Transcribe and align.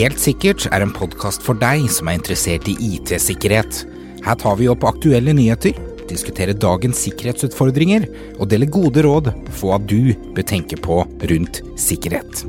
Helt 0.00 0.20
sikkert 0.22 0.64
er 0.72 0.80
en 0.80 0.92
podkast 0.96 1.42
for 1.44 1.58
deg 1.60 1.82
som 1.92 2.08
er 2.08 2.16
interessert 2.16 2.68
i 2.70 2.76
IT-sikkerhet. 2.94 3.82
Her 4.24 4.36
tar 4.40 4.54
vi 4.56 4.68
opp 4.72 4.86
aktuelle 4.88 5.34
nyheter, 5.36 5.76
diskuterer 6.08 6.56
dagens 6.56 7.02
sikkerhetsutfordringer 7.04 8.06
og 8.38 8.48
deler 8.48 8.70
gode 8.72 9.04
råd 9.04 9.28
for 9.50 9.74
hva 9.74 9.78
du 9.82 10.14
bør 10.32 10.46
tenke 10.48 10.78
på 10.80 11.02
rundt 11.04 11.60
sikkerhet. 11.76 12.44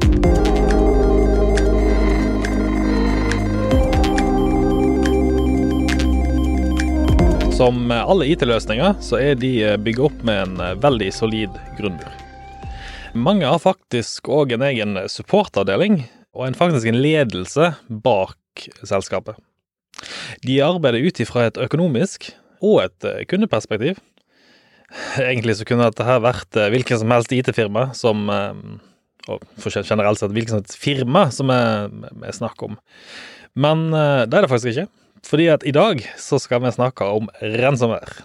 Som 7.59 7.91
alle 7.91 8.31
IT-løsninger 8.31 8.95
så 9.03 9.19
er 9.19 9.35
de 9.35 9.51
bygget 9.83 10.07
opp 10.07 10.23
med 10.25 10.45
en 10.45 10.81
veldig 10.81 11.11
solid 11.13 11.61
grunnmur. 11.75 12.15
Mange 13.11 13.43
har 13.43 13.59
faktisk 13.59 14.31
òg 14.31 14.55
en 14.55 14.63
egen 14.71 14.97
supportavdeling 15.11 16.05
og 16.35 16.47
en 16.47 16.57
faktisk 16.57 16.87
en 16.87 17.01
ledelse 17.01 17.73
bak 18.03 18.67
selskapet. 18.83 19.35
De 20.45 20.61
arbeider 20.63 21.03
ut 21.03 21.19
ifra 21.23 21.47
et 21.49 21.59
økonomisk 21.61 22.31
og 22.63 22.85
et 22.85 23.27
kundeperspektiv. 23.29 23.99
Egentlig 25.19 25.57
så 25.59 25.67
kunne 25.67 25.87
dette 25.87 26.05
her 26.07 26.23
vært 26.23 26.57
hvilken 26.73 26.99
som 26.99 27.11
helst 27.13 27.31
IT-firma 27.35 27.91
som 27.97 28.27
Og 29.29 29.43
generelt 29.85 30.17
sett 30.17 30.33
hvilket 30.33 30.49
som 30.49 30.59
helst 30.59 30.79
firma 30.81 31.27
som 31.31 31.51
er 31.53 32.33
snakk 32.33 32.63
om. 32.65 32.79
Men 33.53 33.91
det 33.91 34.33
er 34.33 34.41
det 34.41 34.49
faktisk 34.49 34.71
ikke. 34.73 34.87
Fordi 35.27 35.45
at 35.53 35.63
i 35.67 35.71
dag 35.75 36.01
så 36.17 36.39
skal 36.41 36.63
vi 36.63 36.71
snakke 36.73 37.05
om 37.05 37.29
ransomware. 37.41 38.23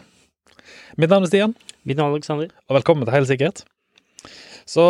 Mitt 0.96 1.10
navn 1.12 1.26
er 1.26 1.28
Stian. 1.28 1.52
Mitt 1.84 1.98
navn 2.00 2.14
er 2.14 2.16
Alexander. 2.16 2.48
Og 2.70 2.78
velkommen 2.78 3.04
til 3.04 3.12
Helt 3.12 3.28
sikkert. 3.28 3.64
Så 4.64 4.82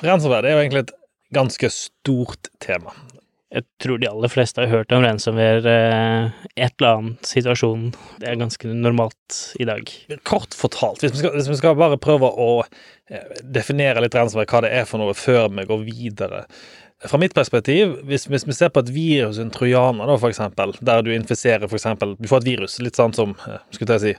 ransomware 0.00 0.48
er 0.48 0.56
jo 0.56 0.62
egentlig 0.64 0.86
et 0.86 0.94
ganske 1.34 1.70
stort 1.72 2.50
tema. 2.64 2.92
Jeg 3.48 3.64
tror 3.80 3.96
de 3.96 4.08
aller 4.10 4.28
fleste 4.28 4.60
har 4.60 4.68
hørt 4.68 4.92
om 4.92 5.00
ransomware 5.00 5.72
et 6.52 6.74
eller 6.76 6.88
annet 6.90 7.30
situasjon. 7.30 7.86
Det 8.20 8.28
er 8.28 8.36
ganske 8.36 8.68
normalt 8.76 9.38
i 9.56 9.64
dag. 9.68 9.88
Kort 10.28 10.52
fortalt, 10.56 11.00
hvis 11.00 11.14
vi 11.14 11.22
skal, 11.22 11.32
hvis 11.38 11.48
vi 11.48 11.56
skal 11.56 11.78
bare 11.80 11.96
prøve 12.00 12.28
å 12.28 12.50
definere 13.40 14.02
litt 14.04 14.18
ransomware, 14.18 14.50
hva 14.52 14.60
det 14.66 14.74
er 14.76 14.84
for 14.88 15.00
noe, 15.00 15.16
før 15.16 15.48
vi 15.56 15.64
går 15.70 15.86
videre 15.86 16.42
fra 17.06 17.18
mitt 17.20 17.34
perspektiv, 17.34 17.92
hvis, 18.08 18.26
hvis, 18.26 18.44
vi 18.48 18.54
ser 18.56 18.72
på 18.74 18.82
et 18.82 18.88
virus, 18.90 19.38
en 19.38 19.52
trojaner, 19.54 20.08
da, 20.10 20.16
for 20.18 20.32
eksempel, 20.32 20.72
der 20.82 21.02
du 21.06 21.12
infiserer 21.14 21.68
for 21.68 21.78
eksempel 21.78 22.16
Du 22.18 22.26
får 22.26 22.42
et 22.42 22.48
virus, 22.48 22.78
litt 22.82 22.98
sånn 22.98 23.14
som 23.14 23.36
skulle 23.70 23.98
jeg 23.98 24.02
si, 24.02 24.14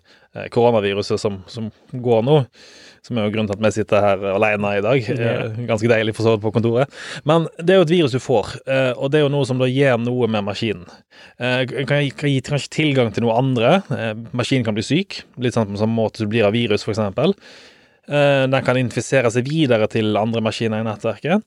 koronaviruset 0.53 1.19
som, 1.19 1.41
som 1.51 1.67
går 1.91 2.23
nå. 2.23 2.37
Som 3.03 3.17
er 3.17 3.27
jo 3.27 3.33
grunnen 3.33 3.47
til 3.49 3.55
at 3.55 3.63
vi 3.63 3.71
sitter 3.73 4.03
her 4.03 4.23
alene 4.33 4.71
i 4.75 4.83
dag. 4.83 5.05
Yeah. 5.07 5.59
Ganske 5.67 5.87
deilig 5.91 6.13
for 6.17 6.27
så 6.27 6.33
vidt 6.35 6.43
på 6.43 6.51
kontoret. 6.55 6.91
Men 7.27 7.47
det 7.57 7.73
er 7.73 7.79
jo 7.79 7.87
et 7.87 7.93
virus 7.93 8.15
du 8.15 8.19
får, 8.19 8.53
og 8.99 9.11
det 9.11 9.21
er 9.21 9.23
jo 9.23 9.31
noe 9.31 9.47
som 9.47 9.59
da 9.59 9.69
gjør 9.71 10.01
noe 10.03 10.27
med 10.31 10.45
maskinen. 10.47 10.85
Kan 11.39 12.03
gi, 12.03 12.11
kan 12.15 12.31
gi 12.31 12.41
kanskje 12.43 12.73
tilgang 12.75 13.11
til 13.15 13.23
noe 13.23 13.37
andre. 13.39 13.79
Maskinen 14.35 14.67
kan 14.67 14.75
bli 14.75 14.83
syk, 14.85 15.21
litt 15.39 15.55
sånn 15.55 15.71
på 15.71 15.79
samme 15.79 15.95
måte 15.95 16.19
som 16.19 16.27
du 16.27 16.35
blir 16.35 16.47
av 16.47 16.55
virus, 16.55 16.83
for 16.83 16.95
eksempel. 16.95 17.35
Den 18.09 18.65
kan 18.65 18.77
infisere 18.79 19.29
seg 19.29 19.45
videre 19.45 19.85
til 19.91 20.17
andre 20.17 20.41
maskiner 20.41 20.81
i 20.81 20.87
nettverket. 20.87 21.43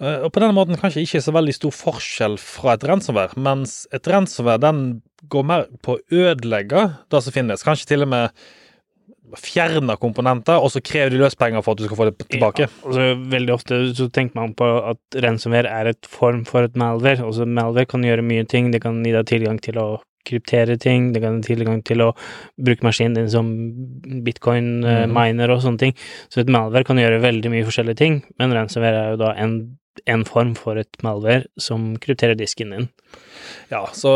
Og 0.00 0.28
på 0.32 0.40
denne 0.40 0.56
måten 0.56 0.78
kanskje 0.80 1.04
ikke 1.04 1.20
så 1.24 1.34
veldig 1.36 1.54
stor 1.56 1.74
forskjell 1.76 2.38
fra 2.40 2.76
et 2.76 2.86
ransomware, 2.88 3.36
mens 3.36 3.82
et 3.92 4.08
ransomware 4.08 4.62
den 4.64 4.84
går 5.32 5.44
mer 5.48 5.66
på 5.84 5.96
å 5.96 6.22
ødelegge 6.24 6.86
det 7.12 7.20
som 7.24 7.34
finnes. 7.36 7.64
Kanskje 7.66 7.90
til 7.92 8.06
og 8.06 8.12
med 8.14 8.46
fjerne 9.42 9.96
komponenter, 10.00 10.60
og 10.62 10.70
så 10.72 10.82
krever 10.84 11.10
de 11.12 11.20
løspenger 11.20 11.64
for 11.64 11.74
at 11.74 11.80
du 11.80 11.86
skal 11.88 11.98
få 11.98 12.08
det 12.08 12.28
tilbake. 12.30 12.66
Ja, 12.68 12.72
altså, 12.86 13.06
veldig 13.32 13.54
ofte 13.56 13.80
så 13.98 14.08
tenker 14.14 14.38
man 14.38 14.54
på 14.58 14.68
at 14.92 15.18
ransomware 15.24 15.72
er 15.72 15.90
et 15.90 16.10
form 16.10 16.44
for 16.48 16.66
et 16.66 16.76
malware. 16.78 17.24
Altså, 17.26 17.48
malware 17.48 17.88
kan 17.90 18.06
gjøre 18.06 18.24
mye 18.26 18.46
ting. 18.48 18.70
Det 18.74 18.82
kan 18.84 19.02
gi 19.04 19.14
deg 19.16 19.26
tilgang 19.28 19.58
til 19.62 19.80
å 19.82 19.88
kryptere 20.26 20.76
ting, 20.82 21.12
det 21.14 21.22
kan 21.24 21.40
gi 21.40 21.54
tilgang 21.54 21.80
til 21.86 22.04
å 22.04 22.12
bruke 22.58 22.86
maskinen 22.86 23.16
din 23.20 23.32
som 23.32 23.50
bitcoin-miner 24.26 25.52
og 25.54 25.64
sånne 25.64 25.82
ting. 25.82 25.96
Så 26.28 26.42
et 26.42 26.52
malware 26.52 26.86
kan 26.86 27.00
gjøre 27.00 27.22
veldig 27.24 27.52
mye 27.52 27.66
forskjellige 27.66 28.00
ting, 28.02 28.22
men 28.40 28.54
ransomware 28.56 29.02
er 29.02 29.14
jo 29.14 29.22
da 29.24 29.32
en, 29.40 29.56
en 30.10 30.24
form 30.28 30.54
for 30.58 30.80
et 30.80 31.02
malware 31.06 31.46
som 31.60 31.94
krypterer 32.02 32.38
disken 32.38 32.74
din. 32.74 32.88
Ja, 33.70 33.84
så 33.94 34.10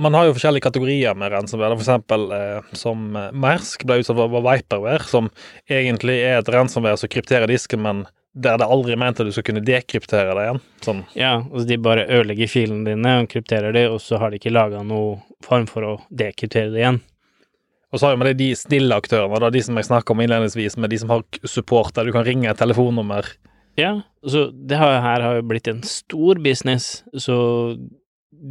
man 0.00 0.16
har 0.16 0.28
jo 0.28 0.34
forskjellige 0.36 0.66
kategorier 0.66 1.16
med 1.18 1.32
ransomware. 1.34 1.76
For 1.76 1.84
eksempel 1.84 2.28
eh, 2.36 2.74
som 2.76 3.14
Mersk 3.14 3.86
ble 3.88 4.00
utsatt 4.02 4.18
for 4.20 4.44
Viperware, 4.44 5.04
som 5.08 5.30
egentlig 5.70 6.20
er 6.24 6.40
et 6.40 6.52
ransomware 6.52 7.00
som 7.00 7.12
krypterer 7.12 7.50
disken, 7.50 7.84
men 7.84 8.04
der 8.34 8.58
det 8.58 8.66
aldri 8.66 8.96
mente 8.98 9.24
du 9.24 9.30
skal 9.32 9.46
kunne 9.46 9.62
dekryptere 9.64 10.34
det 10.34 10.44
igjen. 10.44 10.60
Sånn. 10.82 11.02
Ja, 11.14 11.36
altså 11.38 11.66
de 11.70 11.78
bare 11.82 12.06
ødelegger 12.08 12.50
filene 12.50 12.90
dine 12.90 13.16
og 13.22 13.30
krypterer 13.30 13.74
det, 13.76 13.86
og 13.92 14.00
så 14.02 14.18
har 14.18 14.32
de 14.32 14.40
ikke 14.40 14.54
laga 14.54 14.82
noe 14.86 15.20
form 15.44 15.68
for 15.70 15.86
å 15.86 15.92
dekryptere 16.10 16.72
det 16.74 16.82
igjen. 16.82 17.00
Og 17.94 18.00
så 18.02 18.10
har 18.10 18.18
vi 18.18 18.34
de 18.34 18.48
snille 18.58 18.96
aktørene, 18.98 19.38
da, 19.38 19.52
de 19.54 19.62
som 19.62 19.78
jeg 19.78 19.86
snakka 19.86 20.14
om 20.16 20.22
innledningsvis, 20.24 20.74
med 20.82 20.90
de 20.90 20.98
som 20.98 21.12
har 21.14 21.22
support 21.46 21.94
der 21.94 22.08
du 22.08 22.14
kan 22.16 22.26
ringe 22.26 22.50
et 22.50 22.58
telefonnummer. 22.58 23.28
Ja, 23.78 24.00
så 24.26 24.48
det 24.50 24.78
her 24.78 25.22
har 25.22 25.38
jo 25.38 25.46
blitt 25.46 25.70
en 25.70 25.84
stor 25.86 26.40
business, 26.42 27.04
så 27.14 27.36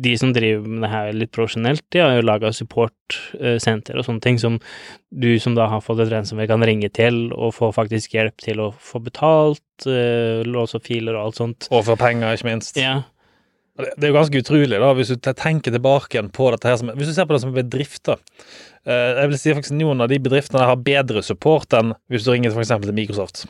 de 0.04 0.14
som 0.18 0.34
driver 0.34 0.68
med 0.68 0.84
det 0.86 0.92
her 0.92 1.14
litt 1.16 1.32
profesjonelt, 1.36 1.84
de 1.94 2.02
har 2.02 2.16
jo 2.18 2.26
laga 2.26 2.52
supportsenter 2.56 4.00
og 4.00 4.06
sånne 4.08 4.24
ting 4.24 4.40
som 4.42 4.60
du 5.14 5.32
som 5.42 5.56
da 5.58 5.68
har 5.72 5.84
fått 5.86 6.02
et 6.04 6.12
ransomware 6.14 6.50
kan 6.52 6.66
ringe 6.66 6.90
til 6.94 7.28
og 7.34 7.56
få 7.58 7.72
faktisk 7.76 8.16
hjelp 8.18 8.38
til 8.42 8.62
å 8.64 8.72
få 8.74 9.04
betalt, 9.06 9.66
uh, 9.88 10.42
låse 10.48 10.80
opp 10.80 10.88
filer 10.90 11.18
og 11.18 11.28
alt 11.28 11.42
sånt. 11.42 11.70
Og 11.72 11.86
få 11.88 11.98
penger, 12.00 12.34
ikke 12.34 12.50
minst. 12.50 12.80
Ja. 12.80 13.02
Det 13.74 14.06
er 14.06 14.12
jo 14.12 14.18
ganske 14.20 14.42
utrolig, 14.44 14.78
da, 14.78 14.92
hvis 14.94 15.10
du 15.10 15.18
tenker 15.18 15.74
tilbake 15.74 16.14
igjen 16.14 16.30
på 16.34 16.52
dette 16.54 16.70
her 16.70 16.76
som 16.78 16.92
Hvis 16.94 17.10
du 17.10 17.16
ser 17.16 17.26
på 17.26 17.34
det 17.34 17.42
som 17.42 17.56
bedrifter. 17.56 18.22
Uh, 18.86 19.22
jeg 19.22 19.32
vil 19.32 19.40
si 19.42 19.56
faktisk 19.56 19.78
noen 19.80 20.04
av 20.04 20.12
de 20.12 20.20
bedriftene 20.22 20.68
har 20.68 20.84
bedre 20.84 21.24
support 21.26 21.74
enn 21.78 21.96
hvis 22.12 22.26
du 22.26 22.34
ringer 22.34 22.54
f.eks. 22.54 22.76
til 22.84 22.98
Microsoft. 22.98 23.46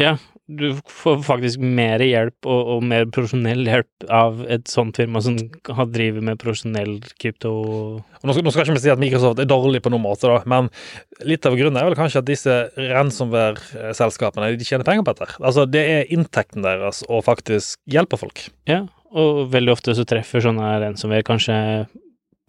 Ja, 0.00 0.16
du 0.50 0.74
får 0.90 1.20
faktisk 1.22 1.62
mer 1.62 2.02
hjelp 2.02 2.48
og, 2.50 2.60
og, 2.74 2.80
mer 2.84 3.06
profesjonell 3.14 3.62
hjelp 3.68 4.06
av 4.12 4.40
et 4.50 4.66
sånt 4.70 4.98
firma 4.98 5.22
som 5.22 5.36
har 5.70 5.90
driver 5.92 6.24
med 6.24 6.40
profesjonell 6.42 6.96
krypto. 7.22 7.52
Og 7.52 8.26
nå, 8.26 8.34
skal, 8.34 8.44
nå 8.44 8.54
skal 8.54 8.66
ikke 8.66 8.76
vi 8.76 8.82
si 8.84 8.92
at 8.92 9.02
Microsoft 9.02 9.42
er 9.42 9.48
dårlig 9.50 9.82
på 9.84 9.92
noen 9.92 10.04
måte, 10.04 10.30
da, 10.30 10.40
men 10.50 10.70
litt 11.28 11.46
av 11.48 11.56
grunnen 11.58 11.78
er 11.78 11.86
vel 11.88 11.98
kanskje 11.98 12.24
at 12.24 12.28
disse 12.28 12.58
ransomware-selskapene 12.76 14.50
de 14.58 14.66
tjener 14.66 14.86
penger 14.88 15.06
på 15.06 15.14
dette. 15.14 15.30
Altså, 15.40 15.66
det 15.70 15.84
er 15.94 16.12
inntekten 16.14 16.66
deres 16.66 17.04
å 17.08 17.22
faktisk 17.24 17.78
hjelpe 17.90 18.18
folk. 18.20 18.48
Ja, 18.70 18.84
og 19.12 19.46
veldig 19.52 19.76
ofte 19.76 19.94
så 19.96 20.06
treffer 20.08 20.42
sånne 20.42 20.74
ransomware 20.82 21.26
kanskje 21.26 21.56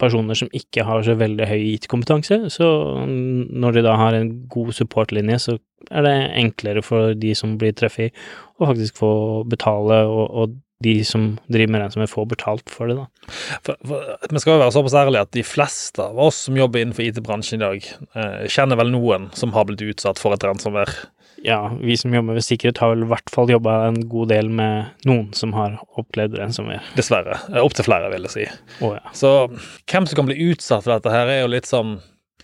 personer 0.03 0.38
som 0.38 0.52
ikke 0.56 0.86
har 0.88 1.06
så 1.06 1.16
veldig 1.19 1.47
høy 1.50 1.62
IT-kompetanse, 1.74 2.40
så 2.53 2.68
når 3.08 3.78
de 3.78 3.86
da 3.88 3.96
har 4.00 4.18
en 4.18 4.34
god 4.52 4.74
supportlinje, 4.78 5.40
så 5.41 5.58
er 5.91 6.06
det 6.06 6.14
enklere 6.40 6.84
for 6.86 7.16
de 7.19 7.34
som 7.36 7.58
blir 7.59 7.75
treffet, 7.78 8.16
å 8.59 8.69
faktisk 8.69 9.02
få 9.02 9.13
betale, 9.50 10.03
og, 10.08 10.28
og 10.30 10.59
de 10.84 10.96
som 11.08 11.34
driver 11.52 11.74
med 11.74 11.84
ransomware, 11.84 12.12
får 12.12 12.30
betalt 12.34 12.72
for 12.72 12.92
det, 12.92 12.97
da. 13.00 13.34
For, 13.63 13.78
for, 13.88 14.13
vi 14.31 14.42
skal 14.44 14.56
jo 14.56 14.62
være 14.63 14.75
såpass 14.75 14.97
ærlige 15.00 15.25
at 15.28 15.34
de 15.36 15.46
fleste 15.47 16.03
av 16.03 16.19
oss 16.19 16.44
som 16.47 16.58
jobber 16.59 16.84
innenfor 16.84 17.06
IT-bransjen 17.06 17.59
i 17.59 17.63
dag, 17.63 17.90
eh, 18.19 18.40
kjenner 18.52 18.80
vel 18.80 18.92
noen 18.94 19.30
som 19.38 19.53
har 19.56 19.68
blitt 19.69 19.86
utsatt 19.86 20.22
for 20.22 20.36
et 20.36 20.44
ransomware. 20.47 21.08
Ja, 21.44 21.78
vi 21.81 21.98
som 22.00 22.14
jobber 22.16 22.38
ved 22.38 22.46
sikkerhet 22.46 22.80
har 22.80 22.94
vel 22.94 23.04
i 23.04 23.09
hvert 23.12 23.31
fall 23.31 23.52
jobba 23.52 23.76
en 23.90 23.98
god 24.08 24.30
del 24.31 24.48
med 24.48 25.04
noen 25.09 25.34
som 25.36 25.52
har 25.58 25.76
opplevd 26.00 26.38
ransomware. 26.40 26.80
Dessverre. 26.96 27.36
Opptil 27.59 27.84
flere, 27.84 28.08
vil 28.14 28.30
jeg 28.30 28.31
si. 28.31 28.46
Oh, 28.80 28.94
ja. 28.96 29.12
Så 29.18 29.31
hvem 29.52 30.08
som 30.08 30.22
kan 30.22 30.30
bli 30.30 30.40
utsatt 30.48 30.86
for 30.86 30.94
dette 30.96 31.12
her, 31.12 31.28
er 31.28 31.42
jo 31.42 31.52
litt 31.52 31.68
sånn 31.68 31.98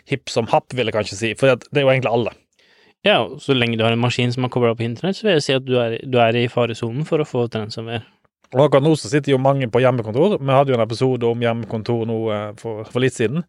hipp 0.10 0.28
som 0.34 0.50
happ, 0.52 0.76
vil 0.76 0.92
jeg 0.92 0.98
kanskje 0.98 1.20
si. 1.22 1.32
For 1.40 1.56
det 1.56 1.80
er 1.80 1.88
jo 1.88 1.94
egentlig 1.94 2.12
alle. 2.12 2.36
Ja, 3.08 3.22
og 3.24 3.40
så 3.40 3.56
lenge 3.56 3.80
du 3.80 3.86
har 3.86 3.96
en 3.96 4.04
maskin 4.04 4.36
som 4.36 4.44
er 4.44 4.52
kobla 4.52 4.74
opp 4.74 4.82
på 4.82 4.88
internett, 4.90 5.16
så 5.16 5.30
vil 5.30 5.38
jeg 5.38 5.46
si 5.48 5.56
at 5.56 5.64
du 5.64 5.78
er, 5.80 5.96
du 6.04 6.20
er 6.20 6.36
i 6.36 6.50
faresonen 6.52 7.08
for 7.08 7.24
å 7.24 7.28
få 7.28 7.46
et 7.48 7.56
ransomware. 7.56 8.04
Og 8.50 8.66
akkurat 8.66 8.84
nå 8.84 8.96
så 8.98 9.12
sitter 9.12 9.32
jo 9.32 9.40
mange 9.40 9.70
på 9.72 9.80
hjemmekontor. 9.80 10.40
Vi 10.42 10.52
hadde 10.52 10.74
jo 10.74 10.76
en 10.76 10.84
episode 10.84 11.28
om 11.30 11.44
hjemmekontor 11.46 12.04
nå 12.10 12.20
for, 12.60 12.84
for 12.90 13.04
litt 13.04 13.16
siden. 13.16 13.46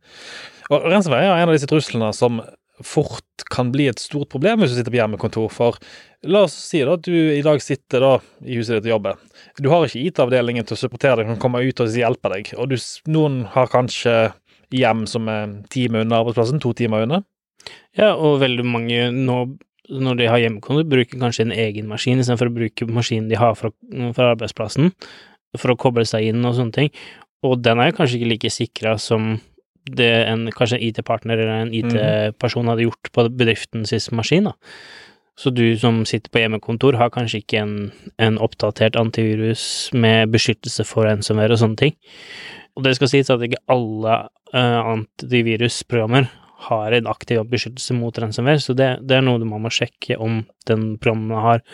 Og 0.70 0.86
ransomware 0.92 1.26
er 1.26 1.40
en 1.40 1.50
av 1.50 1.56
disse 1.56 1.66
truslene 1.70 2.12
som 2.14 2.38
fort 2.86 3.44
kan 3.50 3.70
bli 3.72 3.88
et 3.90 4.00
stort 4.00 4.30
problem 4.32 4.60
hvis 4.60 4.74
du 4.74 4.78
sitter 4.78 4.94
på 4.94 5.00
hjemmekontor. 5.00 5.48
For 5.52 5.78
la 6.30 6.44
oss 6.46 6.56
si 6.68 6.82
da 6.86 6.96
at 6.98 7.06
du 7.06 7.14
i 7.14 7.42
dag 7.44 7.62
sitter 7.64 8.04
da 8.04 8.12
i 8.44 8.58
huset 8.58 8.78
ditt 8.78 8.90
og 8.90 8.94
jobber. 8.96 9.18
Du 9.60 9.70
har 9.72 9.86
ikke 9.86 10.04
IT-avdelingen 10.08 10.68
til 10.68 10.76
å 10.76 10.80
supportere 10.80 11.20
deg, 11.20 11.32
kan 11.32 11.42
komme 11.42 11.62
ut 11.64 11.82
og 11.82 11.96
hjelpe 11.96 12.32
deg. 12.34 12.52
Og 12.60 12.70
du, 12.72 12.76
noen 13.10 13.42
har 13.54 13.72
kanskje 13.72 14.14
hjem 14.74 15.06
som 15.10 15.28
er 15.30 15.58
time 15.72 16.04
under 16.04 16.22
arbeidsplassen, 16.22 16.62
to 16.62 16.72
timer 16.78 17.06
unna. 17.06 17.24
Ja, 17.98 18.14
og 18.14 18.40
veldig 18.42 18.64
mange 18.66 19.08
nå 19.14 19.42
når 19.90 20.20
de 20.20 20.28
har 20.30 20.38
hjemmekontor, 20.38 20.86
bruker 20.86 21.18
kanskje 21.18 21.48
en 21.48 21.56
egen 21.56 21.88
maskin 21.90 22.20
istedenfor 22.22 22.50
å 22.50 22.54
bruke 22.54 22.86
maskinen 22.86 23.30
de 23.30 23.38
har 23.40 23.56
fra, 23.58 23.72
fra, 24.14 24.28
arbeidsplassen, 24.36 24.92
for 25.58 25.72
å 25.72 25.78
koble 25.80 26.04
seg 26.06 26.28
inn 26.30 26.46
og 26.46 26.54
sånne 26.58 26.76
ting. 26.76 26.92
Og 27.46 27.58
den 27.64 27.80
er 27.82 27.94
kanskje 27.96 28.20
ikke 28.20 28.30
like 28.30 28.52
sikra 28.54 28.94
som 29.02 29.32
det 29.88 30.10
en 30.28 30.48
kanskje 30.52 30.78
en 30.78 30.88
IT-partner 30.88 31.38
eller 31.38 31.62
en 31.64 31.74
IT-person 31.74 32.68
hadde 32.70 32.88
gjort 32.88 33.12
på 33.14 33.28
bedriftens 33.32 34.10
maskin. 34.12 34.50
da. 34.50 34.56
Så 35.40 35.50
du 35.50 35.64
som 35.80 36.02
sitter 36.04 36.28
på 36.28 36.42
hjemmekontor, 36.42 36.98
har 37.00 37.12
kanskje 37.14 37.40
ikke 37.40 37.62
en, 37.62 37.76
en 38.20 38.36
oppdatert 38.42 38.98
antivirus 39.00 39.62
med 39.96 40.28
beskyttelse 40.34 40.84
for 40.84 41.08
ensomhet 41.08 41.54
og 41.54 41.62
sånne 41.62 41.80
ting. 41.80 41.96
Og 42.76 42.84
det 42.84 42.92
skal 42.98 43.08
sies 43.08 43.32
at 43.32 43.42
ikke 43.46 43.62
alle 43.72 44.18
uh, 44.52 44.80
antivirusprogrammer 44.92 46.28
har 46.68 46.92
en 46.92 47.08
aktiv 47.08 47.40
beskyttelse 47.48 47.96
mot 47.96 48.18
ransomware, 48.20 48.60
så 48.60 48.76
det, 48.76 48.90
det 49.08 49.16
er 49.16 49.24
noe 49.24 49.40
man 49.48 49.64
må 49.64 49.72
sjekke 49.72 50.18
om 50.20 50.42
den 50.68 50.90
programmet 51.00 51.40
har, 51.40 51.64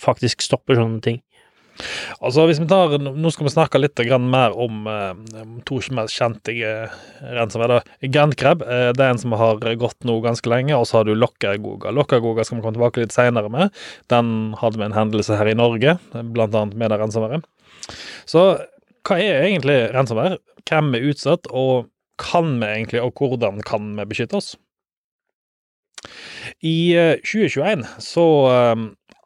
faktisk 0.00 0.44
stopper 0.44 0.76
sånne 0.76 1.00
ting. 1.00 1.22
Altså, 2.22 2.44
hvis 2.48 2.60
vi 2.62 2.68
tar, 2.70 2.94
Nå 3.02 3.30
skal 3.34 3.48
vi 3.48 3.52
snakke 3.52 3.80
litt 3.80 4.00
mer 4.22 4.54
om 4.56 4.86
eh, 4.90 5.14
to 5.66 5.80
mest 5.96 6.14
kjente 6.14 6.54
eh, 6.54 6.92
ransomware. 7.34 7.82
Grandkrab 8.02 8.62
eh, 8.62 8.90
det 8.94 9.04
er 9.04 9.14
en 9.14 9.20
som 9.20 9.34
har 9.38 9.62
gått 9.80 10.06
nå 10.06 10.20
ganske 10.24 10.50
lenge, 10.50 10.76
og 10.76 10.86
så 10.88 11.00
har 11.00 11.08
du 11.08 11.14
Lokkagoga. 11.18 11.92
Lokkagoga 11.94 12.44
skal 12.44 12.58
vi 12.58 12.66
komme 12.66 12.78
tilbake 12.78 13.04
litt 13.04 13.16
seinere 13.16 13.50
med. 13.52 13.74
Den 14.12 14.54
hadde 14.60 14.80
vi 14.80 14.86
en 14.88 14.96
hendelse 14.96 15.38
her 15.40 15.50
i 15.50 15.58
Norge, 15.58 15.98
blant 16.14 16.54
annet 16.54 16.78
med 16.78 16.92
det 16.92 17.00
ransomware. 17.02 17.42
Så 18.28 18.46
hva 19.04 19.18
er 19.20 19.48
egentlig 19.50 19.80
ransomware? 19.92 20.38
Hvem 20.64 20.94
er 20.96 21.10
utsatt, 21.10 21.50
og 21.52 21.90
kan 22.20 22.54
vi 22.60 22.70
egentlig, 22.70 23.02
og 23.02 23.18
hvordan 23.18 23.60
kan 23.66 23.90
vi 23.98 24.06
beskytte 24.08 24.38
oss? 24.38 24.54
I 26.64 26.94
2021 27.24 27.82
eh, 27.82 27.98
så 28.04 28.26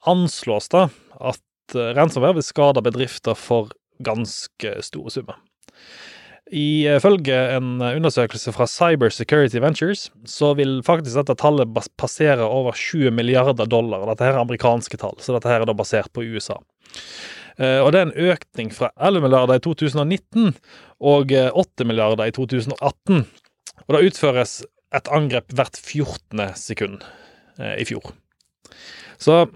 anslås 0.08 0.70
det 0.72 0.88
at 1.18 1.42
ransomware 1.74 2.38
vil 2.38 2.46
skade 2.46 2.82
bedrifter 2.84 3.36
for 3.38 3.72
ganske 4.04 4.76
store 4.86 5.12
summer. 5.12 5.40
Ifølge 6.48 7.36
en 7.58 7.82
undersøkelse 7.82 8.54
fra 8.56 8.64
Cyber 8.70 9.12
Security 9.12 9.60
Ventures 9.60 10.06
så 10.24 10.54
vil 10.56 10.78
faktisk 10.86 11.18
dette 11.18 11.36
tallet 11.36 11.74
passere 12.00 12.46
over 12.46 12.72
20 12.72 13.12
milliarder 13.12 13.68
dollar. 13.68 14.06
Dette 14.08 14.24
her 14.24 14.38
er 14.38 14.44
amerikanske 14.46 14.96
tall, 15.00 15.18
så 15.20 15.36
dette 15.36 15.50
her 15.50 15.60
er 15.60 15.68
da 15.68 15.76
basert 15.76 16.08
på 16.16 16.24
USA. 16.24 16.56
Eh, 17.58 17.80
og 17.82 17.92
det 17.92 18.00
er 18.00 18.08
en 18.08 18.32
økning 18.32 18.72
fra 18.74 18.92
11 18.96 19.26
milliarder 19.26 19.58
i 19.58 19.64
2019 19.66 20.54
og 21.04 21.34
8 21.34 21.84
eh, 21.84 21.86
milliarder 21.86 22.30
i 22.30 22.34
2018. 22.34 23.24
Og 23.84 23.94
det 23.96 24.04
utføres 24.08 24.60
et 24.94 25.10
angrep 25.12 25.52
hvert 25.52 25.76
14. 25.76 26.44
sekund 26.56 27.02
eh, 27.58 27.76
i 27.82 27.86
fjor. 27.88 28.12
Så 29.18 29.46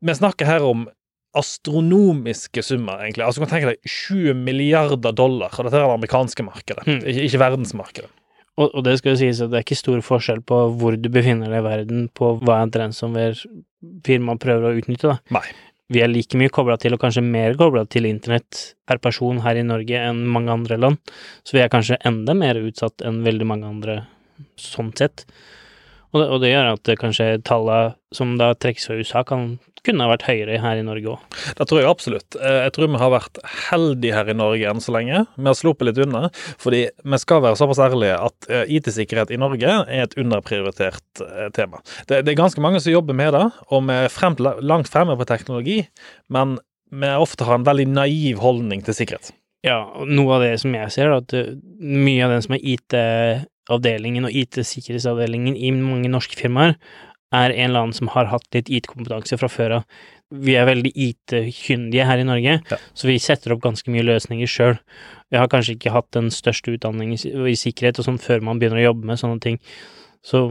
vi 0.00 0.14
snakker 0.14 0.48
her 0.48 0.64
om 0.64 0.88
astronomiske 1.36 2.62
summer, 2.64 3.02
egentlig. 3.04 3.26
Altså, 3.26 3.40
du 3.40 3.46
kan 3.46 3.52
tenke 3.56 3.74
deg 3.74 3.92
20 3.92 4.38
milliarder 4.46 5.12
dollar, 5.12 5.52
og 5.52 5.68
dette 5.68 5.76
er 5.76 5.84
det 5.84 5.98
amerikanske 5.98 6.46
markedet, 6.46 6.86
mm. 6.86 7.02
ikke, 7.02 7.26
ikke, 7.28 7.42
verdensmarkedet. 7.44 8.10
Og, 8.58 8.72
og, 8.72 8.80
det 8.82 8.96
skal 8.98 9.12
jo 9.12 9.20
sies 9.20 9.40
at 9.44 9.52
det 9.52 9.60
er 9.60 9.66
ikke 9.66 9.78
stor 9.78 10.00
forskjell 10.02 10.40
på 10.48 10.56
hvor 10.80 10.96
du 10.98 11.06
befinner 11.14 11.52
deg 11.52 11.60
i 11.60 11.66
verden, 11.68 12.06
på 12.10 12.32
hva 12.42 12.62
en 12.64 12.72
ransomware-firma 12.74 14.34
prøver 14.42 14.72
å 14.72 14.80
utnytte, 14.80 15.14
da. 15.14 15.38
Nei 15.38 15.46
vi 15.92 16.02
er 16.04 16.10
like 16.10 16.36
mye 16.36 16.52
kobla 16.52 16.76
til, 16.80 16.94
og 16.94 17.00
kanskje 17.00 17.24
mer 17.24 17.54
kobla 17.56 17.84
til 17.88 18.08
internett 18.08 18.74
per 18.88 19.00
person 19.00 19.40
her 19.44 19.56
i 19.56 19.64
Norge 19.64 20.00
enn 20.10 20.20
mange 20.28 20.52
andre 20.52 20.76
land, 20.80 21.12
så 21.48 21.56
vi 21.56 21.62
er 21.64 21.72
kanskje 21.72 22.00
enda 22.08 22.34
mer 22.36 22.60
utsatt 22.60 23.04
enn 23.08 23.22
veldig 23.24 23.48
mange 23.48 23.68
andre 23.68 23.94
sånn 24.60 24.92
sett. 24.98 25.24
Og 26.12 26.22
det, 26.22 26.28
og 26.32 26.42
det 26.42 26.52
gjør 26.52 26.70
at 26.72 26.92
kanskje 27.00 27.32
tallene 27.46 27.96
som 28.16 28.38
da 28.40 28.54
trekkes 28.56 28.88
fra 28.88 28.96
USA, 28.96 29.22
kan 29.28 29.58
kunne 29.86 30.04
ha 30.04 30.12
vært 30.12 30.26
høyere 30.28 30.58
her 30.62 30.80
i 30.80 30.84
Norge 30.84 31.14
òg. 31.14 31.36
Det 31.58 31.66
tror 31.68 31.80
jeg 31.80 31.88
absolutt. 31.88 32.36
Eh, 32.38 32.58
jeg 32.66 32.74
tror 32.76 32.90
vi 32.90 33.00
har 33.00 33.12
vært 33.12 33.40
heldige 33.68 34.16
her 34.16 34.30
i 34.32 34.36
Norge 34.36 34.70
enn 34.70 34.82
så 34.84 34.94
lenge. 34.96 35.24
Vi 35.36 35.48
har 35.48 35.58
sluppet 35.58 35.88
litt 35.88 36.00
unna. 36.04 36.28
Fordi 36.60 36.84
vi 36.88 37.20
skal 37.22 37.42
være 37.44 37.58
såpass 37.60 37.82
ærlige 37.88 38.18
at 38.28 38.48
eh, 38.52 38.72
IT-sikkerhet 38.78 39.32
i 39.34 39.40
Norge 39.40 39.74
er 39.84 40.04
et 40.04 40.16
underprioritert 40.20 41.24
eh, 41.24 41.50
tema. 41.56 41.82
Det, 42.06 42.22
det, 42.22 42.32
er 42.32 42.40
ganske 42.40 42.64
mange 42.64 42.82
som 42.84 42.94
jobber 42.94 43.16
med 43.16 43.34
det, 43.36 43.44
og 43.68 43.84
vi 43.88 43.98
er 44.06 44.12
frem, 44.12 44.38
langt 44.40 44.90
fremme 44.92 45.16
på 45.18 45.28
teknologi, 45.28 45.82
men 46.32 46.58
vi 46.88 47.12
ofte 47.20 47.44
har 47.44 47.58
en 47.58 47.68
veldig 47.68 47.88
naiv 47.92 48.40
holdning 48.40 48.84
til 48.84 48.96
sikkerhet. 48.96 49.32
Ja, 49.66 49.82
og 49.98 50.08
noe 50.08 50.36
av 50.36 50.44
det 50.46 50.54
som 50.62 50.72
jeg 50.76 50.92
ser, 50.94 51.10
er 51.10 51.20
at 51.20 51.34
mye 51.82 52.24
av 52.24 52.32
den 52.32 52.44
som 52.44 52.54
er 52.56 52.64
IT-avdelingen 53.68 54.24
og 54.24 54.32
IT-sikkerhetsavdelingen 54.32 55.56
i 55.56 55.70
mange 55.76 56.08
norske 56.08 56.36
firmaer, 56.38 56.76
er 57.28 57.52
en 57.52 57.68
eller 57.68 57.82
annen 57.82 57.92
som 57.96 58.08
har 58.08 58.30
hatt 58.30 58.46
litt 58.56 58.70
IT-kompetanse 58.72 59.36
fra 59.36 59.50
før 59.52 59.74
av. 59.78 59.98
Vi 60.32 60.54
er 60.56 60.64
veldig 60.68 60.92
IT-kyndige 60.96 62.06
her 62.08 62.20
i 62.20 62.24
Norge, 62.24 62.54
ja. 62.64 62.78
så 62.96 63.08
vi 63.08 63.18
setter 63.20 63.52
opp 63.52 63.60
ganske 63.64 63.90
mye 63.92 64.06
løsninger 64.06 64.48
sjøl. 64.48 64.78
Vi 65.28 65.36
har 65.36 65.48
kanskje 65.52 65.76
ikke 65.76 65.92
hatt 65.92 66.08
den 66.16 66.30
største 66.32 66.72
utdanningen 66.72 67.20
i 67.20 67.56
sikkerhet 67.56 68.00
og 68.00 68.08
sånn 68.08 68.20
før 68.20 68.44
man 68.44 68.60
begynner 68.60 68.80
å 68.80 68.88
jobbe 68.90 69.08
med 69.10 69.20
sånne 69.20 69.40
ting. 69.44 69.60
Så 70.24 70.42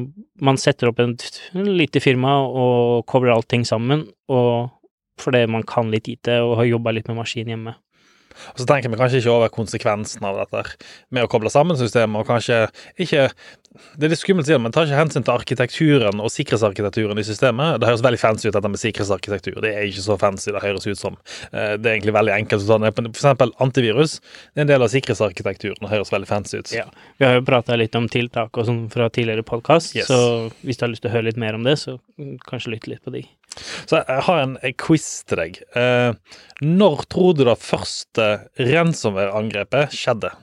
man 0.42 0.58
setter 0.62 0.92
opp 0.92 1.02
et 1.02 1.42
lite 1.54 2.02
firma 2.02 2.38
og 2.46 3.06
kobler 3.10 3.34
allting 3.34 3.66
sammen, 3.68 4.06
og 4.30 4.70
fordi 5.22 5.48
man 5.50 5.66
kan 5.66 5.90
litt 5.90 6.10
IT 6.10 6.30
og 6.38 6.60
har 6.62 6.70
jobba 6.70 6.94
litt 6.94 7.10
med 7.10 7.18
maskin 7.18 7.50
hjemme. 7.50 7.74
Og 8.54 8.62
så 8.62 8.68
tenker 8.70 8.92
vi 8.94 9.00
kanskje 9.00 9.22
ikke 9.22 9.34
over 9.34 9.54
konsekvensen 9.54 10.26
av 10.28 10.42
dette 10.44 10.64
med 11.14 11.26
å 11.26 11.32
koble 11.32 11.52
sammen 11.54 11.80
systemet, 11.80 12.22
og 12.22 12.30
kanskje 12.30 12.68
ikke 13.00 13.30
Det 13.98 14.08
er 14.08 14.10
litt 14.10 14.18
skummelt 14.18 14.48
å 14.48 14.48
si 14.48 14.54
det, 14.56 14.62
men 14.64 14.74
tar 14.74 14.88
ikke 14.88 14.98
hensyn 14.98 15.26
til 15.28 15.36
arkitekturen 15.36 16.22
og 16.24 16.32
sikkerhetsarkitekturen 16.34 17.20
i 17.22 17.26
systemet. 17.28 17.76
Det 17.78 17.86
høres 17.86 18.02
veldig 18.02 18.18
fancy 18.18 18.48
ut, 18.48 18.56
dette 18.56 18.72
med 18.74 18.82
sikkerhetsarkitektur. 18.82 19.60
Det 19.62 19.74
er 19.76 19.86
ikke 19.86 20.02
så 20.02 20.18
fancy 20.18 20.50
det 20.56 20.64
høres 20.64 20.88
ut 20.88 20.98
som. 20.98 21.20
Eh, 21.52 21.76
det 21.78 21.86
er 21.86 22.00
egentlig 22.00 22.16
veldig 22.16 22.34
enkelt 22.40 22.66
å 22.66 22.72
ta 22.72 22.80
ned 22.82 22.96
For 22.98 23.12
eksempel 23.12 23.54
antivirus. 23.62 24.18
Det 24.56 24.64
er 24.64 24.66
en 24.66 24.72
del 24.72 24.88
av 24.88 24.90
sikkerhetsarkitekturen 24.96 25.86
og 25.86 25.94
høres 25.94 26.14
veldig 26.16 26.32
fancy 26.32 26.58
ut. 26.58 26.74
Ja. 26.74 26.88
Vi 27.22 27.28
har 27.28 27.38
jo 27.38 27.46
prata 27.46 27.78
litt 27.78 27.94
om 28.00 28.10
tiltak 28.10 28.58
og 28.58 28.66
sånn 28.66 28.88
fra 28.94 29.12
tidligere 29.14 29.46
podkast, 29.46 29.94
yes. 30.00 30.10
så 30.10 30.50
hvis 30.66 30.80
du 30.80 30.88
har 30.88 30.96
lyst 30.96 31.06
til 31.06 31.12
å 31.12 31.18
høre 31.20 31.30
litt 31.30 31.42
mer 31.42 31.60
om 31.60 31.68
det, 31.68 31.78
så 31.78 32.00
kanskje 32.50 32.74
lytte 32.74 32.96
litt 32.96 33.06
på 33.06 33.14
de. 33.14 33.28
Så 33.60 34.02
jeg 34.02 34.26
har 34.28 34.42
en 34.44 34.58
quiz 34.82 35.08
til 35.28 35.42
deg. 35.42 35.62
Eh, 35.78 36.38
når 36.64 37.08
tror 37.12 37.38
du 37.38 37.46
det 37.48 37.58
første 37.62 38.28
ransomware-angrepet 38.60 39.96
skjedde? 39.96 40.34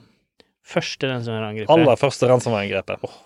Første 0.65 1.11
ransomware-angrepet? 1.11 1.71
Aller 1.73 1.99
første 2.01 2.29
ransomware-angrepet. 2.31 3.05
Oh. 3.05 3.17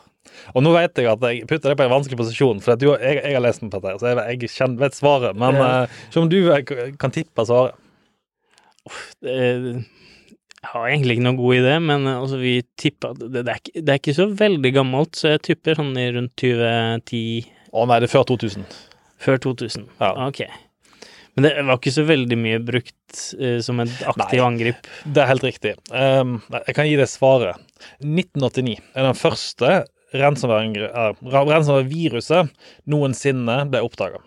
Og 0.54 0.64
nå 0.66 0.74
vet 0.76 1.00
jeg 1.00 1.10
at 1.10 1.24
jeg 1.26 1.46
putter 1.50 1.72
deg 1.72 1.80
på 1.80 1.86
en 1.86 1.94
vanskelig 1.94 2.20
posisjon, 2.20 2.60
for 2.64 2.80
du, 2.80 2.90
jeg, 2.94 3.22
jeg, 3.22 3.36
har 3.36 3.44
lest 3.44 3.64
den 3.64 3.72
på 3.74 3.82
dette, 3.84 4.00
så 4.02 4.12
jeg, 4.12 4.42
jeg 4.42 4.52
kjenner, 4.56 4.82
vet 4.84 4.98
svaret. 4.98 5.40
Men 5.40 5.60
ja. 5.60 5.70
se 6.12 6.22
om 6.22 6.30
du 6.32 6.42
eh, 6.54 6.76
kan 7.02 7.16
tippe 7.16 7.46
svaret. 7.48 7.78
Oh, 8.88 9.00
det, 9.26 9.40
jeg 10.60 10.74
har 10.74 10.90
egentlig 10.90 11.16
ikke 11.16 11.24
noen 11.24 11.40
god 11.40 11.56
idé, 11.56 11.78
men 11.80 12.08
eh, 12.10 12.20
altså, 12.20 12.40
vi 12.42 12.58
tipper 12.80 13.16
det, 13.16 13.30
det, 13.38 13.48
er 13.48 13.62
ikke, 13.62 13.74
det 13.80 13.94
er 13.94 14.02
ikke 14.02 14.18
så 14.18 14.28
veldig 14.42 14.74
gammelt, 14.76 15.16
så 15.16 15.34
jeg 15.36 15.46
tipper 15.52 15.80
sånn 15.80 15.96
rundt 15.96 16.36
2010 16.42 17.22
Å 17.70 17.86
nei, 17.88 18.00
det 18.02 18.10
er 18.10 18.12
før 18.12 18.28
2000. 18.34 18.66
Før 19.19 19.42
2000. 19.50 19.89
Ja. 20.00 20.13
Ok. 20.27 20.45
Men 21.39 21.44
det 21.44 21.63
var 21.63 21.77
ikke 21.77 21.92
så 21.95 22.04
veldig 22.04 22.38
mye 22.39 22.60
brukt 22.68 23.19
uh, 23.39 23.60
som 23.63 23.80
et 23.80 24.01
aktiv 24.12 24.42
angrip. 24.44 24.88
Det 25.06 25.21
er 25.24 25.27
helt 25.30 25.44
riktig. 25.48 25.71
Um, 25.88 26.42
jeg 26.66 26.76
kan 26.76 26.88
gi 26.90 26.97
det 26.99 27.07
svaret. 27.11 27.56
1989 28.04 28.76
er 28.76 29.04
den 29.07 29.16
første 29.16 29.85
ransomware-viruset 30.19 32.49
noensinne 32.90 33.66
ble 33.71 33.80
oppdaga. 33.85 34.19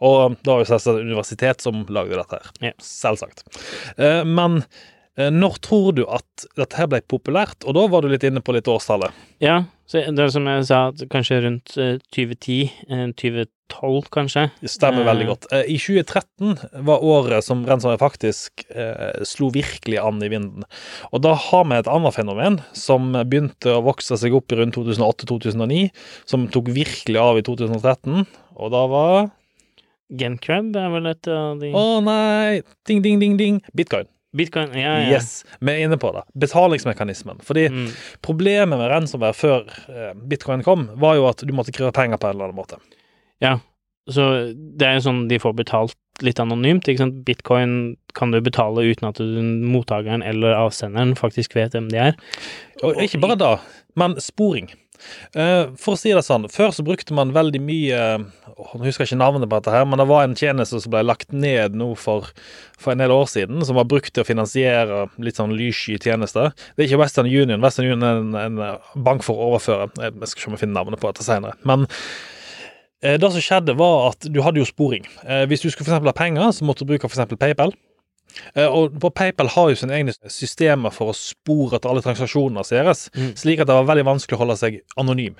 Og 0.00 0.36
det 0.40 0.50
var 0.50 0.58
jo 0.62 0.66
selvsagt 0.70 0.96
et 0.96 1.08
universitet 1.10 1.58
som 1.62 1.86
lagde 1.92 2.16
dette 2.16 2.36
her. 2.38 2.46
Ja. 2.70 2.74
Selvsagt. 2.82 3.38
Uh, 4.00 4.24
men 4.24 4.62
når 5.16 5.56
tror 5.64 5.96
du 5.96 6.04
at 6.12 6.44
dette 6.60 6.76
her 6.76 6.92
ble 6.92 7.00
populært? 7.08 7.64
Og 7.64 7.72
da 7.72 7.88
var 7.88 8.04
du 8.04 8.12
litt 8.12 8.20
inne 8.28 8.44
på 8.44 8.52
litt 8.52 8.68
årstallet. 8.68 9.08
Ja, 9.40 9.64
så 9.88 10.04
det 10.12 10.20
er 10.20 10.28
som 10.34 10.44
jeg 10.50 10.66
sa, 10.68 10.92
kanskje 11.08 11.40
rundt 11.40 11.72
2010, 11.72 12.68
2012 13.16 13.55
2012, 13.72 14.08
kanskje. 14.10 14.50
Det 14.60 14.70
stemmer 14.70 15.06
veldig 15.06 15.26
godt. 15.26 15.46
Uh, 15.52 15.62
I 15.66 15.78
2013 15.78 16.56
var 16.86 17.04
året 17.04 17.44
som 17.44 17.64
ransomware 17.66 18.00
faktisk 18.00 18.64
eh, 18.70 19.22
slo 19.26 19.50
virkelig 19.54 19.98
an 20.00 20.22
i 20.22 20.30
vinden. 20.32 20.66
Og 21.12 21.22
da 21.24 21.34
har 21.34 21.64
vi 21.68 21.78
et 21.78 21.90
annet 21.90 22.16
fenomen 22.16 22.60
som 22.76 23.12
begynte 23.16 23.76
å 23.76 23.84
vokse 23.86 24.18
seg 24.20 24.34
opp 24.36 24.52
i 24.52 24.60
rundt 24.60 24.76
2008-2009, 24.76 25.88
som 26.28 26.46
tok 26.52 26.70
virkelig 26.74 27.20
av 27.20 27.40
i 27.40 27.44
2013, 27.46 28.26
og 28.56 28.72
da 28.74 28.84
var 28.90 29.16
Gencrab 30.06 30.76
er 30.78 30.92
vel 30.92 31.08
et 31.10 31.28
av 31.32 31.56
de 31.58 31.72
Å 31.74 31.80
oh, 31.80 31.96
nei! 32.04 32.60
Ding, 32.86 33.00
ding, 33.02 33.18
ding, 33.18 33.34
ding. 33.40 33.58
Bitcoin. 33.74 34.06
Bitcoin, 34.36 34.70
ja, 34.78 34.92
ja. 35.00 35.16
Yes, 35.16 35.40
vi 35.58 35.72
er 35.72 35.88
inne 35.88 35.96
på 35.98 36.12
det. 36.14 36.22
Betalingsmekanismen. 36.38 37.40
Fordi 37.42 37.66
mm. 37.72 37.88
problemet 38.22 38.78
med 38.78 38.92
ransomware 38.92 39.34
før 39.34 39.64
bitcoin 40.28 40.62
kom, 40.66 40.86
var 41.00 41.16
jo 41.18 41.26
at 41.30 41.42
du 41.42 41.50
måtte 41.56 41.74
kreve 41.74 41.94
penger 41.96 42.20
på 42.20 42.28
en 42.28 42.36
eller 42.36 42.50
annen 42.50 42.60
måte. 42.60 42.78
Ja, 43.44 43.58
så 44.06 44.26
det 44.54 44.86
er 44.86 44.98
jo 44.98 45.06
sånn 45.08 45.24
de 45.30 45.38
får 45.42 45.56
betalt 45.58 45.96
litt 46.24 46.38
anonymt, 46.40 46.86
ikke 46.88 47.02
sant. 47.02 47.20
Bitcoin 47.26 47.96
kan 48.16 48.32
du 48.32 48.38
betale 48.40 48.86
uten 48.86 49.10
at 49.10 49.20
du, 49.20 49.40
mottakeren 49.66 50.24
eller 50.24 50.56
avsenderen 50.56 51.16
faktisk 51.18 51.56
vet 51.58 51.74
hvem 51.76 51.90
de 51.92 52.00
er. 52.10 52.18
Og 52.86 53.02
ikke 53.02 53.20
bare 53.22 53.38
da, 53.40 53.54
men 53.98 54.16
sporing. 54.22 54.70
Uh, 55.36 55.74
for 55.76 55.92
å 55.92 55.98
si 56.00 56.14
det 56.16 56.22
sånn, 56.24 56.46
før 56.48 56.70
så 56.72 56.80
brukte 56.86 57.12
man 57.12 57.34
veldig 57.36 57.58
mye 57.60 57.98
Nå 58.16 58.86
husker 58.86 59.02
jeg 59.04 59.10
ikke 59.10 59.18
navnet 59.20 59.44
på 59.44 59.58
dette 59.58 59.74
her, 59.74 59.82
men 59.84 60.00
det 60.00 60.06
var 60.08 60.24
en 60.24 60.36
tjeneste 60.38 60.78
som 60.80 60.94
ble 60.94 61.02
lagt 61.04 61.34
ned 61.36 61.74
nå 61.76 61.90
for, 62.00 62.30
for 62.80 62.94
en 62.94 63.02
del 63.02 63.12
år 63.12 63.26
siden, 63.28 63.60
som 63.68 63.76
var 63.76 63.84
brukt 63.90 64.14
til 64.16 64.24
å 64.24 64.28
finansiere 64.28 65.02
litt 65.20 65.36
sånn 65.36 65.52
lyssky 65.58 65.98
tjenester. 66.00 66.54
Det 66.72 66.86
er 66.86 66.88
ikke 66.88 67.02
Western 67.02 67.28
Union. 67.28 67.60
Western 67.60 67.90
Union 67.90 68.06
er 68.08 68.22
en, 68.22 68.56
en 68.62 69.04
bank 69.04 69.26
for 69.26 69.36
å 69.36 69.50
overføre. 69.50 69.90
Jeg 70.00 70.16
skal 70.32 70.46
se 70.46 70.48
om 70.48 70.56
jeg 70.56 70.64
finner 70.64 70.78
navnet 70.78 71.02
på 71.02 71.12
dette 71.12 71.28
senere. 71.28 71.60
Men 71.68 71.84
Eh, 71.84 72.35
Det 73.20 73.28
som 73.32 73.42
skjedde, 73.44 73.74
var 73.78 74.10
at 74.10 74.26
du 74.32 74.40
hadde 74.42 74.58
jo 74.62 74.66
sporing. 74.68 75.04
Eh, 75.24 75.44
Hvis 75.46 75.62
du 75.62 75.70
skulle 75.70 75.86
for 75.86 76.00
ha 76.10 76.12
penger, 76.16 76.50
så 76.52 76.66
måtte 76.66 76.82
du 76.84 76.90
bruke 76.90 77.06
eksempel 77.06 77.38
PayPal. 77.38 77.72
Eh, 78.54 78.66
Og 78.66 78.98
på 79.00 79.10
PayPal 79.14 79.48
har 79.54 79.70
jo 79.70 79.76
sine 79.78 79.94
egne 79.96 80.12
systemer 80.28 80.92
for 80.92 81.12
å 81.12 81.16
spore 81.16 81.76
at 81.78 81.86
alle 81.86 82.02
transaksjoner 82.02 82.64
sees, 82.66 83.10
Mm. 83.14 83.32
slik 83.38 83.60
at 83.60 83.66
det 83.70 83.76
var 83.76 83.84
veldig 83.88 84.04
vanskelig 84.10 84.36
å 84.36 84.42
holde 84.44 84.56
seg 84.58 84.80
anonym. 84.98 85.36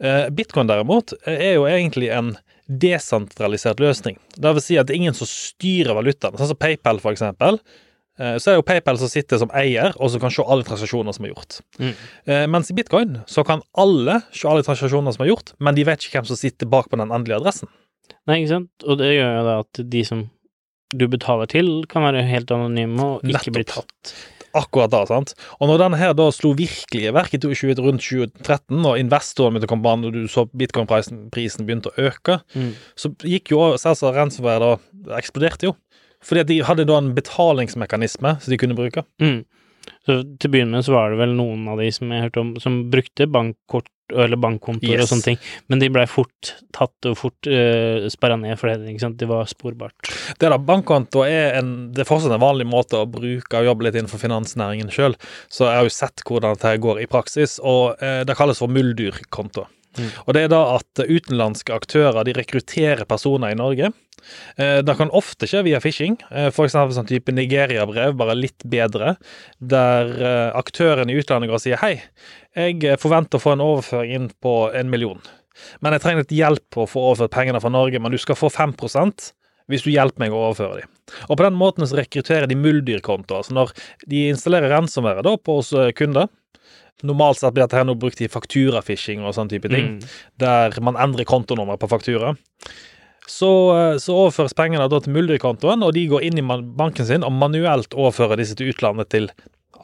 Eh, 0.00 0.30
Bitcoin 0.30 0.66
derimot 0.70 1.12
eh, 1.26 1.50
er 1.50 1.54
jo 1.58 1.64
egentlig 1.68 2.10
en 2.14 2.36
desentralisert 2.70 3.80
løsning. 3.82 4.16
Det 4.38 4.52
vil 4.54 4.62
si 4.64 4.76
at 4.78 4.86
det 4.86 4.94
er 4.94 5.00
ingen 5.02 5.16
som 5.16 5.26
styrer 5.26 5.96
valutaen. 5.98 6.36
Sånn 6.38 6.52
som 6.52 6.56
PayPal, 6.60 7.00
for 7.02 7.12
eksempel. 7.12 7.58
Eh, 8.20 8.36
Så 8.38 8.50
er 8.50 8.56
det 8.56 8.60
jo 8.60 8.66
PayPal 8.68 8.98
som 9.00 9.08
sitter 9.08 9.38
som 9.40 9.50
eier, 9.56 9.94
og 9.98 10.10
som 10.12 10.20
kan 10.20 10.30
se 10.34 10.44
alle 10.44 10.62
transaksjoner 10.68 11.14
som 11.16 11.24
er 11.24 11.32
gjort. 11.32 11.60
Mm. 11.80 11.92
Eh, 12.26 12.46
Mens 12.52 12.70
i 12.70 12.74
bitcoin 12.76 13.22
så 13.26 13.44
kan 13.48 13.62
alle 13.80 14.20
se 14.32 14.46
alle 14.50 14.62
transaksjoner 14.66 15.14
som 15.16 15.24
er 15.24 15.30
gjort, 15.32 15.54
men 15.58 15.74
de 15.74 15.84
vet 15.88 16.04
ikke 16.04 16.20
hvem 16.20 16.26
som 16.28 16.36
sitter 16.36 16.68
bak 16.68 16.90
på 16.92 16.98
den 17.00 17.08
endelige 17.10 17.40
adressen. 17.40 17.68
Nei, 18.28 18.42
ikke 18.42 18.52
sant? 18.52 18.70
Og 18.86 18.98
det 19.00 19.14
gjør 19.16 19.32
jo 19.38 19.46
da 19.46 19.54
at 19.64 19.80
de 19.90 20.04
som 20.04 20.26
du 20.92 21.06
betaler 21.08 21.46
til, 21.48 21.84
kan 21.88 22.02
være 22.02 22.24
helt 22.26 22.50
anonyme 22.50 23.00
og 23.00 23.22
ikke 23.22 23.32
Nettopp. 23.32 23.54
bli 23.54 23.64
tatt. 23.64 24.14
Akkurat 24.52 24.90
da, 24.90 25.04
sant. 25.06 25.32
Og 25.62 25.68
når 25.70 25.78
denne 25.78 25.96
her 26.00 26.12
da 26.18 26.24
slo 26.34 26.50
virkelig 26.58 27.04
i 27.06 27.12
verk 27.14 27.32
i 27.36 27.38
20, 27.38 27.78
rundt 27.78 28.02
2013, 28.02 28.80
og 28.84 28.98
investorene 28.98 29.54
begynte 29.54 29.68
å 29.68 29.70
komme 29.70 29.84
på 29.84 29.90
banen, 29.92 30.06
og 30.10 30.12
du 30.12 30.26
så 30.26 30.42
bitcoin-prisen 30.50 31.66
begynte 31.68 31.92
å 31.92 32.08
øke, 32.10 32.40
Mm. 32.56 32.72
så 32.98 33.12
gikk 33.22 33.52
jo 33.54 33.60
selvsagt 33.78 34.16
ransomware 34.16 34.58
da 35.06 35.16
eksploderte 35.20 35.62
jo. 35.70 35.76
Fordi 36.24 36.44
at 36.44 36.50
de 36.50 36.60
hadde 36.66 36.88
da 36.88 36.98
en 37.00 37.14
betalingsmekanisme 37.16 38.36
som 38.40 38.52
de 38.52 38.60
kunne 38.60 38.76
bruke. 38.78 39.06
Mm. 39.22 39.40
Så 40.04 40.20
til 40.40 40.50
å 40.50 40.52
begynne 40.52 40.76
med 40.76 40.84
så 40.84 40.92
var 40.94 41.12
det 41.12 41.20
vel 41.20 41.32
noen 41.38 41.64
av 41.72 41.80
de 41.80 41.88
som 41.94 42.10
jeg 42.12 42.26
hørte 42.26 42.42
om, 42.42 42.52
som 42.60 42.82
brukte 42.92 43.28
bankkort 43.30 43.88
eller 44.10 44.40
bankkontoer 44.42 44.96
Yes. 44.96 45.04
og 45.04 45.12
sånne 45.12 45.26
ting, 45.28 45.38
men 45.70 45.78
de 45.78 45.88
blei 45.92 46.02
fort 46.10 46.52
tatt 46.74 47.06
og 47.06 47.16
fort 47.18 47.46
uh, 47.46 48.08
sperra 48.10 48.34
ned 48.40 48.58
for 48.58 48.70
det, 48.70 48.90
ikke 48.90 49.04
sant, 49.04 49.18
det 49.20 49.28
var 49.30 49.46
sporbart. 49.50 50.10
Det 50.40 50.50
da, 50.50 50.58
Bankkonto 50.58 51.22
er, 51.26 51.60
en, 51.60 51.90
det 51.94 52.02
er 52.04 52.08
fortsatt 52.08 52.34
en 52.34 52.42
vanlig 52.42 52.66
måte 52.66 52.98
å 52.98 53.06
bruke 53.10 53.60
og 53.60 53.68
jobbe 53.70 53.86
litt 53.86 53.98
innenfor 54.00 54.22
finansnæringen 54.22 54.90
sjøl, 54.90 55.14
så 55.46 55.68
jeg 55.68 55.78
har 55.78 55.86
jo 55.86 55.94
sett 55.94 56.24
hvordan 56.26 56.58
dette 56.58 56.74
går 56.82 57.04
i 57.04 57.10
praksis, 57.10 57.60
og 57.62 58.00
uh, 58.02 58.22
det 58.26 58.38
kalles 58.38 58.58
for 58.62 58.72
muldyrkonto. 58.72 59.68
Mm. 59.98 60.10
Og 60.26 60.36
det 60.36 60.44
er 60.44 60.52
da 60.52 60.60
at 60.76 61.02
utenlandske 61.02 61.74
aktører 61.74 62.26
de 62.26 62.34
rekrutterer 62.36 63.02
personer 63.10 63.54
i 63.54 63.58
Norge. 63.58 63.90
Eh, 64.56 64.78
det 64.84 64.96
kan 64.98 65.12
ofte 65.16 65.48
skje 65.50 65.64
via 65.66 65.80
phishing, 65.82 66.18
f.eks. 66.28 66.54
for 66.56 66.68
eksempel 66.68 66.94
sånn 66.96 67.08
type 67.08 67.34
Nigeria-brev, 67.34 68.14
bare 68.20 68.38
litt 68.38 68.66
bedre, 68.70 69.16
der 69.58 70.14
eh, 70.20 70.46
aktøren 70.58 71.10
i 71.10 71.18
utlandet 71.18 71.50
går 71.50 71.58
og 71.58 71.64
sier 71.64 71.82
hei, 71.82 71.96
jeg 72.56 72.80
eh, 72.84 73.00
forventer 73.00 73.40
å 73.40 73.44
få 73.46 73.56
en 73.56 73.66
overføring 73.66 74.16
inn 74.16 74.30
på 74.42 74.54
en 74.76 74.92
million. 74.92 75.20
Men 75.84 75.96
jeg 75.96 76.04
trenger 76.04 76.24
litt 76.24 76.38
hjelp 76.38 76.64
på 76.72 76.84
å 76.84 76.88
få 76.88 77.02
overført 77.10 77.34
pengene 77.34 77.60
fra 77.62 77.72
Norge, 77.72 78.00
men 78.00 78.12
du 78.12 78.20
skal 78.20 78.38
få 78.38 78.52
5% 78.52 79.32
hvis 79.70 79.84
du 79.86 79.92
hjelper 79.92 80.24
meg 80.24 80.34
å 80.34 80.40
overføre 80.48 80.80
dem. 80.80 80.90
Og 81.28 81.38
på 81.38 81.44
den 81.46 81.58
måten 81.58 81.86
så 81.86 81.98
rekrutterer 81.98 82.50
de 82.50 82.58
muldyrkontoer. 82.58 83.42
Altså 83.42 83.54
når 83.54 83.72
de 84.10 84.26
installerer 84.32 84.72
ransomware 84.72 85.36
på 85.44 85.58
hos 85.60 85.72
eh, 85.76 85.92
kunder 85.96 86.30
Normalt 87.02 87.38
sett 87.40 87.54
blir 87.54 87.64
dette 87.66 87.78
her 87.78 87.84
nå 87.88 87.94
brukt 87.98 88.20
i 88.20 88.28
fakturafishing 88.28 89.22
og 89.24 89.34
sånn 89.34 89.48
type 89.50 89.68
ting, 89.72 89.98
Mm. 90.00 90.08
der 90.38 90.80
man 90.80 90.96
endrer 90.96 91.24
kontonummer 91.24 91.76
på 91.80 91.88
faktura. 91.88 92.36
Så, 93.30 93.48
eh, 93.76 93.96
så 94.02 94.14
overføres 94.26 94.54
pengene 94.58 94.88
da 94.90 94.98
til 95.00 95.12
muldyrkontoen, 95.14 95.82
og 95.86 95.94
de 95.94 96.06
går 96.10 96.22
inn 96.26 96.38
i 96.38 96.42
banken 96.42 97.06
sin 97.06 97.22
og 97.24 97.32
manuelt 97.32 97.90
overfører 97.94 98.36
disse 98.36 98.56
til 98.58 98.72
utlandet 98.72 99.08
til 99.08 99.28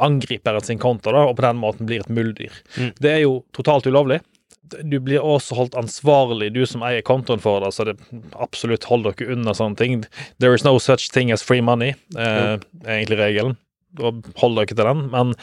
angriperen 0.01 0.65
sin 0.65 0.79
konto, 0.79 1.13
da, 1.13 1.25
og 1.29 1.37
på 1.39 1.43
den 1.47 1.57
måten 1.61 1.87
blir 1.89 2.01
et 2.01 2.11
muldyr. 2.13 2.53
Mm. 2.77 2.91
Det 3.01 3.11
er 3.13 3.21
jo 3.23 3.45
totalt 3.57 3.87
ulovlig. 3.87 4.21
Du 4.83 4.99
blir 4.99 5.23
også 5.23 5.55
holdt 5.55 5.77
ansvarlig, 5.79 6.53
du 6.53 6.65
som 6.67 6.83
eier 6.83 7.01
kontoen 7.07 7.41
for 7.41 7.61
det, 7.63 7.71
så 7.73 7.85
det 7.87 7.95
absolutt 8.35 8.85
hold 8.91 9.05
dere 9.07 9.31
unna 9.37 9.55
sånne 9.55 9.77
ting. 9.79 10.05
There 10.41 10.55
is 10.55 10.65
no 10.65 10.79
such 10.79 11.09
thing 11.15 11.31
as 11.31 11.41
free 11.43 11.61
money, 11.63 11.95
eh, 12.19 12.59
er 12.59 12.59
egentlig 12.99 13.19
regelen. 13.21 13.57
Og 14.03 14.25
hold 14.43 14.57
dere 14.59 14.67
til 14.75 14.85
den. 14.85 15.09
Men 15.11 15.35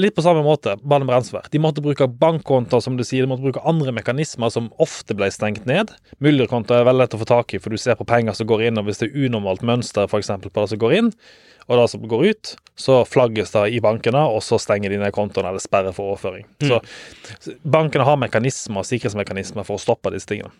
litt 0.00 0.14
på 0.16 0.22
samme 0.24 0.42
måte, 0.44 0.76
bare 0.82 1.04
med 1.04 1.12
ransomware. 1.12 1.50
De 1.52 1.60
måtte 1.60 1.82
bruke 1.84 2.06
bankkontoer, 2.08 2.80
som 2.80 2.96
du 2.96 3.04
sier, 3.04 3.24
de 3.24 3.30
måtte 3.30 3.44
bruke 3.44 3.62
andre 3.68 3.92
mekanismer 3.92 4.52
som 4.52 4.70
ofte 4.80 5.16
ble 5.16 5.28
stengt 5.32 5.66
ned. 5.68 5.92
Mullerkontoer 6.24 6.80
er 6.82 6.88
veldig 6.88 7.04
lett 7.04 7.16
å 7.16 7.20
få 7.20 7.28
tak 7.28 7.54
i, 7.54 7.60
for 7.60 7.74
du 7.74 7.80
ser 7.80 7.98
på 7.98 8.06
penger 8.08 8.36
som 8.38 8.48
går 8.48 8.66
inn, 8.68 8.80
og 8.80 8.88
hvis 8.88 9.02
det 9.02 9.10
er 9.10 9.26
unormalt 9.28 9.64
mønster 9.66 10.08
for 10.08 10.24
eksempel, 10.24 10.52
på 10.54 10.64
det 10.64 10.72
som 10.72 10.80
går 10.80 10.96
inn, 11.00 11.12
og 11.68 11.80
det 11.80 11.86
som 11.92 12.08
går 12.08 12.26
ut, 12.30 12.54
så 12.80 13.00
flagges 13.08 13.52
det 13.54 13.66
i 13.76 13.80
bankene, 13.84 14.24
og 14.28 14.42
så 14.44 14.58
stenger 14.60 14.92
de 14.92 15.00
ned 15.00 15.14
kontoene 15.16 15.52
eller 15.52 15.64
sperrer 15.64 15.96
for 15.96 16.12
overføring. 16.14 16.48
Mm. 16.64 16.70
Så 16.70 17.56
bankene 17.64 18.08
har 18.08 18.20
mekanismer, 18.20 18.88
sikkerhetsmekanismer 18.88 19.68
for 19.68 19.76
å 19.76 19.84
stoppe 19.84 20.12
disse 20.16 20.28
tingene. 20.32 20.52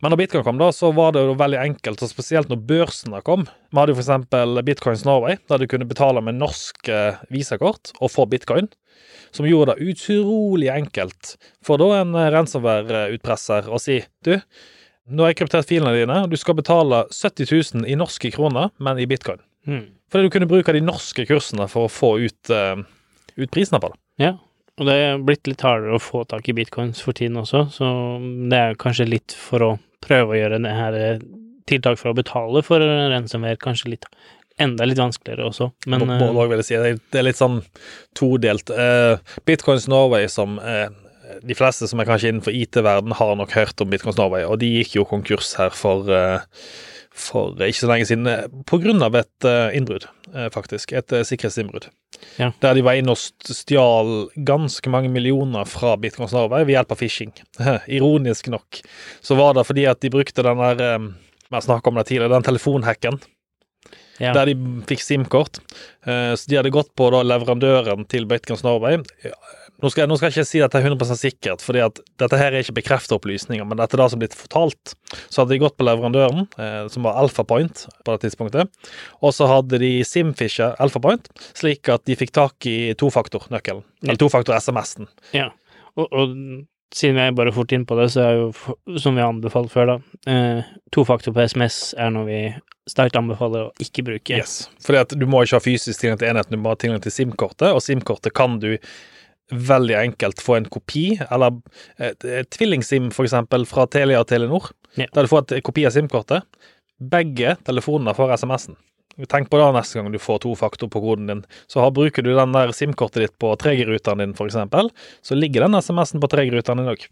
Men 0.00 0.12
når 0.12 0.22
bitcoin 0.22 0.44
kom, 0.46 0.58
da, 0.60 0.70
så 0.72 0.90
var 0.96 1.12
det 1.14 1.22
jo 1.26 1.36
veldig 1.38 1.58
enkelt, 1.60 2.02
og 2.02 2.10
spesielt 2.10 2.50
når 2.50 2.62
børsene 2.70 3.20
kom. 3.26 3.44
Vi 3.68 3.80
hadde 3.80 3.94
jo 3.94 4.00
f.eks. 4.00 4.64
Bitcoins 4.64 5.04
Norway, 5.08 5.36
der 5.50 5.60
du 5.60 5.68
kunne 5.70 5.88
betale 5.88 6.22
med 6.24 6.38
norske 6.40 7.02
visakort 7.32 7.92
og 8.00 8.12
få 8.14 8.26
bitcoin. 8.32 8.70
Som 9.34 9.46
gjorde 9.46 9.76
det 9.76 9.92
utrolig 9.92 10.70
enkelt 10.72 11.34
for 11.64 11.80
da 11.80 12.00
en 12.00 12.16
eh, 12.16 12.30
ransomware-utpresser 12.32 13.68
å 13.68 13.80
si 13.82 14.00
du, 14.24 14.38
nå 15.08 15.24
har 15.24 15.32
jeg 15.32 15.42
kryptert 15.42 15.68
filene 15.68 15.94
dine, 15.96 16.16
og 16.24 16.32
du 16.32 16.36
skal 16.40 16.56
betale 16.58 17.04
70 17.12 17.52
000 17.52 17.88
i 17.88 17.96
norske 17.96 18.32
kroner, 18.34 18.72
men 18.80 19.00
i 19.00 19.06
bitcoin. 19.08 19.40
Mm. 19.68 19.86
Fordi 20.08 20.26
du 20.26 20.32
kunne 20.32 20.48
bruke 20.48 20.72
de 20.72 20.84
norske 20.84 21.24
kursene 21.28 21.68
for 21.70 21.86
å 21.86 21.92
få 21.92 22.14
ut, 22.24 22.52
uh, 22.52 22.80
ut 23.36 23.52
prisene 23.52 23.80
på 23.80 23.92
det. 23.92 24.00
Ja, 24.24 24.34
og 24.78 24.86
det 24.86 24.94
er 24.94 25.18
blitt 25.26 25.48
litt 25.50 25.62
hardere 25.66 25.96
å 25.98 26.02
få 26.02 26.22
tak 26.30 26.48
i 26.48 26.54
bitcoins 26.56 27.00
for 27.02 27.16
tiden 27.18 27.38
også, 27.40 27.64
så 27.74 27.88
det 28.50 28.58
er 28.58 28.78
kanskje 28.78 29.08
litt 29.08 29.34
for 29.34 29.64
å 29.66 29.70
prøve 30.04 30.34
å 30.36 30.38
gjøre 30.38 30.60
det 30.62 30.74
her 30.76 30.96
eh, 30.98 31.22
tiltak 31.68 31.98
for 32.00 32.12
å 32.12 32.16
betale 32.16 32.62
for 32.64 32.80
ransomware 32.80 33.58
kanskje 33.60 33.92
litt 33.96 34.06
enda 34.58 34.86
litt 34.88 34.98
vanskeligere 34.98 35.46
også, 35.50 35.68
men 35.86 36.02
må 36.08 36.16
eh, 36.44 36.48
vil 36.50 36.62
jeg 36.62 36.68
si. 36.70 36.78
Det 36.82 37.18
er- 37.20 37.26
litt 37.26 37.38
sånn 37.38 37.60
todelt. 38.18 38.70
Eh, 38.74 39.18
Bitcoins 39.46 39.86
Norway, 39.90 40.26
som 40.32 40.56
de 41.44 41.54
fleste 41.54 41.86
som 41.86 42.00
er 42.00 42.08
kanskje 42.08 42.30
innenfor 42.32 42.54
IT-verden, 42.56 43.12
har 43.18 43.34
nok 43.36 43.52
hørt 43.52 43.82
om 43.84 43.90
Bitcoins 43.92 44.16
Norway, 44.18 44.46
og 44.48 44.58
de 44.62 44.70
gikk 44.78 44.96
jo 44.96 45.04
konkurs 45.04 45.52
her 45.60 45.70
for 45.76 46.08
for 47.18 47.58
ikke 47.58 47.80
så 47.82 47.88
lenge 47.90 48.06
siden, 48.06 48.28
på 48.64 48.78
grunn 48.78 49.02
av 49.02 49.16
et 49.18 49.46
innbrudd, 49.74 50.04
faktisk. 50.54 50.92
Et 50.92 51.12
eh, 51.12 51.24
sikkerhetsinnbrudd. 51.26 51.88
Ja. 52.38 52.50
Der 52.62 52.74
de 52.74 52.82
var 52.86 52.98
inne 52.98 53.14
og 53.14 53.20
stjal 53.20 54.28
ganske 54.48 54.90
mange 54.90 55.10
millioner 55.12 55.68
fra 55.68 55.94
Bitcoins 56.00 56.34
Norway 56.36 56.64
ved 56.66 56.76
hjelp 56.76 56.94
av 56.94 57.00
phishing. 57.02 57.32
Ironisk 57.98 58.50
nok 58.52 58.82
så 59.24 59.38
var 59.38 59.56
det 59.58 59.66
fordi 59.68 59.86
at 59.90 60.00
de 60.04 60.12
brukte 60.12 60.44
den 60.46 60.62
der 60.62 60.84
eh, 60.84 61.08
Vi 61.48 61.56
har 61.56 61.64
snakket 61.64 61.88
om 61.88 62.00
det 62.00 62.06
tidligere, 62.10 62.34
den 62.34 62.44
telefonhacken 62.44 63.20
ja. 64.18 64.32
der 64.34 64.50
de 64.50 64.56
fikk 64.88 65.00
SIM-kort. 65.04 65.60
Eh, 66.06 66.34
Så 66.36 66.50
de 66.50 66.58
hadde 66.58 66.74
gått 66.74 66.90
på 66.98 67.08
da 67.14 67.22
leverandøren 67.24 68.04
til 68.10 68.26
Bitcoins 68.28 68.64
Norway. 68.66 68.98
Nå 69.78 69.90
skal, 69.94 70.08
nå 70.10 70.16
skal 70.18 70.26
jeg 70.32 70.34
ikke 70.40 70.48
si 70.48 70.58
dette 70.58 70.78
er 70.80 70.86
100 70.88 71.18
sikkert, 71.20 71.62
fordi 71.62 71.82
at 71.84 72.00
dette 72.18 72.38
her 72.40 72.50
er 72.50 72.64
ikke 72.64 72.74
bekreftet 72.80 73.12
opplysninger, 73.14 73.62
men 73.68 73.78
dette 73.78 73.94
er 73.94 74.00
det 74.02 74.08
som 74.10 74.18
er 74.18 74.24
blitt 74.24 74.34
fortalt. 74.34 74.94
Så 75.30 75.42
hadde 75.44 75.54
de 75.54 75.60
gått 75.62 75.76
på 75.78 75.86
leverandøren, 75.86 76.48
eh, 76.58 76.88
som 76.90 77.06
var 77.06 77.20
Alphapoint 77.22 77.84
på 78.02 78.14
det 78.16 78.24
tidspunktet, 78.26 78.72
og 79.22 79.34
så 79.36 79.46
hadde 79.46 79.78
de 79.78 79.92
SIM-fisha 80.02 80.72
Alphapoint, 80.82 81.30
slik 81.54 81.86
at 81.94 82.02
de 82.10 82.16
fikk 82.18 82.34
tak 82.34 82.66
i 82.66 82.92
tofaktornøkkelen, 82.98 83.84
Ja. 84.02 84.08
eller 84.10 84.18
tofaktor-SMS-en. 84.24 85.06
Ja, 85.36 85.50
og, 85.94 86.08
og 86.10 86.34
siden 86.94 87.14
vi 87.20 87.22
er 87.28 87.36
bare 87.36 87.52
fort 87.54 87.70
inn 87.76 87.84
på 87.86 87.94
det, 88.00 88.08
så 88.14 88.24
er 88.24 88.34
jo, 88.40 88.50
som 88.98 89.14
vi 89.14 89.22
har 89.22 89.30
anbefalt 89.30 89.70
før, 89.70 89.92
da, 89.94 89.96
eh, 90.32 90.64
tofaktor 90.90 91.34
på 91.36 91.44
SMS 91.46 91.92
er 92.00 92.10
noe 92.10 92.26
vi 92.26 92.40
sterkt 92.88 93.14
anbefaler 93.20 93.68
å 93.68 93.72
ikke 93.84 94.02
bruke. 94.06 94.38
Yes. 94.40 94.64
Fordi 94.82 95.02
at 95.04 95.14
du 95.20 95.26
må 95.28 95.42
ikke 95.44 95.58
ha 95.60 95.62
fysisk 95.62 96.00
tilgang 96.00 96.18
til 96.18 96.30
enheten, 96.32 96.56
du 96.56 96.62
må 96.64 96.72
ha 96.72 96.80
tilgang 96.80 97.02
til 97.04 97.12
SIM-kortet, 97.14 97.68
og 97.70 97.82
SIM-kortet 97.84 98.32
kan 98.34 98.56
du 98.62 98.72
veldig 99.52 99.94
enkelt 99.96 100.42
få 100.44 100.56
en 100.58 100.66
kopi, 100.68 101.18
eller 101.30 101.56
et, 101.98 102.24
tvillingsim, 102.54 103.10
for 103.14 103.24
eksempel 103.28 103.64
fra 103.68 103.86
Telia 103.90 104.20
og 104.20 104.28
Telenor, 104.28 104.70
Ja. 104.98 105.06
der 105.14 105.22
du 105.22 105.28
får 105.30 105.52
et 105.52 105.62
kopi 105.64 105.86
av 105.86 105.92
SIM-kortet. 105.94 106.42
Begge 106.98 107.56
telefonene 107.64 108.14
får 108.16 108.32
SMS-en. 108.38 108.76
Tenk 109.28 109.48
på 109.50 109.58
det 109.58 109.72
neste 109.74 109.98
gang 109.98 110.12
du 110.12 110.18
får 110.18 110.40
to 110.44 110.52
faktor 110.54 110.88
på 110.88 111.00
koden 111.02 111.26
din. 111.26 111.40
Så 111.66 111.80
har, 111.82 111.90
bruker 111.90 112.22
du 112.22 112.34
den 112.36 112.52
der 112.54 112.70
SIM-kortet 112.70 113.24
ditt 113.24 113.38
på 113.38 113.50
3G-ruteren 113.58 114.18
din, 114.22 114.34
for 114.34 114.46
eksempel, 114.46 114.90
så 115.22 115.34
ligger 115.34 115.64
den 115.66 115.74
SMS-en 115.80 116.20
på 116.22 116.28
3G-ruteren 116.30 116.78
din 116.82 116.92
òg. 116.92 117.06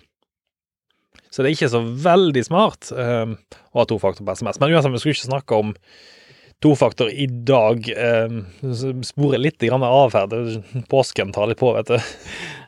Så 1.30 1.42
det 1.42 1.50
er 1.50 1.56
ikke 1.56 1.72
så 1.72 1.80
veldig 1.82 2.44
smart 2.46 2.92
eh, 2.94 3.32
å 3.74 3.80
ha 3.80 3.84
to 3.90 3.98
faktor 3.98 4.24
på 4.24 4.36
SMS. 4.38 4.60
Men 4.62 4.72
uansett, 4.76 4.92
vi 4.94 4.98
skulle 5.02 5.16
ikke 5.18 5.30
snakke 5.32 5.58
om 5.58 5.74
tofaktor 6.62 7.10
i 7.10 7.26
dag. 7.26 7.88
Eh, 7.88 8.36
sporer 9.02 9.38
litt 9.38 9.62
av 9.62 10.12
her. 10.12 10.62
Påsken 10.88 11.32
tar 11.32 11.46
litt 11.46 11.58
på, 11.58 11.72
vet 11.76 11.86
du. 11.86 11.98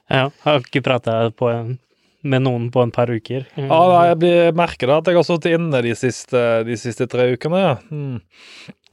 Ja, 0.08 0.30
har 0.42 0.62
ikke 0.64 0.82
prata 0.84 1.30
på 1.30 1.50
en 1.52 1.74
med 2.22 2.42
noen 2.42 2.66
på 2.74 2.82
en 2.82 2.90
par 2.94 3.10
uker. 3.10 3.46
Ja, 3.54 3.78
nei, 3.92 4.02
jeg 4.10 4.56
merker 4.58 4.90
da 4.90 4.98
at 4.98 5.10
jeg 5.10 5.18
har 5.18 5.26
sittet 5.26 5.54
inne 5.58 5.82
de 5.84 5.94
siste, 5.98 6.42
de 6.66 6.78
siste 6.80 7.06
tre 7.10 7.28
ukene. 7.34 7.60
Ja. 7.62 7.76
Mm. 7.92 8.18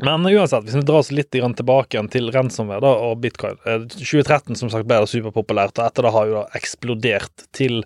Men 0.03 0.27
uansett, 0.27 0.65
hvis 0.65 0.75
vi 0.75 0.83
drar 0.83 0.99
oss 0.99 1.11
litt 1.15 1.31
tilbake 1.31 2.01
til 2.11 2.27
ransomware 2.35 2.83
da, 2.83 2.91
og 3.07 3.21
bitcoin 3.23 3.55
2013 3.63 4.57
som 4.59 4.69
sagt 4.71 4.87
ble 4.89 4.97
det 5.01 5.07
superpopulært, 5.07 5.79
og 5.79 5.87
etter 5.87 6.03
det 6.03 6.11
har 6.11 6.27
jo 6.27 6.35
det 6.35 6.59
eksplodert 6.59 7.45
til 7.55 7.79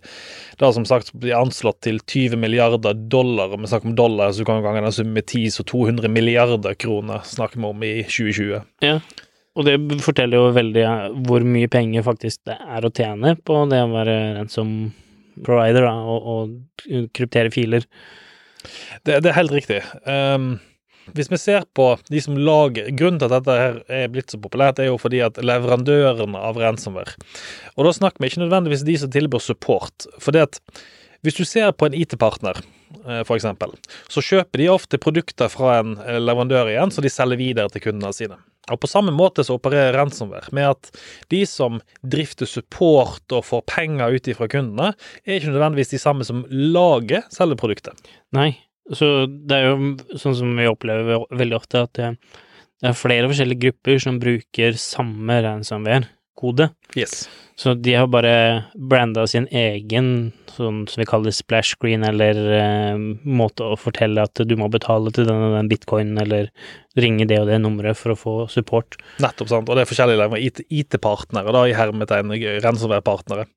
det 0.60 0.72
som 0.74 0.88
sagt 0.90 1.14
blir 1.14 1.38
anslått 1.38 1.84
til 1.86 2.02
20 2.02 2.42
milliarder 2.42 2.98
dollar. 2.98 3.54
Vi 3.54 3.70
snakker 3.70 3.92
om 3.92 3.98
dollar, 4.00 4.34
så 4.34 4.42
du 4.42 4.50
kan 4.50 4.64
gange 4.66 4.82
den 4.88 4.96
summen 4.96 5.20
med 5.20 5.28
10, 5.30 5.54
så 5.54 5.66
200 5.70 6.10
milliarder 6.10 6.74
kroner 6.82 7.22
snakker 7.30 7.62
vi 7.62 7.70
om 7.70 7.86
i 7.86 7.96
2020. 8.10 8.66
Ja, 8.84 8.98
og 9.60 9.68
det 9.68 9.78
forteller 10.02 10.42
jo 10.42 10.56
veldig 10.56 10.88
hvor 11.28 11.46
mye 11.46 11.70
penger 11.70 12.06
faktisk 12.06 12.42
det 12.50 12.58
er 12.58 12.86
å 12.86 12.92
tjene 12.96 13.36
på 13.38 13.62
det 13.70 13.84
å 13.86 13.94
være 13.94 14.18
ransom 14.40 14.74
provider 15.46 15.88
da, 15.88 15.94
og, 15.94 16.32
og 16.34 17.06
kryptere 17.16 17.54
filer. 17.54 17.86
Det, 19.06 19.22
det, 19.24 19.30
er 19.30 19.38
helt 19.38 19.56
riktig. 19.56 19.80
Um, 20.04 20.58
hvis 21.16 21.32
vi 21.32 21.40
ser 21.42 21.66
på 21.74 21.88
de 22.12 22.22
som 22.22 22.38
lager 22.38 22.92
Grunnen 22.98 23.20
til 23.22 23.30
at 23.30 23.40
dette 23.40 23.56
her 23.58 23.78
er 24.02 24.12
blitt 24.14 24.34
så 24.34 24.40
populært, 24.42 24.82
er 24.82 24.92
jo 24.92 25.00
fordi 25.02 25.24
at 25.26 25.40
leverandørene 25.42 26.38
av 26.38 26.60
ransomware 26.60 27.16
Og 27.76 27.88
da 27.88 27.94
snakker 27.96 28.22
vi 28.22 28.30
ikke 28.30 28.44
nødvendigvis 28.44 28.86
de 28.86 28.98
som 29.02 29.14
tilbyr 29.14 29.42
support. 29.44 30.10
For 30.22 30.36
det 30.36 30.46
at 30.50 30.62
hvis 31.26 31.36
du 31.36 31.44
ser 31.44 31.74
på 31.76 31.90
en 31.90 31.96
IT-partner, 31.98 32.62
eh, 33.04 33.24
f.eks., 33.26 33.48
så 34.08 34.24
kjøper 34.24 34.62
de 34.62 34.70
ofte 34.72 35.00
produkter 35.02 35.52
fra 35.52 35.80
en 35.82 35.98
eh, 36.00 36.20
leverandør 36.22 36.72
igjen, 36.72 36.94
så 36.96 37.04
de 37.04 37.12
selger 37.12 37.42
videre 37.42 37.74
til 37.74 37.90
kundene 37.90 38.14
sine. 38.16 38.40
Og 38.70 38.80
På 38.84 38.90
samme 38.90 39.14
måte 39.16 39.44
så 39.46 39.56
opererer 39.58 39.96
ransomware, 39.98 40.52
med 40.54 40.68
at 40.76 40.92
de 41.34 41.42
som 41.50 41.80
drifter 42.06 42.46
support 42.46 43.34
og 43.34 43.48
får 43.48 43.64
penger 43.72 44.14
ut 44.14 44.30
ifra 44.30 44.50
kundene, 44.52 44.92
er 45.26 45.40
ikke 45.40 45.54
nødvendigvis 45.56 45.96
de 45.96 46.02
samme 46.02 46.28
som 46.28 46.44
lager 46.50 47.26
selve 47.34 47.58
produktet. 47.58 47.98
Nei, 48.36 48.52
så 48.94 49.26
det 49.26 49.58
er 49.58 49.72
jo 49.72 50.20
sånn 50.22 50.38
som 50.38 50.54
vi 50.58 50.70
opplever 50.70 51.26
veldig 51.34 51.58
ofte, 51.58 51.86
at 51.88 51.98
det 51.98 52.12
er 52.86 52.98
flere 52.98 53.30
forskjellige 53.32 53.66
grupper 53.66 54.02
som 54.06 54.22
bruker 54.22 54.78
samme 54.80 55.42
ransomware-kode. 56.40 56.70
Yes. 56.96 57.30
Så 57.56 57.74
de 57.74 57.94
har 57.94 58.08
bare 58.08 58.66
branda 58.76 59.28
sin 59.28 59.48
egen, 59.52 60.32
sånn 60.48 60.88
som 60.88 61.02
vi 61.02 61.06
kaller 61.06 61.32
splash 61.32 61.76
screen, 61.76 62.04
eller 62.04 62.36
eh, 62.56 62.98
måte 63.26 63.64
å 63.64 63.76
fortelle 63.76 64.24
at 64.24 64.34
du 64.34 64.56
må 64.56 64.70
betale 64.70 65.12
til 65.12 65.28
den 65.28 65.36
og 65.36 65.58
den 65.58 65.70
bitcoinen, 65.70 66.18
eller 66.18 66.50
ringe 66.96 67.28
det 67.28 67.40
og 67.40 67.48
det 67.48 67.60
nummeret 67.60 67.98
for 67.98 68.14
å 68.14 68.18
få 68.18 68.48
support. 68.50 68.98
Nettopp, 69.20 69.50
sant. 69.50 69.70
Og 69.70 69.76
det 69.76 69.84
er 69.84 69.92
forskjellige 69.92 70.64
IT-partnere, 70.70 71.52
da, 71.52 71.66
i 71.68 71.76
hermetegn 71.76 72.32
ransomware-partnere. 72.64 73.48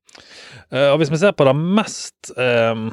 Uh, 0.69 0.93
og 0.93 0.99
hvis 1.01 1.11
vi 1.11 1.21
ser 1.23 1.33
på 1.33 1.47
det 1.47 1.55
mest 1.57 2.33
um, 2.37 2.91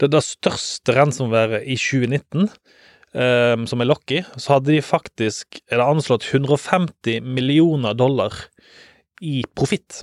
det, 0.00 0.08
det, 0.10 0.22
største 0.26 0.92
ransomware 0.96 1.60
i 1.62 1.76
2019 1.78 2.48
um, 2.48 3.68
som 3.70 3.80
er 3.84 3.88
Locky, 3.88 4.24
så 4.34 4.56
hadde 4.56 4.72
de 4.72 4.80
faktisk, 4.82 5.60
er 5.70 5.78
det 5.78 5.86
anslått, 5.86 6.26
150 6.32 7.22
millioner 7.22 7.94
dollar 7.94 8.34
i 9.22 9.42
profitt. 9.54 10.02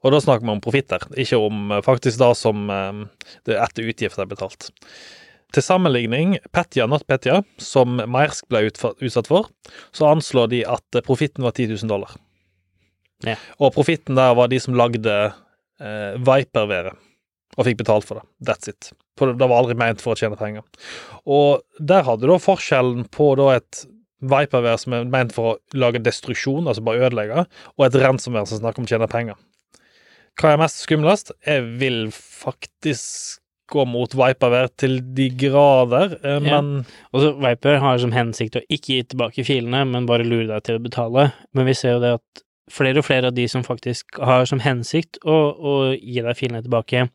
Og 0.00 0.12
da 0.14 0.20
snakker 0.22 0.46
vi 0.46 0.54
om 0.54 0.62
profitter, 0.64 1.04
ikke 1.20 1.38
om 1.38 1.70
eh, 1.74 1.84
faktisk 1.84 2.20
det 2.22 2.32
som 2.40 2.70
eh, 2.72 3.04
det 3.48 3.58
etter 3.60 3.90
utgifter 3.92 4.24
er 4.24 4.30
betalt. 4.30 4.70
Til 5.54 5.62
sammenligning, 5.62 6.36
Petja, 6.52 6.88
not 6.90 7.06
Petja, 7.06 7.42
som 7.62 8.00
Maersk 8.00 8.48
ble 8.50 8.64
utsatt 8.66 9.28
for, 9.30 9.50
så 9.94 10.10
anslår 10.10 10.50
de 10.52 10.62
at 10.68 11.00
profitten 11.06 11.46
var 11.46 11.54
10 11.54 11.76
000 11.76 11.92
dollar. 11.92 12.16
Ja. 13.24 13.36
Og 13.62 13.72
profitten 13.76 14.18
der 14.18 14.34
var 14.36 14.50
de 14.52 14.58
som 14.60 14.76
lagde 14.76 15.14
eh, 15.14 16.16
Viper-været, 16.18 16.96
og 17.56 17.68
fikk 17.68 17.78
betalt 17.84 18.08
for 18.08 18.20
det. 18.20 18.26
That's 18.48 18.72
it. 18.72 18.90
For 19.16 19.32
det 19.32 19.48
var 19.48 19.62
aldri 19.62 19.76
ment 19.78 20.02
for 20.02 20.12
å 20.12 20.18
tjene 20.18 20.36
penger. 20.36 20.64
Og 21.24 21.62
der 21.78 22.04
hadde 22.04 22.26
du 22.26 22.32
da 22.34 22.40
forskjellen 22.42 23.06
på 23.12 23.30
da 23.40 23.54
et 23.56 23.86
Viperware 24.24 24.78
som 24.80 24.94
er 24.96 25.08
ment 25.12 25.34
for 25.36 25.54
å 25.54 25.76
lage 25.76 26.00
destruksjon, 26.04 26.66
altså 26.66 26.84
bare 26.84 27.08
ødelegge, 27.08 27.44
og 27.76 27.86
et 27.86 27.98
ransomware 28.00 28.48
som 28.48 28.62
snakker 28.62 28.82
om 28.82 28.88
å 28.88 28.92
tjene 28.92 29.10
penger. 29.12 29.40
Hva 30.36 30.52
er 30.52 30.60
mest 30.60 30.82
skumlest? 30.84 31.32
Jeg 31.46 31.64
vil 31.80 32.06
faktisk 32.12 33.40
gå 33.72 33.82
mot 33.88 34.12
Viperware 34.14 34.70
til 34.78 34.98
de 35.16 35.28
grader, 35.40 36.16
eh, 36.22 36.40
men 36.42 36.86
ja. 37.12 37.32
Viper 37.42 37.80
har 37.82 37.98
som 37.98 38.14
hensikt 38.14 38.58
å 38.60 38.64
ikke 38.68 38.92
gi 38.94 39.06
tilbake 39.10 39.46
filene, 39.46 39.82
men 39.88 40.06
bare 40.08 40.26
lure 40.26 40.48
deg 40.52 40.66
til 40.66 40.78
å 40.78 40.84
betale. 40.84 41.30
Men 41.56 41.68
vi 41.68 41.74
ser 41.74 41.96
jo 41.96 42.02
det 42.04 42.12
at 42.20 42.44
flere 42.72 43.02
og 43.02 43.06
flere 43.08 43.30
av 43.30 43.36
de 43.36 43.46
som 43.50 43.64
faktisk 43.66 44.20
har 44.22 44.46
som 44.50 44.62
hensikt 44.62 45.20
å, 45.24 45.36
å 45.54 45.74
gi 45.94 46.22
deg 46.22 46.38
filene 46.38 46.62
tilbake, 46.64 47.08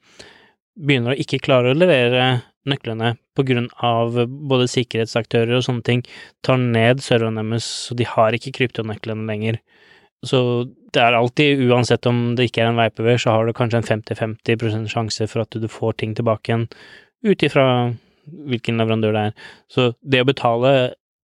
begynner 0.80 1.16
å 1.16 1.20
ikke 1.20 1.42
klare 1.44 1.72
å 1.72 1.78
levere 1.78 2.28
nøklene 2.68 3.16
på 3.38 3.46
grunn 3.48 3.70
av 3.86 4.18
både 4.28 4.68
sikkerhetsaktører 4.72 5.56
og 5.58 5.66
sånne 5.66 5.86
ting, 5.88 6.04
tar 6.46 6.60
ned 6.62 7.04
serverne 7.04 7.44
deres, 7.54 7.68
så 7.88 7.98
de 7.98 8.08
har 8.08 8.36
ikke 8.36 8.54
kryptonøklene 8.58 9.28
lenger. 9.30 9.62
Så 10.28 10.42
det 10.94 11.02
er 11.02 11.18
alltid, 11.18 11.64
uansett 11.72 12.06
om 12.10 12.36
det 12.38 12.50
ikke 12.50 12.66
er 12.66 12.72
en 12.72 12.80
vaporware, 12.80 13.22
så 13.22 13.34
har 13.34 13.48
du 13.48 13.56
kanskje 13.58 13.82
en 13.82 13.90
50-50 14.04 14.90
sjanse 14.92 15.28
for 15.32 15.46
at 15.46 15.58
du 15.58 15.68
får 15.72 15.98
ting 16.02 16.16
tilbake 16.18 16.52
igjen, 16.52 16.68
ut 17.26 17.46
ifra 17.46 17.66
hvilken 18.52 18.82
leverandør 18.82 19.16
det 19.16 19.28
er. 19.30 19.46
Så 19.72 19.92
det 20.02 20.22
å 20.22 20.30
betale 20.30 20.74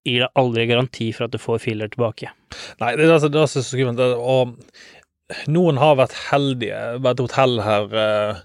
gir 0.07 0.23
deg 0.23 0.39
aldri 0.39 0.67
garanti 0.69 1.09
for 1.15 1.27
at 1.27 1.35
du 1.35 1.41
får 1.41 1.61
filer 1.65 1.91
tilbake. 1.91 2.31
Nei, 2.81 2.93
det 2.95 3.05
er 3.05 3.17
altså, 3.17 3.29
det 3.31 3.41
er 3.41 3.47
altså 3.47 3.63
så 3.63 3.75
skummelt. 3.75 3.99
Og 4.17 4.55
noen 5.51 5.79
har 5.81 5.97
vært 5.99 6.15
heldige. 6.29 6.79
vært 7.03 7.23
hotell 7.25 7.59
her 7.65 7.97
eh, 8.03 8.43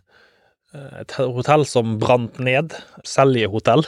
Et 0.73 1.17
hotell 1.21 1.67
som 1.69 1.99
brant 2.01 2.39
ned. 2.41 2.73
Selje 3.05 3.51
hotell. 3.53 3.85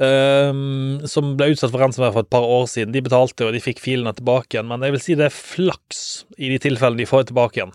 Um, 0.00 1.02
som 1.04 1.34
ble 1.36 1.50
utsatt 1.52 1.74
for 1.74 1.82
ransomware 1.82 2.14
for 2.14 2.24
et 2.24 2.32
par 2.32 2.46
år 2.48 2.64
siden. 2.72 2.94
De 2.94 3.02
betalte, 3.04 3.44
og 3.44 3.52
de 3.52 3.60
fikk 3.60 3.82
filene 3.84 4.14
tilbake 4.16 4.56
igjen. 4.56 4.70
Men 4.70 4.86
jeg 4.86 4.96
vil 4.96 5.04
si 5.04 5.18
det 5.20 5.28
er 5.28 5.36
flaks 5.36 6.00
i 6.38 6.48
de 6.54 6.60
tilfellene 6.62 7.02
de 7.02 7.10
får 7.10 7.28
tilbake 7.28 7.60
igjen. 7.60 7.74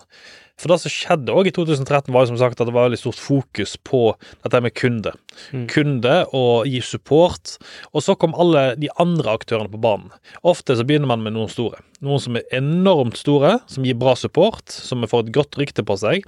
For 0.55 0.71
det 0.71 0.77
som 0.85 0.91
skjedde 0.93 1.33
òg 1.35 1.49
i 1.49 1.51
2013, 1.55 2.13
var 2.15 2.23
jo 2.23 2.29
som 2.31 2.37
sagt 2.39 2.61
at 2.61 2.69
det 2.69 2.73
var 2.75 2.87
veldig 2.87 2.99
stort 3.01 3.19
fokus 3.19 3.75
på 3.83 4.01
dette 4.45 4.61
med 4.63 4.71
kunde. 4.77 5.11
Mm. 5.51 5.65
Kunde 5.71 6.13
og 6.37 6.69
gi 6.71 6.79
support. 6.79 7.57
Og 7.91 8.05
så 8.05 8.15
kom 8.19 8.37
alle 8.39 8.69
de 8.79 8.87
andre 9.01 9.33
aktørene 9.35 9.71
på 9.71 9.81
banen. 9.83 10.13
Ofte 10.47 10.77
så 10.79 10.85
begynner 10.87 11.11
man 11.11 11.25
med 11.25 11.35
noen 11.35 11.51
store. 11.51 11.81
Noen 12.05 12.21
som 12.23 12.37
er 12.39 12.47
enormt 12.55 13.19
store, 13.19 13.57
som 13.71 13.83
gir 13.87 13.97
bra 13.99 14.13
support, 14.19 14.71
som 14.71 15.03
får 15.03 15.25
et 15.25 15.33
godt 15.35 15.59
rykte 15.59 15.83
på 15.83 15.97
seg. 15.99 16.23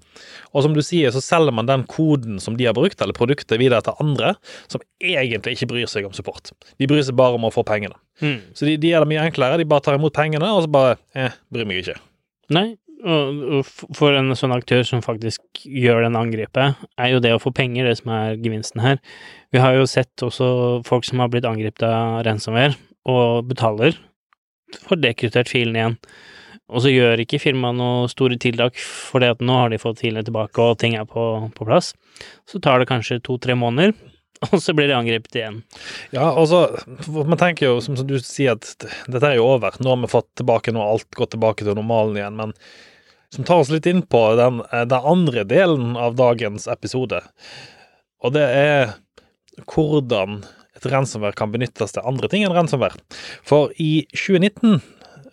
Og 0.51 0.65
som 0.65 0.75
du 0.75 0.83
sier, 0.83 1.13
så 1.15 1.23
selger 1.23 1.55
man 1.55 1.69
den 1.69 1.85
koden 1.87 2.41
som 2.43 2.57
de 2.59 2.67
har 2.67 2.75
brukt, 2.75 2.99
eller 3.03 3.15
produktet, 3.15 3.59
videre 3.61 3.85
til 3.85 3.95
andre 4.03 4.33
som 4.67 4.83
egentlig 4.99 5.55
ikke 5.55 5.69
bryr 5.71 5.91
seg 5.91 6.07
om 6.09 6.15
support. 6.17 6.51
De 6.75 6.89
bryr 6.89 7.05
seg 7.07 7.15
bare 7.19 7.39
om 7.39 7.47
å 7.47 7.53
få 7.53 7.63
pengene. 7.67 7.95
Mm. 8.19 8.41
Så 8.57 8.67
de, 8.67 8.75
de 8.81 8.91
gjør 8.91 9.07
det 9.07 9.11
mye 9.13 9.23
enklere. 9.29 9.61
De 9.61 9.69
bare 9.69 9.87
tar 9.87 9.95
imot 9.95 10.15
pengene, 10.15 10.51
og 10.51 10.65
så 10.65 10.71
bare 10.71 10.99
eh, 11.15 11.39
bryr 11.53 11.69
meg 11.69 11.85
ikke. 11.85 11.95
Nei, 12.55 12.67
for 13.03 14.15
en 14.17 14.33
sånn 14.37 14.55
aktør 14.55 14.81
som 14.87 15.03
faktisk 15.05 15.61
gjør 15.63 16.07
den 16.07 16.17
angrepet, 16.17 16.79
er 16.97 17.11
jo 17.11 17.21
det 17.21 17.35
å 17.35 17.41
få 17.41 17.53
penger 17.55 17.85
det 17.85 17.97
som 17.99 18.13
er 18.15 18.39
gevinsten 18.41 18.81
her. 18.81 18.97
Vi 19.53 19.61
har 19.61 19.77
jo 19.77 19.85
sett 19.89 20.25
også 20.25 20.81
folk 20.87 21.05
som 21.05 21.21
har 21.21 21.29
blitt 21.33 21.45
angrepet 21.45 21.85
av 21.85 22.23
ransomware, 22.27 22.75
og 23.07 23.45
betaler, 23.47 23.99
får 24.89 24.99
dekryptert 25.03 25.51
filen 25.51 25.77
igjen. 25.77 25.99
Og 26.67 26.83
så 26.83 26.91
gjør 26.91 27.21
ikke 27.23 27.39
firmaet 27.39 27.77
noe 27.79 28.09
store 28.11 28.35
tiltak, 28.41 28.75
for 28.81 29.23
nå 29.23 29.59
har 29.61 29.71
de 29.71 29.79
fått 29.79 30.01
filene 30.03 30.25
tilbake, 30.27 30.59
og 30.59 30.79
ting 30.81 30.97
er 30.99 31.07
på, 31.07 31.23
på 31.55 31.67
plass. 31.69 31.93
Så 32.49 32.59
tar 32.59 32.81
det 32.81 32.89
kanskje 32.89 33.21
to-tre 33.23 33.55
måneder, 33.55 33.93
og 34.51 34.61
så 34.61 34.73
blir 34.77 34.89
de 34.89 34.97
angrepet 34.97 35.39
igjen. 35.39 35.61
Ja, 36.13 36.29
altså, 36.29 36.67
man 37.07 37.39
tenker 37.39 37.71
jo, 37.71 37.79
som 37.81 37.97
du 37.97 38.17
sier, 38.21 38.57
at 38.57 38.85
dette 39.09 39.31
er 39.31 39.39
jo 39.39 39.47
over. 39.47 39.77
Nå 39.81 39.93
har 39.93 40.03
vi 40.03 40.11
fått 40.11 40.29
tilbake, 40.39 40.73
noe, 40.75 40.85
alt 40.95 41.09
gått 41.17 41.33
tilbake 41.35 41.65
til 41.65 41.77
normalen 41.77 42.19
igjen. 42.19 42.37
Men 42.37 42.53
som 43.33 43.47
tar 43.47 43.63
oss 43.63 43.71
litt 43.73 43.87
inn 43.89 44.03
på 44.05 44.21
den, 44.39 44.61
eh, 44.71 44.85
den 44.85 45.09
andre 45.13 45.43
delen 45.47 45.97
av 45.97 46.15
dagens 46.19 46.67
episode. 46.71 47.21
Og 48.23 48.33
det 48.37 48.45
er 48.45 48.95
hvordan 49.65 50.43
et 50.77 50.85
ransomware 50.85 51.33
kan 51.37 51.51
benyttes 51.51 51.95
til 51.95 52.05
andre 52.05 52.29
ting 52.29 52.45
enn 52.45 52.53
ransomware. 52.53 52.99
For 53.45 53.73
i 53.81 54.05
2019 54.13 54.81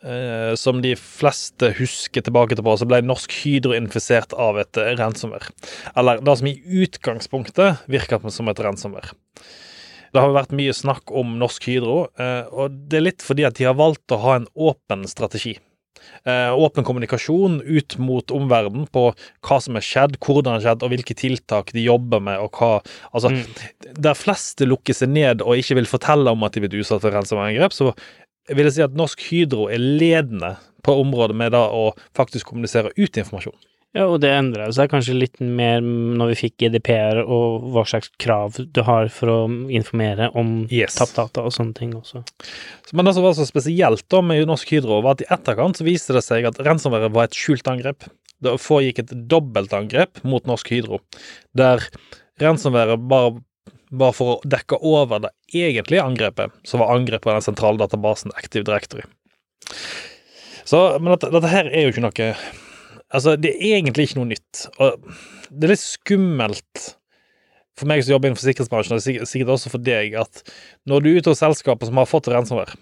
eh, 0.04 0.52
som 0.60 0.80
de 0.84 0.94
fleste 1.00 1.72
husker 1.78 2.24
tilbake 2.24 2.56
til 2.56 2.66
på, 2.66 2.76
så 2.78 2.88
ble 2.88 3.02
Norsk 3.04 3.34
Hydro 3.42 3.74
infisert 3.76 4.36
av 4.36 4.60
et 4.62 4.80
eh, 4.80 4.94
ransomware. 5.00 5.52
Eller 5.96 6.22
det 6.24 6.38
som 6.40 6.50
i 6.50 6.56
utgangspunktet 6.84 7.84
virka 7.90 8.20
som 8.30 8.50
et 8.52 8.64
ransomware. 8.64 9.16
Det 10.14 10.22
har 10.22 10.30
vært 10.36 10.54
mye 10.54 10.74
snakk 10.76 11.10
om 11.10 11.34
Norsk 11.40 11.64
Hydro, 11.66 11.96
og 12.06 12.74
det 12.86 13.00
er 13.00 13.02
litt 13.02 13.24
fordi 13.26 13.48
at 13.48 13.56
de 13.58 13.66
har 13.66 13.74
valgt 13.74 14.14
å 14.14 14.20
ha 14.22 14.36
en 14.38 14.46
åpen 14.54 15.02
strategi. 15.10 15.56
Eh, 16.24 16.58
åpen 16.58 16.84
kommunikasjon 16.84 17.60
ut 17.64 17.98
mot 17.98 18.30
omverdenen 18.32 18.86
på 18.92 19.04
hva 19.44 19.58
som 19.60 19.76
er 19.76 19.84
skjedd, 19.84 20.16
hvordan 20.24 20.46
det 20.46 20.54
har 20.54 20.64
skjedd, 20.64 20.84
og 20.84 20.92
hvilke 20.94 21.16
tiltak 21.18 21.72
de 21.76 21.84
jobber 21.84 22.22
med, 22.24 22.40
og 22.40 22.56
hva 22.56 22.72
Altså, 23.14 23.30
mm. 23.30 23.98
der 24.02 24.16
fleste 24.18 24.66
lukker 24.66 24.96
seg 24.96 25.12
ned 25.12 25.44
og 25.44 25.60
ikke 25.60 25.76
vil 25.78 25.88
fortelle 25.88 26.32
om 26.32 26.46
at 26.46 26.56
de 26.56 26.64
blir 26.64 26.80
utsatt 26.82 27.04
for 27.04 27.14
ransomware-angrep, 27.14 27.76
så 27.76 27.92
vil 28.50 28.68
jeg 28.68 28.76
si 28.76 28.82
at 28.84 28.96
Norsk 28.98 29.22
Hydro 29.30 29.68
er 29.72 29.80
ledende 29.80 30.56
på 30.84 30.96
området 31.00 31.36
med 31.36 31.54
å 31.56 31.92
faktisk 32.16 32.50
kommunisere 32.50 32.92
ut 32.96 33.16
informasjon. 33.20 33.56
Ja, 33.94 34.08
og 34.10 34.18
det 34.24 34.32
endra 34.34 34.66
seg 34.74 34.88
kanskje 34.90 35.14
litt 35.14 35.38
mer 35.38 35.78
når 35.84 36.32
vi 36.32 36.38
fikk 36.40 36.56
GDPR 36.64 37.20
og 37.22 37.68
hva 37.76 37.84
slags 37.86 38.10
krav 38.18 38.56
du 38.74 38.80
har 38.82 39.06
for 39.14 39.30
å 39.30 39.36
informere 39.70 40.32
om 40.34 40.64
Yes. 40.66 40.96
tapt 40.98 41.14
data 41.14 41.44
og 41.46 41.54
sånne 41.54 41.76
ting 41.78 41.92
også. 41.94 42.24
Men 42.92 43.06
det 43.06 43.14
som 43.14 43.22
var 43.22 43.36
så 43.38 43.46
spesielt 43.46 44.02
da 44.10 44.20
med 44.20 44.48
Norsk 44.50 44.74
Hydro, 44.74 44.98
var 45.00 45.14
at 45.14 45.22
i 45.22 45.30
etterkant 45.30 45.78
så 45.78 45.86
viste 45.86 46.16
det 46.16 46.24
seg 46.26 46.50
at 46.50 46.58
ransomware 46.58 47.12
var 47.14 47.30
et 47.30 47.38
skjult 47.38 47.70
angrep. 47.70 48.08
Det 48.42 48.56
foregikk 48.58 49.04
et 49.04 49.14
dobbeltangrep 49.30 50.24
mot 50.26 50.44
Norsk 50.50 50.74
Hydro, 50.74 50.98
der 51.54 51.86
ransomware 52.42 52.98
bare 52.98 53.36
bare 54.00 54.16
for 54.16 54.34
å 54.34 54.48
dekke 54.48 54.80
over 54.84 55.22
det 55.26 55.30
egentlige 55.54 56.04
angrepet, 56.04 56.54
som 56.66 56.82
var 56.82 56.94
angrepet 56.96 57.26
på 57.26 57.34
den 57.34 57.46
sentrale 57.46 57.80
databasen 57.80 58.34
Active 58.38 58.66
Directory. 58.66 59.06
Så, 60.64 60.80
men 60.98 61.12
dette, 61.14 61.30
dette 61.34 61.52
her 61.52 61.68
er 61.70 61.86
jo 61.86 61.94
ikke 61.94 62.06
noe 62.06 62.34
Altså, 63.14 63.36
det 63.38 63.52
er 63.60 63.76
egentlig 63.76 64.08
ikke 64.08 64.18
noe 64.18 64.30
nytt. 64.32 64.64
Og 64.82 65.04
det 65.52 65.68
er 65.68 65.72
litt 65.76 65.84
skummelt 65.84 66.86
for 67.78 67.90
meg 67.90 68.02
som 68.02 68.14
jobber 68.14 68.30
innenfor 68.30 68.46
sikkerhetsbransjen, 68.48 68.96
og 68.96 69.28
sikkert, 69.28 69.52
også 69.54 69.72
for 69.72 69.82
deg, 69.82 70.14
at 70.18 70.42
når 70.90 71.02
du 71.04 71.08
er 71.10 71.20
ute 71.20 71.32
hos 71.32 71.42
selskaper 71.42 71.90
som 71.90 71.98
har 71.98 72.10
fått 72.10 72.30
ransomware, 72.30 72.76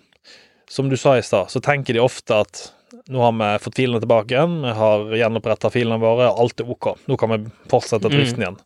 som 0.71 0.89
du 0.89 0.97
sa 1.01 1.17
i 1.19 1.25
stad, 1.25 1.51
så 1.53 1.61
tenker 1.65 1.97
de 1.97 2.03
ofte 2.05 2.37
at 2.45 2.67
nå 3.13 3.23
har 3.25 3.33
vi 3.39 3.49
fått 3.65 3.79
filene 3.81 4.03
tilbake 4.03 4.37
igjen, 4.37 4.59
vi 4.65 4.75
har 4.77 5.15
gjenoppretta 5.17 5.73
filene 5.73 6.01
våre, 6.01 6.29
alt 6.29 6.61
er 6.61 6.69
ok, 6.73 6.93
nå 7.09 7.17
kan 7.21 7.33
vi 7.33 7.41
fortsette 7.73 8.13
driften 8.13 8.45
igjen. 8.45 8.61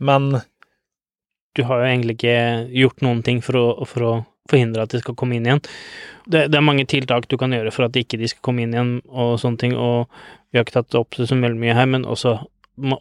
Men 0.00 0.30
Du 1.56 1.64
har 1.66 1.82
jo 1.82 1.88
egentlig 1.88 2.18
ikke 2.18 2.36
gjort 2.82 3.02
noen 3.02 3.22
ting 3.26 3.40
for 3.42 3.58
å, 3.58 3.64
for 3.88 4.06
å 4.06 4.12
forhindre 4.50 4.84
at 4.84 4.94
de 4.94 5.00
skal 5.02 5.16
komme 5.18 5.38
inn 5.38 5.48
igjen. 5.48 5.62
Det, 6.30 6.46
det 6.52 6.58
er 6.58 6.64
mange 6.66 6.86
tiltak 6.90 7.28
du 7.30 7.36
kan 7.40 7.54
gjøre 7.54 7.72
for 7.74 7.86
at 7.86 7.98
ikke 7.98 8.18
de 8.20 8.28
skal 8.30 8.44
komme 8.46 8.64
inn 8.64 8.74
igjen 8.74 8.96
og 9.08 9.36
sånne 9.42 9.60
ting, 9.62 9.76
og 9.78 10.10
vi 10.50 10.58
har 10.58 10.66
ikke 10.66 10.80
tatt 10.80 10.98
opp 10.98 11.18
det 11.18 11.28
så 11.30 11.38
veldig 11.38 11.60
mye 11.60 11.76
her, 11.76 11.88
men 11.90 12.06
også 12.08 12.38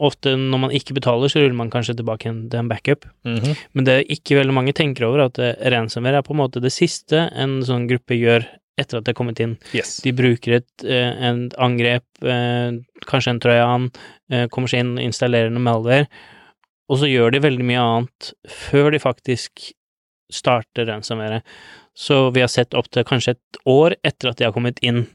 ofte 0.03 0.33
når 0.35 0.59
man 0.65 0.73
ikke 0.75 0.95
betaler, 0.97 1.31
så 1.31 1.39
ruller 1.41 1.55
man 1.55 1.69
kanskje 1.71 1.95
tilbake 1.99 2.29
til 2.29 2.59
en 2.59 2.71
backup. 2.71 3.05
mhm, 3.25 3.55
Men 3.73 3.85
det 3.87 3.93
er 3.95 4.09
ikke 4.11 4.39
veldig 4.41 4.55
mange 4.55 4.73
tenker 4.75 5.07
over 5.07 5.27
at 5.29 5.39
eh, 5.39 5.55
ransomware 5.71 6.19
er 6.19 6.25
på 6.25 6.35
en 6.35 6.41
måte 6.41 6.61
det 6.63 6.73
siste 6.75 7.29
en 7.31 7.61
sånn 7.65 7.87
gruppe 7.87 8.17
gjør 8.17 8.47
etter 8.79 8.99
at 8.99 9.05
det 9.07 9.11
er 9.11 9.17
kommet 9.19 9.39
inn. 9.43 9.57
yes. 9.75 9.97
De 10.03 10.11
bruker 10.15 10.59
et, 10.59 10.83
eh, 10.83 11.15
angrep, 11.59 12.05
eh, 12.23 12.79
kanskje 13.07 13.35
en 13.35 13.39
trojan, 13.43 13.89
kommer 14.53 14.69
seg 14.69 14.83
inn 14.83 14.93
og 14.97 15.03
installerer 15.03 15.49
noe 15.49 15.63
malware, 15.65 16.05
og 16.89 16.99
så 17.01 17.09
gjør 17.09 17.31
de 17.35 17.43
veldig 17.43 17.65
mye 17.69 17.83
annet 17.83 18.31
før 18.49 18.91
de 18.91 18.99
faktisk 19.03 19.71
starter 20.31 20.89
ransomware. 20.89 21.41
Så 21.97 22.31
vi 22.33 22.41
har 22.43 22.51
sett 22.51 22.75
opp 22.77 22.89
til 22.93 23.05
kanskje 23.07 23.35
et 23.35 23.61
år 23.69 23.95
etter 24.05 24.29
at 24.31 24.39
de 24.39 24.47
har 24.47 24.53
kommet 24.55 24.79
inn 24.85 25.07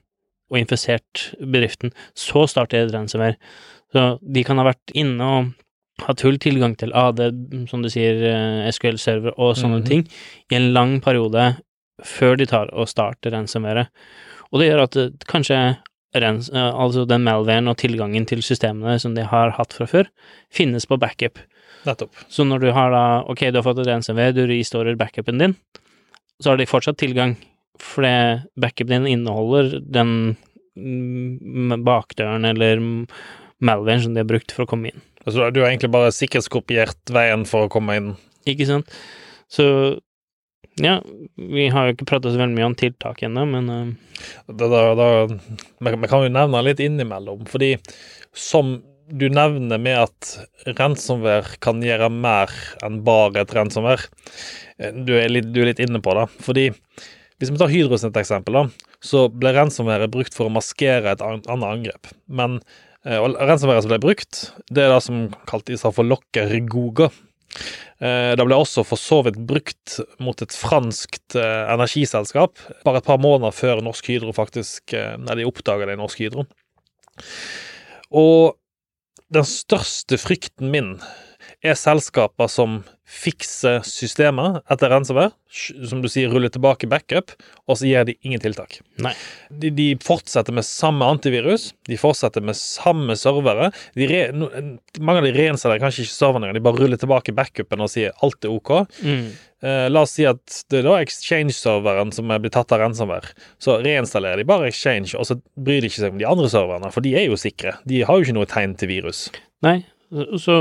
og 0.52 0.58
infisert 0.60 1.30
bedriften, 1.40 1.92
så 2.14 2.44
starter 2.50 2.86
de 2.86 2.94
ransomware. 2.94 3.38
Så 3.94 4.18
de 4.20 4.44
kan 4.46 4.58
ha 4.60 4.66
vært 4.68 4.94
inne 4.94 5.28
og 5.38 5.52
hatt 6.04 6.20
full 6.24 6.38
tilgang 6.42 6.74
til 6.76 6.92
AD, 6.94 7.22
som 7.70 7.82
du 7.82 7.88
sier, 7.88 8.18
eh, 8.26 8.70
SQL-server 8.70 9.34
og 9.38 9.54
sånne 9.56 9.80
Mhm. 9.80 9.86
ting, 9.86 10.08
i 10.50 10.56
en 10.56 10.72
lang 10.74 11.00
periode 11.00 11.56
før 12.02 12.36
de 12.36 12.46
tar 12.46 12.68
og 12.72 12.88
starter 12.88 13.30
ransomware. 13.30 13.88
Og 14.52 14.60
det 14.60 14.70
gjør 14.70 14.82
at 14.82 15.26
kanskje 15.26 15.78
rens, 16.14 16.50
eh, 16.52 16.70
altså 16.74 17.04
den 17.08 17.24
malwaren 17.26 17.70
og 17.70 17.78
tilgangen 17.80 18.26
til 18.28 18.42
systemene 18.44 18.96
som 19.02 19.16
de 19.16 19.26
har 19.28 19.54
hatt 19.58 19.74
fra 19.76 19.88
før, 19.90 20.10
finnes 20.54 20.86
på 20.86 20.98
backup. 21.00 21.40
Nettopp. 21.84 22.14
Så 22.32 22.46
når 22.48 22.64
du 22.64 22.70
har 22.76 22.92
da, 22.94 23.04
ok, 23.28 23.48
du 23.50 23.60
har 23.60 23.66
fått 23.66 23.82
et 23.82 23.90
ransomware, 23.90 24.36
du 24.36 24.44
restorer 24.48 24.98
backupen 25.00 25.42
din, 25.42 25.56
så 26.40 26.52
har 26.52 26.60
de 26.60 26.68
fortsatt 26.68 26.98
tilgang, 27.00 27.36
for 27.80 28.06
det 28.06 28.16
backupen 28.60 29.04
din 29.04 29.18
inneholder 29.18 29.78
den 29.82 30.36
mm, 30.78 31.82
bakdøren 31.84 32.46
eller 32.48 32.80
malwaren 33.64 34.02
som 34.04 34.14
de 34.14 34.22
har 34.22 34.30
brukt 34.30 34.54
for 34.54 34.64
å 34.64 34.70
komme 34.70 34.92
inn. 34.92 35.04
Altså, 35.24 35.48
du 35.50 35.62
har 35.62 35.70
egentlig 35.70 35.92
bare 35.92 36.12
sikkerhetskopiert 36.12 37.12
veien 37.14 37.46
for 37.48 37.66
å 37.66 37.72
komme 37.72 37.96
inn. 37.96 38.10
Ikke 38.48 38.66
sant? 38.68 38.90
Så 39.48 39.66
ja, 40.82 40.96
vi 41.36 41.68
har 41.70 41.86
jo 41.86 41.94
ikke 41.94 42.08
prata 42.08 42.32
så 42.32 42.40
veldig 42.40 42.56
mye 42.56 42.70
om 42.70 42.78
tiltak 42.78 43.22
ennå, 43.26 43.44
men 43.46 43.70
uh... 43.70 44.18
Da, 44.48 44.66
da, 44.70 44.82
da, 44.98 45.08
vi 45.84 46.10
kan 46.10 46.24
jo 46.24 46.32
nevne 46.32 46.64
litt 46.66 46.82
innimellom, 46.82 47.44
fordi 47.50 47.74
som 48.34 48.78
du 49.12 49.26
nevner 49.28 49.78
med 49.78 49.98
at 50.06 50.76
ransomware 50.78 51.58
kan 51.62 51.82
gjøre 51.84 52.08
mer 52.12 52.52
enn 52.84 53.02
bare 53.04 53.42
et 53.42 53.52
ransomware, 53.54 54.08
eh, 54.78 54.94
du 55.04 55.12
er 55.18 55.28
litt, 55.32 55.50
du 55.52 55.60
er 55.62 55.70
litt 55.72 55.82
inne 55.84 56.00
på 56.02 56.14
det. 56.16 56.24
Fordi 56.44 56.70
hvis 57.38 57.52
vi 57.52 57.60
tar 57.60 57.72
Hydro 57.72 57.98
sitt 58.00 58.16
eksempel, 58.16 58.56
da, 58.56 58.88
så 59.04 59.26
ble 59.28 59.52
ransomware 59.54 60.08
brukt 60.12 60.36
for 60.36 60.48
å 60.48 60.54
maskere 60.54 61.12
et 61.12 61.24
annet 61.24 61.50
angrep. 61.52 62.10
Men 62.26 62.60
eh, 63.04 63.20
og 63.20 63.36
som 63.60 63.74
ble 63.90 64.00
brukt, 64.02 64.46
det 64.70 64.86
er 64.86 64.94
det 64.94 65.04
som 65.04 65.26
kalte 65.50 65.74
i 65.74 65.78
stedet 65.78 65.96
for 65.98 66.08
locker 66.08 66.56
goga. 66.70 67.10
Eh, 67.10 67.33
Det 68.04 68.44
ble 68.44 68.56
også 68.58 68.82
for 68.84 69.00
så 69.00 69.20
vidt 69.24 69.38
brukt 69.46 69.98
mot 70.22 70.40
et 70.42 70.54
franskt 70.56 71.36
eh, 71.38 71.72
energiselskap 71.72 72.58
bare 72.84 73.00
et 73.00 73.06
par 73.06 73.20
måneder 73.22 73.54
før 73.54 73.82
Norsk 73.84 74.10
Hydro 74.10 74.34
faktisk 74.36 74.92
eh, 74.96 75.14
Nei, 75.22 75.38
de 75.38 75.46
oppdaga 75.48 75.86
det 75.88 75.96
i 75.96 76.00
Norsk 76.00 76.24
Hydro. 76.24 76.44
Og 78.14 78.56
den 79.34 79.46
største 79.48 80.18
frykten 80.20 80.72
min 80.74 80.96
er 81.64 81.78
selskaper 81.78 82.50
som 82.52 82.82
fikser 83.04 83.82
systemet 83.84 84.62
etter 84.72 84.90
ransomware, 84.90 85.32
som 85.88 86.00
du 86.02 86.08
sier, 86.10 86.30
ruller 86.32 86.50
tilbake 86.52 86.88
backup, 86.90 87.34
og 87.68 87.78
så 87.78 87.88
gjør 87.88 88.08
de 88.08 88.14
ingen 88.24 88.40
tiltak. 88.42 88.78
De, 89.52 89.70
de 89.76 89.90
fortsetter 90.02 90.56
med 90.56 90.66
samme 90.66 91.06
antivirus, 91.12 91.70
de 91.88 91.98
fortsetter 92.00 92.44
med 92.44 92.56
samme 92.58 93.16
servere. 93.20 93.70
Re, 93.96 94.22
no, 94.36 94.48
mange 95.00 95.20
av 95.20 95.28
de 95.28 95.34
reinstallerer 95.36 95.84
kanskje 95.84 96.06
ikke 96.06 96.16
serverne, 96.16 96.54
de 96.56 96.64
bare 96.64 96.80
ruller 96.80 97.00
tilbake 97.00 97.36
backupen 97.36 97.84
og 97.84 97.92
sier 97.92 98.16
alt 98.24 98.48
er 98.48 98.56
ok. 98.56 98.74
mm, 99.04 99.26
Eh, 99.64 99.90
la 99.90 100.02
oss 100.04 100.12
si 100.18 100.26
at 100.28 100.58
det 100.68 100.82
er 100.82 100.84
da 100.84 100.98
Exchange-serveren 101.00 102.10
som 102.12 102.28
er 102.34 102.42
blitt 102.42 102.52
tatt 102.56 102.72
av 102.74 102.82
ransomware. 102.82 103.32
Så 103.62 103.78
reinstallerer 103.84 104.42
de 104.42 104.48
bare 104.48 104.68
Exchange, 104.68 105.14
og 105.16 105.24
så 105.28 105.38
bryr 105.56 105.80
de 105.80 105.88
ikke 105.88 106.02
seg 106.02 106.12
om 106.12 106.20
de 106.20 106.28
andre 106.28 106.50
serverne, 106.52 106.90
for 106.92 107.04
de 107.04 107.14
er 107.16 107.30
jo 107.30 107.38
sikre. 107.40 107.78
De 107.88 108.02
har 108.04 108.18
jo 108.18 108.26
ikke 108.26 108.36
noe 108.36 108.50
tegn 108.50 108.74
til 108.80 108.92
virus. 108.92 109.28
Nei, 109.64 109.78
så 110.40 110.56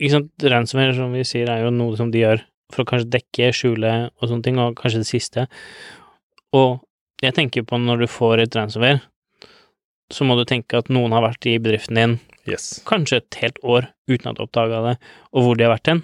ikke 0.00 0.12
sant, 0.14 0.46
ransomware, 0.52 0.96
som 0.96 1.12
vi 1.14 1.24
sier, 1.28 1.50
er 1.52 1.64
jo 1.66 1.74
noe 1.74 1.98
som 1.98 2.12
de 2.12 2.22
gjør 2.22 2.44
for 2.70 2.84
å 2.84 2.88
kanskje 2.88 3.10
dekke, 3.16 3.50
skjule 3.56 3.94
og 4.08 4.28
sånne 4.30 4.46
ting, 4.46 4.60
og 4.62 4.76
kanskje 4.78 5.02
det 5.02 5.10
siste. 5.10 5.46
Og 6.56 6.78
jeg 7.22 7.36
tenker 7.36 7.66
på 7.66 7.78
når 7.80 8.04
du 8.04 8.10
får 8.10 8.44
et 8.44 8.56
ransomware, 8.56 9.02
så 10.10 10.26
må 10.26 10.34
du 10.38 10.46
tenke 10.48 10.78
at 10.78 10.90
noen 10.90 11.14
har 11.14 11.22
vært 11.22 11.46
i 11.46 11.58
bedriften 11.62 11.98
din 11.98 12.18
Yes. 12.48 12.80
kanskje 12.88 13.20
et 13.20 13.36
helt 13.42 13.58
år 13.62 13.90
uten 14.10 14.30
at 14.30 14.38
du 14.38 14.44
oppdaga 14.46 14.80
det, 14.88 14.94
og 15.36 15.44
hvor 15.44 15.58
de 15.58 15.66
har 15.66 15.74
vært 15.76 15.90
hen, 15.92 16.00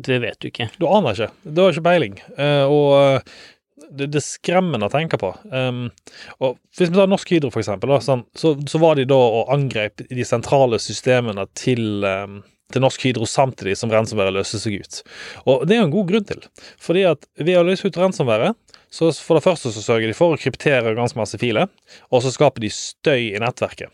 det 0.00 0.16
vet 0.24 0.38
du 0.42 0.48
ikke. 0.48 0.70
Du 0.80 0.88
aner 0.90 1.14
ikke. 1.14 1.28
Du 1.44 1.60
har 1.62 1.74
ikke 1.74 1.84
peiling. 1.86 2.16
Eh, 2.34 2.64
og 2.66 3.28
det, 3.74 4.06
det 4.06 4.20
er 4.20 4.24
skremmende 4.24 4.88
å 4.88 4.92
tenke 4.92 5.18
på. 5.20 5.32
Um, 5.50 5.88
og 6.38 6.58
Hvis 6.76 6.90
vi 6.90 6.96
tar 6.96 7.10
Norsk 7.10 7.30
Hydro, 7.34 7.50
for 7.54 7.62
eksempel, 7.64 7.94
sånn, 8.04 8.24
så, 8.38 8.54
så 8.70 8.80
var 8.82 8.98
de 8.98 9.06
da 9.10 9.18
og 9.18 9.52
angrep 9.54 10.04
de 10.10 10.26
sentrale 10.26 10.78
systemene 10.82 11.46
til, 11.58 12.04
um, 12.06 12.40
til 12.72 12.84
Norsk 12.84 13.08
Hydro 13.08 13.28
samtidig 13.30 13.76
som 13.80 13.92
ransomværet 13.92 14.36
løste 14.36 14.62
seg 14.62 14.78
ut. 14.82 15.00
Og 15.50 15.66
det 15.66 15.76
er 15.76 15.82
jo 15.82 15.88
en 15.88 15.96
god 15.96 16.12
grunn 16.12 16.28
til. 16.30 16.46
Fordi 16.82 17.04
at 17.10 17.26
ved 17.40 17.58
å 17.58 17.66
løse 17.66 17.90
ut 17.90 17.98
ransomværet, 17.98 18.60
så 18.94 19.10
for 19.18 19.38
det 19.38 19.46
første 19.46 19.74
så 19.74 19.82
sørger 19.82 20.06
de 20.06 20.14
for 20.16 20.36
å 20.36 20.38
kryptere 20.38 20.94
ganske 20.94 21.18
masse 21.18 21.38
filer, 21.40 21.66
og 22.14 22.22
så 22.22 22.30
skaper 22.30 22.62
de 22.62 22.70
støy 22.70 23.32
i 23.32 23.42
nettverket. 23.42 23.90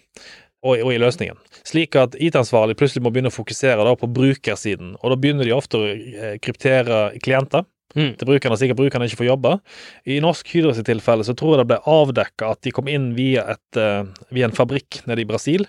Og, 0.61 0.77
i 0.93 0.99
løsningen. 1.01 1.39
Slik 1.65 1.97
at 1.97 2.13
IT-ansvarlig 2.21 2.75
plutselig 2.77 3.01
må 3.01 3.09
begynne 3.09 3.31
å 3.31 3.33
fokusere 3.33 3.95
på 3.97 4.09
brukersiden, 4.13 4.91
og 5.01 5.15
da 5.15 5.17
begynner 5.17 5.49
de 5.49 5.55
ofte 5.57 5.79
å 5.81 5.87
eh, 5.89 6.35
kryptere 6.45 6.99
klienter 7.25 7.65
Mm. 7.97 8.17
til 8.17 8.27
brukerne, 8.29 8.57
slik 8.57 8.71
at 8.71 8.77
brukerne 8.79 9.09
ikke 9.09 9.19
får 9.23 9.31
jobbe. 9.31 9.61
I 10.07 10.21
Norsk 10.23 10.47
Hydro 10.55 10.73
sitt 10.77 10.87
tilfelle 10.87 11.25
så 11.27 11.35
tror 11.35 11.57
jeg 11.57 11.65
det 11.65 11.71
ble 11.73 11.81
avdekka 11.91 12.51
at 12.55 12.61
de 12.63 12.71
kom 12.71 12.89
inn 12.89 13.15
via, 13.17 13.43
et, 13.57 13.77
eh, 13.77 14.05
via 14.31 14.47
en 14.47 14.55
fabrikk 14.55 15.01
nede 15.07 15.25
i 15.25 15.25
Brasil. 15.25 15.67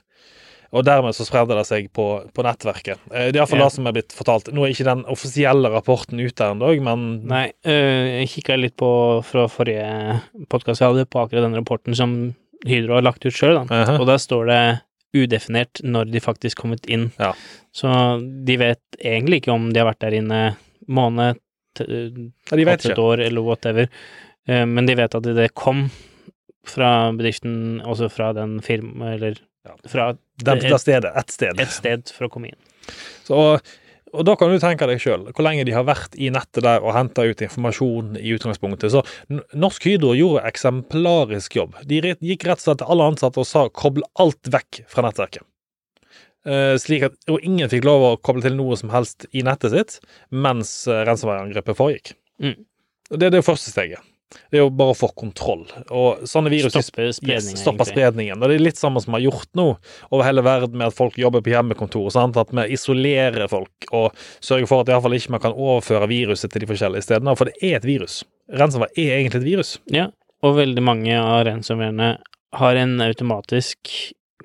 Og 0.71 0.85
dermed 0.87 1.11
så 1.11 1.25
spredde 1.27 1.51
det 1.57 1.65
seg 1.67 1.89
på, 1.91 2.05
på 2.31 2.43
nettverket. 2.45 2.99
Eh, 3.11 3.31
Det 3.31 3.35
er 3.35 3.41
iallfall 3.41 3.59
Ja. 3.59 3.65
det 3.65 3.73
som 3.73 3.87
er 3.87 3.91
blitt 3.97 4.13
fortalt. 4.15 4.53
Nå 4.53 4.63
er 4.63 4.71
ikke 4.71 4.87
den 4.87 5.03
offisielle 5.11 5.67
rapporten 5.73 6.19
ute 6.21 6.45
ennå, 6.47 6.69
men 6.81 7.27
Nei, 7.27 7.51
øh, 7.65 8.21
jeg 8.21 8.29
kikka 8.29 8.55
litt 8.57 8.77
på 8.77 8.91
fra 9.25 9.47
forrige 9.51 10.21
podkast 10.47 10.79
jeg 10.79 10.87
hadde, 10.93 11.09
på 11.09 11.25
akkurat 11.25 11.43
den 11.43 11.57
rapporten 11.59 11.95
som 11.95 12.35
Hydro 12.65 12.93
har 12.93 13.01
lagt 13.01 13.25
ut 13.25 13.33
sjøl, 13.33 13.57
uh 13.57 13.67
-huh. 13.67 13.99
Og 13.99 14.05
der 14.07 14.17
står 14.17 14.45
det 14.47 14.81
udefinert 15.13 15.81
når 15.83 16.11
de 16.11 16.19
faktisk 16.19 16.57
kommet 16.61 16.85
inn. 16.87 17.11
Ja. 17.19 17.33
Så 17.73 18.21
de 18.45 18.57
vet 18.57 18.79
egentlig 19.03 19.41
ikke 19.41 19.51
om 19.51 19.73
de 19.73 19.79
har 19.79 19.91
vært 19.93 19.99
der 19.99 20.13
inne 20.21 20.55
måned, 20.87 21.35
Ja, 21.79 22.57
de 22.57 22.65
vet 22.65 22.85
et 22.85 22.91
ikke. 22.91 22.99
år 22.99 23.19
eller 23.27 23.41
whatever, 23.41 23.87
Eh, 24.49 24.65
men 24.65 24.85
de 24.87 24.95
vet 24.95 25.13
at 25.13 25.23
det 25.23 25.53
kom 25.53 25.91
fra 26.65 27.11
bedriften, 27.13 27.81
også 27.85 28.09
fra 28.09 28.31
den 28.33 28.59
firma, 28.61 29.13
eller 29.13 29.35
fra 29.87 30.15
Den, 30.43 30.57
et- 30.57 30.63
det 30.69 30.79
stedet. 30.81 31.11
Ett 31.15 31.29
sted. 31.29 31.59
et 31.59 31.69
sted 31.69 32.09
for 32.09 32.25
å 32.27 32.29
komme 32.31 32.47
inn. 32.47 32.57
Så, 33.23 33.59
og, 34.13 34.25
da 34.25 34.35
kan 34.35 34.49
du 34.49 34.57
tenke 34.57 34.87
deg 34.87 34.99
sjøl 34.99 35.27
hvor 35.31 35.43
lenge 35.45 35.63
de 35.65 35.71
har 35.71 35.83
vært 35.83 36.17
i 36.17 36.29
nettet 36.33 36.63
der 36.63 36.81
og 36.81 36.93
henta 36.93 37.21
ut 37.21 37.37
informasjon 37.45 38.17
i 38.17 38.33
utgangspunktet. 38.33 38.89
Så 38.91 39.05
Norsk 39.53 39.83
Hydro 39.83 40.15
gjorde 40.17 40.43
eksemplarisk 40.49 41.55
jobb. 41.55 41.75
De 41.85 42.01
gikk 42.01 42.43
rett 42.49 42.57
og 42.57 42.65
slett 42.65 42.81
til 42.81 42.87
alle 42.89 43.11
ansatte 43.13 43.37
og 43.37 43.45
sa 43.45 43.69
'koble 43.69 44.01
alt 44.17 44.41
vekk 44.49 44.83
fra 44.87 45.03
nettverket'. 45.03 45.45
Eh, 46.47 46.75
slik 46.81 47.07
at 47.09 47.31
og 47.31 47.43
ingen 47.45 47.71
fikk 47.71 47.85
lov 47.87 48.07
å 48.07 48.13
koble 48.23 48.45
til 48.45 48.57
noe 48.57 48.77
som 48.79 48.93
helst 48.93 49.27
i 49.31 49.43
nettet 49.47 49.75
sitt 49.75 49.99
mens 50.29 50.73
eh, 50.87 51.05
foregikk. 51.73 52.15
Mm. 52.41 52.57
Det 53.11 53.27
er 53.27 53.35
det 53.35 53.45
første 53.45 53.73
steget. 53.73 54.01
Det 54.51 54.59
er 54.59 54.63
jo 54.63 54.71
bare 54.75 54.93
å 54.93 54.97
få 54.97 55.09
kontroll. 55.17 55.65
Og 55.91 56.23
sånne 56.29 56.51
virus 56.53 56.71
stopper 56.71 57.09
spredningen, 57.15 57.59
stopper 57.59 57.87
spredningen. 57.87 58.39
Og 58.39 58.47
det 58.47 58.57
er 58.57 58.63
litt 58.63 58.79
samme 58.79 59.01
som 59.03 59.11
vi 59.11 59.19
har 59.19 59.25
gjort 59.31 59.49
nå 59.59 59.65
over 60.09 60.23
hele 60.23 60.43
verden 60.45 60.77
med 60.79 60.91
at 60.91 60.95
folk 60.95 61.17
jobber 61.19 61.43
på 61.43 61.51
hjemmekontor. 61.53 62.07
Sant? 62.15 62.39
At 62.39 62.53
vi 62.55 62.69
isolerer 62.75 63.51
folk 63.51 63.89
og 63.91 64.15
sørger 64.39 64.69
for 64.71 64.83
at 64.85 64.91
i 64.91 64.99
fall 65.03 65.17
ikke 65.17 65.35
man 65.35 65.43
kan 65.43 65.57
overføre 65.57 66.09
viruset 66.11 66.53
til 66.53 66.63
de 66.63 66.71
forskjellige 66.71 67.07
stedene. 67.09 67.35
For 67.39 67.51
det 67.51 67.59
er 67.59 67.81
et 67.81 67.87
virus. 67.87 68.21
Ransomware 68.61 68.95
er 68.95 69.17
egentlig 69.19 69.43
et 69.43 69.49
virus. 69.49 69.75
Ja, 69.91 70.09
og 70.45 70.57
veldig 70.57 70.83
mange 70.83 71.19
av 71.19 71.43
ransomwarene 71.47 72.15
har 72.61 72.79
en 72.79 72.97
automatisk 73.03 73.91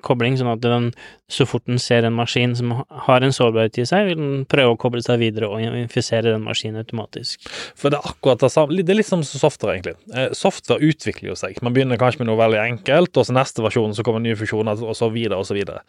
kobling, 0.07 0.37
sånn 0.39 0.51
at 0.53 0.63
den, 0.63 0.89
så 1.31 1.47
fort 1.49 1.65
den 1.67 1.81
ser 1.81 2.07
en 2.07 2.15
maskin 2.17 2.55
som 2.57 2.73
har 3.07 3.25
en 3.25 3.35
sårbarhet 3.35 3.79
i 3.81 3.87
seg, 3.89 4.09
vil 4.11 4.21
den 4.21 4.45
prøve 4.49 4.75
å 4.75 4.79
koble 4.79 5.03
seg 5.05 5.19
videre 5.21 5.49
og 5.51 5.63
infisere 5.67 6.31
den 6.31 6.45
maskinen 6.45 6.81
automatisk. 6.83 7.49
For 7.77 7.93
det 7.93 7.99
er 7.99 8.13
akkurat 8.13 8.43
det 8.43 8.51
samme. 8.53 8.79
Det 8.79 8.95
er 8.95 9.01
litt 9.01 9.09
som 9.09 9.25
software, 9.27 9.77
egentlig. 9.77 9.97
Eh, 10.13 10.31
software 10.37 10.83
utvikler 10.87 11.33
jo 11.33 11.39
seg. 11.39 11.59
Man 11.65 11.75
begynner 11.75 11.99
kanskje 12.01 12.23
med 12.23 12.31
noe 12.31 12.39
veldig 12.41 12.63
enkelt, 12.63 13.13
og 13.17 13.27
så 13.27 13.35
neste 13.35 13.65
versjon 13.65 13.95
så 13.97 14.05
kommer 14.07 14.23
nye 14.23 14.39
funksjoner, 14.39 14.81
og 14.83 14.97
så 14.97 15.11
videre 15.13 15.41
og 15.41 15.49
så 15.49 15.57
videre. 15.57 15.83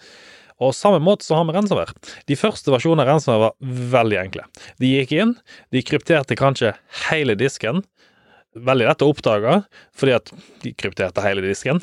Og 0.59 0.75
samme 0.75 0.99
måte 1.03 1.27
så 1.27 1.37
har 1.39 1.47
vi 1.47 1.55
ransomware. 1.55 1.95
De 2.27 2.37
første 2.39 2.73
versjonene 2.75 3.05
av 3.05 3.13
ransomware 3.13 3.53
var 3.53 3.93
veldig 3.95 4.19
enkle. 4.25 4.47
De 4.83 4.91
gikk 4.97 5.15
inn, 5.15 5.37
de 5.75 5.85
krypterte 5.87 6.39
kanskje 6.39 6.75
hele 7.09 7.39
disken. 7.39 7.85
Veldig 8.57 8.87
lett 8.89 9.03
å 9.05 9.11
oppdage, 9.13 9.59
fordi 9.95 10.15
at 10.17 10.31
de 10.63 10.73
krypterte 10.73 11.21
hele 11.23 11.43
disken. 11.45 11.83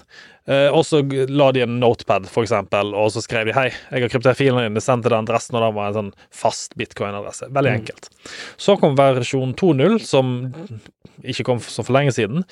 Eh, 0.50 0.68
og 0.74 0.82
så 0.84 1.04
la 1.30 1.52
de 1.54 1.62
en 1.62 1.76
notepad, 1.80 2.26
for 2.28 2.44
eksempel, 2.44 2.90
og 2.98 3.12
så 3.14 3.22
skrev 3.22 3.46
de 3.46 3.54
'Hei, 3.54 3.70
jeg 3.92 4.02
har 4.02 4.10
kryptert 4.10 4.36
filene 4.38 4.66
din', 4.68 4.82
sendte 4.82 5.10
den 5.10 5.26
adressen', 5.26 5.54
og 5.56 5.62
den 5.62 5.76
var 5.76 5.88
en 5.88 5.94
sånn 5.94 6.14
fast 6.32 6.76
bitcoin-adresse. 6.76 7.52
Veldig 7.54 7.72
Mm. 7.72 7.80
enkelt. 7.82 8.10
Så 8.58 8.80
kom 8.80 8.96
versjon 8.96 9.54
2.0, 9.56 10.00
som 10.02 10.54
ikke 11.24 11.46
kom 11.46 11.60
så 11.60 11.86
for 11.86 11.94
lenge 11.94 12.12
siden, 12.12 12.44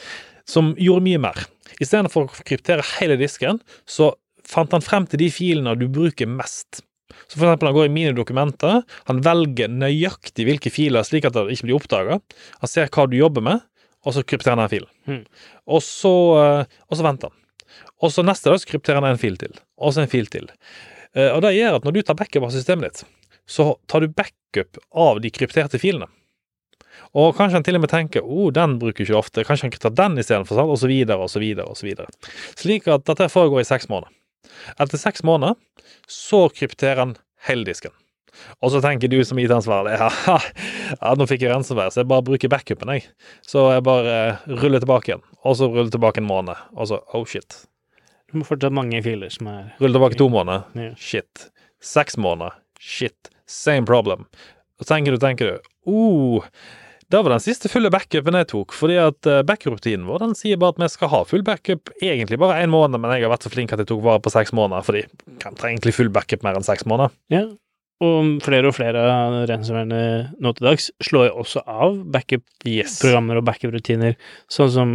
som 0.46 0.76
gjorde 0.76 1.04
mye 1.04 1.20
mer. 1.20 1.46
Istedenfor 1.82 2.30
å 2.30 2.44
kryptere 2.46 2.84
hele 3.00 3.18
disken, 3.18 3.60
så 3.88 4.14
fant 4.46 4.72
han 4.72 4.82
frem 4.82 5.08
til 5.08 5.18
de 5.18 5.30
filene 5.30 5.78
du 5.78 5.88
bruker 5.88 6.28
mest. 6.28 6.82
Så 7.30 7.38
for 7.38 7.46
eksempel 7.48 7.68
han 7.68 7.76
går 7.76 7.86
i 7.86 7.94
mine 7.94 8.14
dokumenter, 8.16 8.84
han 9.06 9.22
velger 9.22 9.68
nøyaktig 9.70 10.46
hvilke 10.46 10.72
filer, 10.72 11.02
slik 11.04 11.26
at 11.26 11.34
det 11.34 11.50
ikke 11.50 11.68
blir 11.68 11.80
oppdaga. 11.80 12.22
Han 12.62 12.68
ser 12.68 12.88
hva 12.88 13.10
du 13.10 13.18
jobber 13.18 13.42
med, 13.42 13.62
og 14.04 14.16
så 14.16 14.24
krypterer 14.28 14.58
han 14.58 14.64
den 14.66 14.74
filen. 14.74 14.92
Mm. 15.08 15.22
Og, 15.68 15.84
så, 15.86 16.14
eh, 16.42 16.82
og 16.90 17.00
så 17.00 17.06
venter 17.06 17.32
han. 17.32 17.40
Og 18.04 18.12
så 18.12 18.26
neste 18.26 18.52
dag 18.52 18.60
så 18.60 18.70
krypterer 18.74 19.00
han 19.00 19.14
en 19.14 19.22
fil 19.22 19.38
til, 19.40 19.54
og 19.80 19.94
så 19.96 20.04
en 20.04 20.12
fil 20.12 20.28
til. 20.32 20.50
Eh, 21.16 21.30
Og 21.32 21.42
det 21.46 21.56
gjør 21.56 21.80
at 21.80 21.88
når 21.88 21.96
du 21.96 22.02
tar 22.04 22.20
backup 22.20 22.50
av 22.50 22.52
systemet 22.56 22.90
ditt, 22.90 23.06
så 23.48 23.74
tar 23.88 24.04
du 24.04 24.12
backup 24.12 24.80
av 24.92 25.22
de 25.24 25.32
krypterte 25.34 25.80
filene. 25.80 26.10
Og 27.14 27.36
kanskje 27.38 27.60
han 27.60 27.66
til 27.66 27.78
og 27.78 27.84
med 27.84 27.92
tenker 27.92 28.26
oh, 28.26 28.50
den 28.54 28.80
bruker 28.82 29.06
ikke 29.06 29.18
ofte, 29.18 29.44
kanskje 29.46 29.68
han 29.68 29.74
kan 29.76 29.84
ta 29.86 29.92
den 29.94 30.18
istedenfor, 30.22 30.64
og 30.66 30.80
så 30.82 30.90
videre 30.90 31.22
og 31.22 31.30
så 31.30 31.42
videre 31.42 31.70
og 31.70 31.78
så 31.78 31.86
videre. 31.86 32.10
Slik 32.58 32.88
at 32.90 33.06
dette 33.10 33.30
foregår 33.30 33.62
i 33.62 33.68
seks 33.70 33.90
måneder. 33.92 34.12
Etter 34.82 35.02
seks 35.02 35.24
måneder 35.26 35.58
så 36.10 36.48
krypterer 36.54 37.04
han 37.04 37.16
hele 37.48 37.68
disken. 37.68 37.94
Og 38.62 38.72
så 38.74 38.82
tenker 38.84 39.12
du 39.12 39.18
som 39.28 39.40
IT-ansvarlig 39.42 39.94
ja, 40.02 40.10
ja, 40.30 41.14
nå 41.20 41.28
fikk 41.30 41.46
jeg 41.46 41.54
ransomware, 41.54 41.94
så 41.94 42.02
jeg 42.04 42.10
bare 42.12 42.26
bruker 42.28 42.52
backupen, 42.54 42.94
jeg. 42.98 43.08
Så 43.48 43.68
jeg 43.74 43.86
bare 43.86 44.16
eh, 44.18 44.48
ruller 44.62 44.84
tilbake 44.84 45.12
igjen, 45.14 45.24
og 45.44 45.58
så 45.60 45.70
ruller 45.72 45.92
tilbake 45.94 46.22
en 46.24 46.30
måned, 46.30 46.60
og 46.76 46.90
så 46.92 47.02
oh 47.14 47.26
shit. 47.30 47.64
Du 48.32 48.40
må 48.42 48.48
fortsatt 48.48 48.74
mange 48.74 48.98
filer 49.06 49.30
som 49.34 49.50
er 49.52 49.74
Ruller 49.82 50.00
tilbake 50.00 50.18
to 50.18 50.30
måneder, 50.34 50.64
Ja. 50.80 50.94
shit. 50.98 51.50
Seks 51.84 52.18
måneder, 52.18 52.56
shit. 52.82 53.30
Same 53.46 53.86
problem. 53.86 54.24
Og 54.82 54.88
tenker 54.90 55.14
du, 55.14 55.20
tenker 55.22 55.52
du, 55.52 55.74
oh, 55.92 56.46
det 57.14 57.20
var 57.22 57.36
den 57.36 57.44
siste 57.44 57.70
fulle 57.70 57.92
backupen 57.94 58.34
jeg 58.40 58.48
tok, 58.50 58.74
fordi 58.74 58.96
at 58.98 59.28
eh, 59.30 59.44
backup-rutinen 59.46 60.08
vår 60.10 60.24
den 60.24 60.32
sier 60.40 60.58
bare 60.58 60.74
at 60.74 60.80
vi 60.82 60.88
skal 60.90 61.12
ha 61.12 61.20
full 61.30 61.44
backup 61.46 61.92
egentlig 62.02 62.40
bare 62.42 62.64
én 62.64 62.72
måned, 62.74 62.98
men 63.04 63.14
jeg 63.14 63.28
har 63.28 63.34
vært 63.36 63.46
så 63.46 63.52
flink 63.54 63.76
at 63.76 63.84
jeg 63.84 63.92
tok 63.92 64.02
vare 64.08 64.24
på 64.24 64.32
seks 64.34 64.56
måneder, 64.58 64.82
fordi 64.88 65.04
hvem 65.28 65.54
trenger 65.60 65.76
egentlig 65.76 65.94
full 66.00 66.10
backup 66.16 66.42
mer 66.48 66.58
enn 66.58 66.66
seks 66.66 66.88
måneder. 66.90 67.14
Ja, 67.36 67.44
og 68.02 68.40
flere 68.44 68.68
og 68.68 68.76
flere 68.76 69.00
av 69.06 69.36
ransomwarene 69.48 70.00
nå 70.42 70.52
til 70.58 70.68
dags 70.68 70.90
slår 71.06 71.28
jo 71.30 71.44
også 71.44 71.62
av 71.70 72.00
backup-programmer 72.14 73.40
og 73.40 73.46
backup-rutiner, 73.48 74.18
sånn 74.52 74.72
som 74.74 74.94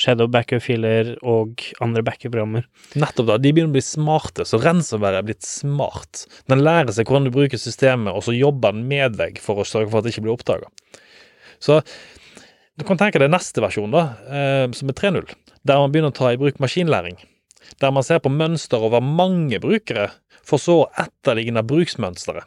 shadow 0.00 0.30
backup-filer 0.32 1.16
og 1.26 1.64
andre 1.84 2.04
backup-programmer. 2.06 2.68
Nettopp 2.96 3.28
da, 3.32 3.38
de 3.42 3.52
begynner 3.52 3.74
å 3.74 3.76
bli 3.76 3.84
smarte, 3.84 4.46
så 4.48 4.60
ransomware 4.62 5.20
er 5.20 5.28
blitt 5.28 5.44
smart. 5.46 6.24
Den 6.48 6.64
lærer 6.64 6.94
seg 6.96 7.10
hvordan 7.10 7.28
du 7.28 7.34
bruker 7.34 7.60
systemet, 7.60 8.14
og 8.14 8.24
så 8.24 8.36
jobber 8.36 8.76
den 8.76 8.86
med 8.88 9.18
deg 9.20 9.42
for 9.42 9.60
å 9.60 9.68
sørge 9.68 9.90
for 9.90 10.00
at 10.00 10.06
det 10.06 10.14
ikke 10.14 10.26
blir 10.28 10.36
oppdaga. 10.38 10.70
Så 11.60 11.82
du 12.76 12.84
kan 12.88 13.00
tenke 13.00 13.20
deg 13.20 13.32
neste 13.32 13.62
versjon, 13.64 13.92
da, 13.92 14.10
eh, 14.28 14.66
som 14.76 14.92
er 14.92 14.96
3.0, 14.96 15.32
der 15.66 15.80
man 15.80 15.92
begynner 15.92 16.12
å 16.12 16.16
ta 16.16 16.32
i 16.32 16.40
bruk 16.40 16.60
maskinlæring. 16.62 17.18
Der 17.82 17.92
man 17.92 18.04
ser 18.06 18.20
på 18.22 18.32
mønster 18.32 18.82
over 18.84 19.02
mange 19.04 19.58
brukere, 19.60 20.10
for 20.46 20.62
så 20.62 20.82
å 20.84 20.90
etterligne 21.02 21.64
bruksmønsteret 21.66 22.46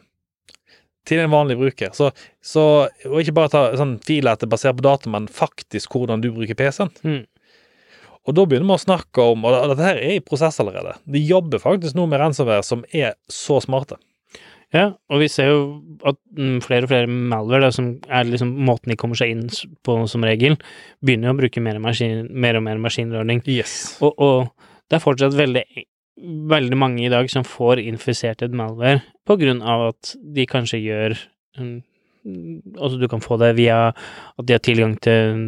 til 1.08 1.22
en 1.22 1.32
vanlig 1.32 1.56
bruker. 1.58 1.94
Så, 1.96 2.10
så 2.44 2.64
og 3.08 3.20
ikke 3.22 3.34
bare 3.36 3.52
ta 3.52 3.62
sånn 3.78 3.96
filer 4.04 4.36
etter 4.36 4.50
basert 4.50 4.78
på 4.78 4.84
data, 4.84 5.10
men 5.12 5.28
faktisk 5.32 5.96
hvordan 5.96 6.22
du 6.22 6.30
bruker 6.34 6.58
PC-en. 6.58 6.92
Mm. 7.06 7.22
Og 8.28 8.36
da 8.36 8.44
begynner 8.44 8.68
vi 8.68 8.76
å 8.76 8.82
snakke 8.82 9.24
om 9.32 9.46
Og 9.48 9.70
dette 9.72 9.80
her 9.80 9.96
er 9.96 10.18
i 10.18 10.20
prosess 10.20 10.60
allerede. 10.60 10.92
De 11.08 11.22
jobber 11.24 11.62
faktisk 11.62 11.96
nå 11.96 12.04
med 12.10 12.20
ransomware 12.20 12.66
som 12.66 12.84
er 12.92 13.14
så 13.32 13.56
smarte. 13.64 13.96
Ja, 14.70 14.92
og 15.10 15.18
vi 15.18 15.26
ser 15.26 15.48
jo 15.48 15.62
at 16.06 16.14
mm, 16.36 16.60
flere 16.62 16.86
og 16.86 16.92
flere 16.92 17.10
malware, 17.10 17.64
da, 17.64 17.70
som 17.74 17.88
er 18.06 18.28
liksom 18.28 18.52
måten 18.68 18.92
de 18.92 18.96
kommer 19.00 19.18
seg 19.18 19.32
inn 19.34 19.48
på 19.82 19.96
som 20.06 20.22
regel, 20.22 20.54
begynner 21.02 21.32
å 21.32 21.38
bruke 21.40 21.62
mer, 21.64 21.80
maskin, 21.82 22.28
mer 22.30 22.60
og 22.60 22.62
mer 22.68 22.78
maskinlearning. 22.78 23.42
Yes. 23.50 23.96
Og, 23.98 24.14
og 24.14 24.68
det 24.86 25.00
er 25.00 25.02
fortsatt 25.02 25.34
veldig, 25.34 25.64
veldig 26.50 26.78
mange 26.78 27.04
i 27.04 27.12
dag 27.12 27.30
som 27.32 27.46
får 27.46 27.82
infisert 27.82 28.42
et 28.44 28.56
malware 28.56 29.00
på 29.28 29.36
grunn 29.40 29.62
av 29.62 29.90
at 29.92 30.14
de 30.20 30.46
kanskje 30.48 30.82
gjør 30.82 31.16
mm, 31.58 31.78
Altså, 32.20 32.98
du 33.00 33.06
kan 33.08 33.22
få 33.24 33.38
det 33.40 33.54
via 33.56 33.78
at 33.88 34.44
de 34.44 34.52
har 34.52 34.60
tilgang 34.60 34.92
til 35.00 35.38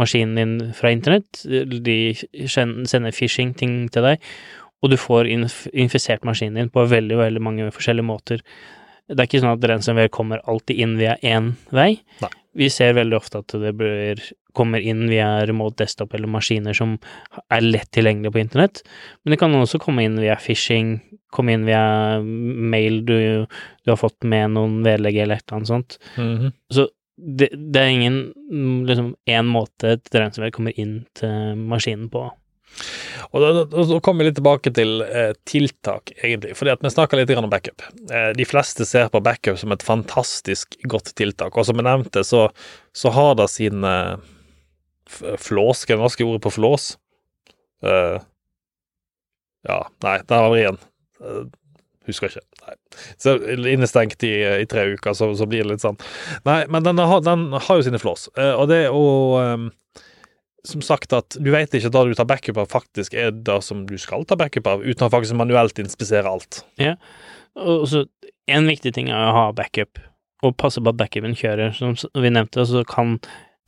maskinen 0.00 0.38
din 0.38 0.70
fra 0.72 0.88
internett, 0.88 1.42
de 1.44 1.96
sender 2.48 3.12
phishing-ting 3.12 3.90
til 3.92 4.06
deg, 4.06 4.22
og 4.80 4.94
du 4.94 4.96
får 4.96 5.28
infisert 5.28 6.24
maskinen 6.24 6.56
din 6.56 6.72
på 6.72 6.86
veldig, 6.88 7.18
veldig 7.20 7.42
mange 7.44 7.68
forskjellige 7.76 8.08
måter. 8.08 8.40
Det 9.12 9.18
er 9.20 9.28
ikke 9.28 9.42
sånn 9.44 9.52
at 9.52 9.68
ransomware 9.68 10.12
kommer 10.14 10.40
alltid 10.48 10.80
inn 10.80 10.96
via 10.96 11.18
én 11.20 11.52
vei. 11.68 11.98
Nei. 12.24 12.32
Vi 12.58 12.68
ser 12.72 12.96
veldig 12.98 13.16
ofte 13.16 13.40
at 13.40 13.54
det 13.62 13.72
blir, 13.78 14.20
kommer 14.56 14.82
inn 14.84 15.06
via 15.08 15.46
remote 15.48 15.80
desktop 15.82 16.12
eller 16.14 16.28
maskiner 16.28 16.76
som 16.76 16.98
er 17.52 17.64
lett 17.64 17.88
tilgjengelige 17.96 18.34
på 18.34 18.42
internett, 18.42 18.82
men 19.22 19.34
det 19.34 19.38
kan 19.40 19.56
også 19.56 19.80
komme 19.80 20.04
inn 20.04 20.18
via 20.20 20.36
phishing, 20.40 20.98
komme 21.32 21.56
inn 21.56 21.64
via 21.64 22.20
mail 22.20 23.00
du, 23.08 23.16
du 23.48 23.92
har 23.94 24.00
fått 24.00 24.20
med 24.28 24.52
noen 24.58 24.82
vedlegg 24.84 25.22
eller 25.24 25.40
et 25.40 25.46
eller 25.46 25.62
annet 25.62 25.72
sånt. 25.72 25.98
Mhm. 26.20 26.52
Så 26.72 26.90
det, 27.16 27.48
det 27.54 27.80
er 27.80 27.92
ingen 27.92 28.20
mm, 28.50 28.78
liksom 28.88 29.10
én 29.30 29.48
måte 29.48 29.96
et 29.96 30.14
ransomware 30.16 30.54
kommer 30.54 30.76
inn 30.80 31.02
til 31.18 31.58
maskinen 31.60 32.08
på. 32.12 32.26
Og 33.32 33.40
da, 33.44 34.00
kommer 34.04 34.22
vi 34.22 34.28
litt 34.28 34.36
tilbake 34.36 34.72
til 34.76 35.00
eh, 35.06 35.32
tiltak, 35.48 36.12
egentlig. 36.18 36.52
Fordi 36.58 36.74
at 36.74 36.82
vi 36.84 36.92
snakker 36.92 37.20
litt 37.20 37.32
om 37.36 37.48
backup. 37.52 37.84
Eh, 38.12 38.30
de 38.36 38.46
fleste 38.48 38.84
ser 38.88 39.08
på 39.12 39.22
backup 39.24 39.56
som 39.60 39.72
et 39.72 39.86
fantastisk 39.86 40.76
godt 40.84 41.14
tiltak. 41.16 41.56
Og 41.56 41.68
som 41.68 41.80
jeg 41.80 41.88
nevnte, 41.88 42.24
så, 42.28 42.48
så 42.92 43.14
har 43.16 43.38
det 43.40 43.48
sine 43.52 43.94
eh, 44.12 45.38
flås, 45.40 45.86
hva 45.86 45.94
er 45.94 46.02
det 46.02 46.04
norske 46.04 46.28
ordet 46.28 46.44
på 46.44 46.52
flås? 46.58 46.92
Eh, 47.82 48.20
ja, 49.68 49.80
nei, 50.02 50.16
der 50.28 50.44
var 50.44 50.56
igjen. 50.58 50.78
Uh, 51.22 51.44
husker 52.08 52.30
ikke. 52.30 52.42
Nei. 52.66 52.76
Så 53.20 53.36
innestengt 53.70 54.24
i, 54.26 54.32
i 54.62 54.66
tre 54.70 54.88
uker, 54.94 55.14
så, 55.14 55.30
så 55.38 55.46
blir 55.50 55.64
det 55.64 55.74
litt 55.74 55.84
sånn. 55.84 55.98
Nei, 56.48 56.62
men 56.72 56.86
den 56.86 56.98
har, 56.98 57.22
den 57.24 57.48
har 57.54 57.78
jo 57.78 57.86
sine 57.86 58.00
flås. 58.02 58.28
Eh, 58.36 58.54
og 58.58 58.68
det 58.72 58.84
å 58.90 59.04
eh, 59.38 60.02
som 60.64 60.82
sagt 60.84 61.12
at 61.16 61.36
du 61.42 61.50
vet 61.50 61.72
ikke 61.74 61.90
da 61.90 62.04
du 62.06 62.14
tar 62.14 62.28
backup 62.30 62.58
av, 62.62 62.68
faktisk 62.70 63.14
er 63.18 63.32
det 63.34 63.58
som 63.66 63.84
du 63.88 63.96
skal 63.98 64.24
ta 64.24 64.36
backup 64.38 64.66
av, 64.70 64.82
uten 64.86 65.08
å 65.08 65.12
faktisk 65.12 65.34
manuelt 65.38 65.78
inspisere 65.82 66.30
alt. 66.30 66.62
Ja, 66.78 66.96
Og 67.58 67.86
så 67.90 68.04
en 68.48 68.66
viktig 68.70 68.92
ting 68.94 69.08
er 69.10 69.28
å 69.28 69.32
ha 69.36 69.46
backup, 69.52 69.98
og 70.42 70.56
passe 70.58 70.80
på 70.82 70.88
at 70.90 70.96
backupen 70.98 71.34
kjører. 71.38 71.74
Som 71.74 71.94
vi 72.22 72.30
nevnte, 72.30 72.64
så 72.66 72.84
kan 72.88 73.18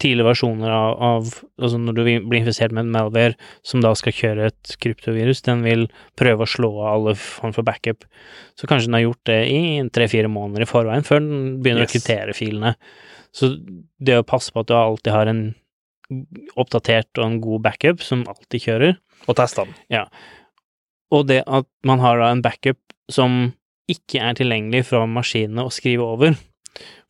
tidlige 0.03 0.27
versjoner 0.27 0.73
av, 0.75 0.97
av 0.99 1.29
Altså 1.63 1.79
når 1.79 1.95
du 1.95 2.01
blir 2.27 2.41
infisert 2.41 2.73
med 2.75 2.83
en 2.89 2.91
malware 2.97 3.37
som 3.63 3.81
da 3.81 3.93
skal 3.95 4.13
kjøre 4.13 4.49
et 4.51 4.73
kryptovirus, 4.83 5.43
den 5.47 5.63
vil 5.63 5.85
prøve 6.19 6.43
å 6.43 6.51
slå 6.51 6.71
av 6.83 6.89
alle 6.97 7.15
form 7.15 7.55
for 7.55 7.63
backup. 7.67 8.03
Så 8.59 8.67
kanskje 8.67 8.89
den 8.91 8.99
har 8.99 9.05
gjort 9.05 9.23
det 9.31 9.39
i 9.53 9.61
tre-fire 9.95 10.31
måneder 10.33 10.67
i 10.67 10.71
forveien, 10.71 11.07
før 11.07 11.23
den 11.23 11.61
begynner 11.63 11.87
Yes. 11.87 11.91
å 11.91 11.95
kryptere 11.95 12.35
filene. 12.35 12.75
Så 13.35 13.53
det 14.03 14.19
å 14.19 14.27
passe 14.27 14.51
på 14.55 14.61
at 14.65 14.67
du 14.71 14.75
alltid 14.75 15.13
har 15.15 15.31
en 15.31 15.45
oppdatert 16.57 17.21
og 17.21 17.27
en 17.27 17.37
god 17.43 17.63
backup 17.69 18.03
som 18.05 18.25
alltid 18.29 18.67
kjører, 18.69 18.97
Og 19.29 19.37
testa 19.37 19.65
den. 19.65 19.75
Ja. 19.89 20.05
og 21.11 21.29
det 21.29 21.43
at 21.47 21.67
man 21.87 22.01
har 22.01 22.19
da 22.19 22.31
en 22.33 22.43
backup 22.43 22.81
som 23.11 23.55
ikke 23.89 24.21
er 24.21 24.37
tilgjengelig 24.37 24.87
fra 24.89 25.05
maskinene 25.07 25.65
å 25.65 25.73
skrive 25.73 26.05
over. 26.05 26.37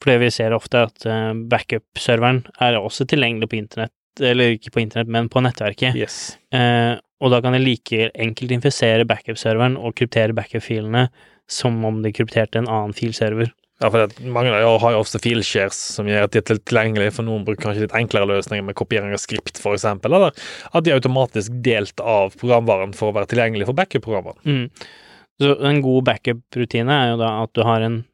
For 0.02 0.12
det 0.12 0.20
vi 0.20 0.30
ser 0.34 0.52
ofte, 0.52 0.76
er 0.78 0.90
at 0.90 1.06
eh, 1.08 1.32
backup-serveren 1.50 2.42
er 2.60 2.76
også 2.78 3.06
tilgjengelig 3.08 3.48
på 3.48 3.56
internett, 3.56 3.94
eller 4.20 4.56
ikke 4.56 4.74
på 4.74 4.82
internett, 4.82 5.08
men 5.08 5.30
på 5.32 5.40
nettverket. 5.40 5.96
Yes. 5.96 6.36
Eh, 6.52 6.98
og 7.24 7.32
da 7.32 7.40
kan 7.40 7.54
jeg 7.56 7.64
like 7.64 8.10
enkelt 8.26 8.52
infisere 8.58 9.06
backup-serveren 9.08 9.78
og 9.80 9.94
kryptere 9.96 10.36
backup-filene 10.36 11.06
som 11.50 11.78
om 11.86 12.02
de 12.04 12.12
krypterte 12.12 12.60
en 12.60 12.68
annen 12.68 12.94
filserver. 12.96 13.52
Ja, 13.82 13.88
for 13.90 14.04
det, 14.06 14.22
mange 14.30 14.52
av 14.54 14.78
har 14.80 14.92
jo 14.94 15.00
ofte 15.02 15.18
fileshares 15.18 15.76
som 15.96 16.06
gjør 16.06 16.28
at 16.28 16.34
de 16.34 16.38
er 16.38 16.46
til- 16.46 16.60
tilgjengelige, 16.62 17.12
for 17.16 17.26
noen 17.26 17.44
bruker 17.44 17.66
kanskje 17.66 17.84
litt 17.84 17.96
enklere 17.98 18.28
løsninger 18.30 18.64
med 18.64 18.76
kopiering 18.78 19.12
av 19.12 19.18
skript, 19.18 19.58
eksempel, 19.58 20.14
eller 20.14 20.30
at 20.72 20.84
de 20.84 20.92
er 20.92 21.00
automatisk 21.00 21.56
delt 21.64 21.98
av 22.00 22.36
programvaren 22.38 22.94
for 22.94 23.10
å 23.10 23.16
være 23.16 23.32
tilgjengelig 23.32 23.66
for 23.66 23.74
backup-programvaren. 23.74 24.44
Mm. 24.46 24.70
Så 25.42 25.56
en 25.66 25.80
god 25.82 26.04
backup-rutine 26.06 26.94
er 26.94 27.10
jo 27.10 27.16
da 27.18 27.42
at 27.42 27.52
du 27.58 27.64
har 27.66 27.82
en 27.82 28.04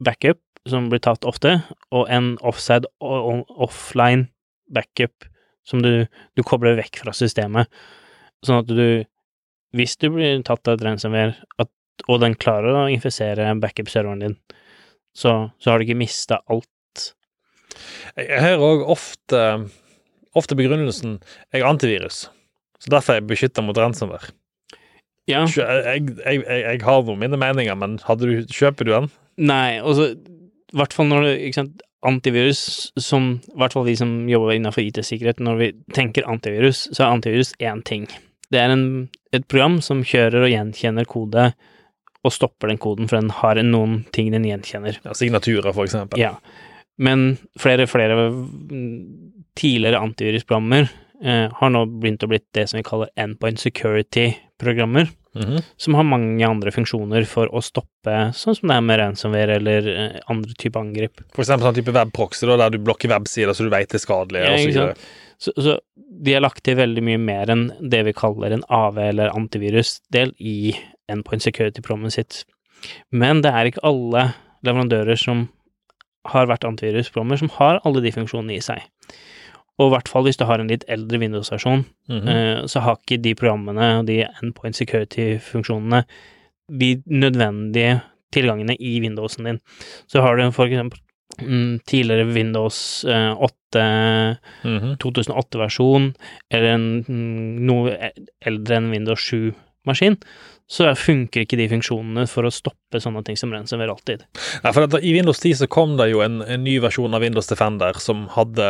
backup 0.00 0.40
som 0.68 0.88
blir 0.88 1.02
tatt 1.04 1.24
ofte, 1.28 1.58
og 1.92 2.08
en 2.08 2.38
offside 2.40 2.88
og 3.00 3.44
offline 3.60 4.28
backup 4.72 5.28
som 5.68 5.82
du, 5.84 6.06
du 6.36 6.42
kobler 6.42 6.78
vekk 6.80 7.02
fra 7.04 7.12
systemet, 7.12 7.68
sånn 8.44 8.62
at 8.62 8.72
du, 8.72 9.04
hvis 9.76 9.98
du 10.00 10.08
blir 10.14 10.40
tatt 10.42 10.66
av 10.66 10.78
et 10.78 10.86
ransomware, 10.86 11.36
og 12.08 12.20
den 12.22 12.34
klarer 12.40 12.72
å 12.72 12.88
infisere 12.88 13.52
backup-serveren 13.60 14.24
din, 14.24 14.38
så, 15.16 15.50
så 15.58 15.70
har 15.70 15.78
du 15.78 15.86
ikke 15.86 15.98
mista 16.00 16.40
alt. 16.50 17.06
Jeg 18.18 18.42
hører 18.42 18.66
òg 18.66 18.84
ofte, 18.96 19.42
ofte 20.36 20.58
begrunnelsen 20.58 21.18
jeg 21.52 21.62
er 21.62 21.68
antivirus, 21.68 22.24
så 22.80 22.92
derfor 22.92 23.14
er 23.14 23.20
jeg 23.20 23.30
beskytta 23.30 23.64
mot 23.64 23.78
ransomware. 23.78 24.32
Ja. 25.28 25.44
Jeg, 25.46 26.16
jeg, 26.24 26.42
jeg, 26.42 26.62
jeg 26.64 26.82
har 26.82 27.04
noen 27.06 27.20
mine 27.20 27.38
meninger, 27.38 27.76
men 27.78 27.98
du, 28.00 28.30
kjøper 28.50 28.88
du 28.88 28.92
den? 28.96 29.08
Nei, 29.50 29.78
altså, 29.78 30.10
i 30.16 30.78
hvert 30.78 30.94
fall 30.96 31.10
når 31.10 31.26
det, 31.28 31.34
sant, 31.54 31.84
antivirus, 32.06 32.90
som, 33.00 33.34
i 33.52 33.58
hvert 33.60 33.76
fall 33.76 33.86
vi 33.86 33.96
som 33.98 34.14
jobber 34.30 34.54
innenfor 34.56 34.82
IT-sikkerhet, 34.86 35.42
når 35.44 35.60
vi 35.60 35.70
tenker 35.96 36.28
antivirus, 36.30 36.86
så 36.90 37.04
er 37.04 37.16
antivirus 37.18 37.52
én 37.60 37.84
ting. 37.86 38.08
Det 38.50 38.58
er 38.58 38.72
en, 38.72 38.86
et 39.36 39.46
program 39.50 39.78
som 39.84 40.02
kjører 40.06 40.46
og 40.46 40.52
gjenkjenner 40.52 41.06
kode, 41.08 41.50
og 42.24 42.34
stopper 42.34 42.68
den 42.68 42.80
koden, 42.80 43.08
for 43.08 43.20
den 43.20 43.30
har 43.32 43.60
noen 43.64 44.02
ting 44.12 44.30
den 44.34 44.44
gjenkjenner. 44.44 44.98
Ja, 45.04 45.14
signaturer, 45.16 45.72
for 45.72 45.86
eksempel. 45.88 46.20
Ja. 46.20 46.34
Men 47.00 47.38
flere 47.58 47.86
flere 47.88 48.26
mm, 48.28 48.98
tidligere 49.56 50.02
antivirusprogrammer 50.04 50.90
eh, 51.24 51.46
har 51.56 51.72
nå 51.72 51.86
begynt 52.00 52.26
å 52.26 52.28
blitt 52.28 52.48
det 52.56 52.66
som 52.68 52.76
vi 52.80 52.84
kaller 52.86 53.08
endpoint 53.16 53.62
security-programmer 53.62 55.08
Mhm. 55.34 55.62
som 55.76 55.94
har 55.94 56.02
mange 56.02 56.42
andre 56.42 56.72
funksjoner 56.74 57.24
for 57.30 57.46
å 57.54 57.60
stoppe, 57.62 58.14
sånn 58.34 58.56
som 58.56 58.66
det 58.70 58.76
er 58.76 58.82
med 58.82 58.98
ransomware 58.98 59.60
eller 59.60 59.86
eh, 59.92 60.16
andre 60.28 60.56
typer 60.58 60.82
angrep. 60.82 61.22
For 61.36 61.44
eksempel 61.44 61.68
sånn 61.68 61.76
type 61.78 61.94
webproxy, 61.94 62.48
der 62.50 62.74
du 62.74 62.80
blokker 62.82 63.12
websider 63.12 63.54
så 63.54 63.62
du 63.62 63.70
vet 63.70 63.92
det 63.92 64.00
er 64.00 64.02
skadelig. 64.02 64.42
Ja, 64.42 64.50
og 64.50 64.58
så 64.58 64.72
videre. 64.72 64.96
Så, 65.40 65.52
så 65.56 65.78
de 66.20 66.34
har 66.36 66.42
lagt 66.44 66.62
til 66.66 66.76
veldig 66.76 67.02
mye 67.06 67.20
mer 67.22 67.50
enn 67.52 67.70
det 67.80 68.02
vi 68.04 68.12
kaller 68.16 68.52
en 68.52 68.64
AV 68.68 68.98
eller 69.08 69.32
antivirusdel 69.32 70.34
i 70.38 70.74
endpoint 71.10 71.42
security-programmet 71.42 72.12
sitt. 72.12 72.42
Men 73.12 73.40
det 73.44 73.52
er 73.56 73.70
ikke 73.70 73.84
alle 73.88 74.26
leverandører 74.66 75.16
som 75.18 75.46
har 76.28 76.46
vært 76.50 76.66
antivirusprogrammer 76.68 77.40
som 77.40 77.48
har 77.56 77.80
alle 77.88 78.02
de 78.04 78.12
funksjonene 78.12 78.58
i 78.58 78.60
seg. 78.64 78.84
Og 79.80 79.88
i 79.88 79.92
hvert 79.94 80.10
fall 80.12 80.26
hvis 80.26 80.36
du 80.36 80.44
har 80.44 80.60
en 80.60 80.68
litt 80.68 80.84
eldre 80.92 81.18
Windows-versjon, 81.22 81.86
Mhm. 82.10 82.28
eh, 82.28 82.66
så 82.68 82.82
har 82.84 82.98
ikke 83.00 83.22
de 83.22 83.32
programmene 83.34 83.98
og 84.00 84.06
de 84.06 84.18
endpoint 84.42 84.76
security-funksjonene 84.76 86.04
de 86.70 87.02
nødvendige 87.08 88.02
tilgangene 88.32 88.76
i 88.78 89.00
Windowsen 89.00 89.44
din. 89.48 89.60
Så 90.06 90.20
har 90.22 90.36
du 90.36 90.50
for 90.52 90.66
eksempel 90.66 90.98
mm, 91.00 91.09
tidligere 91.38 92.26
Windows 92.34 93.04
eh, 93.04 93.32
8 93.36 93.54
-hmm. 94.62 94.96
2008-versjon, 94.98 96.12
eller 96.50 96.74
en 96.74 97.04
mm, 97.08 97.66
noe 97.66 97.94
e- 97.94 98.14
eldre 98.40 98.76
enn 98.76 98.90
Windows 98.90 99.32
7-maskin, 99.32 100.18
så 100.70 100.86
funker 100.94 101.42
ikke 101.42 101.58
de 101.58 101.66
funksjonene 101.72 102.28
for 102.30 102.46
å 102.46 102.52
stoppe 102.54 103.00
sånne 103.02 103.24
ting 103.26 103.34
som 103.38 103.50
ransomware 103.50 103.90
alltid. 103.90 104.22
Nei, 104.62 104.70
for 104.76 105.00
I 105.02 105.14
Windows 105.16 105.40
10 105.42 105.64
så 105.64 105.68
kom 105.70 105.96
det 105.98 106.06
jo 106.12 106.20
en, 106.22 106.38
en 106.46 106.62
ny 106.62 106.76
versjon 106.82 107.16
av 107.16 107.24
Windows 107.24 107.50
Defender 107.50 107.98
som 107.98 108.28
hadde 108.36 108.68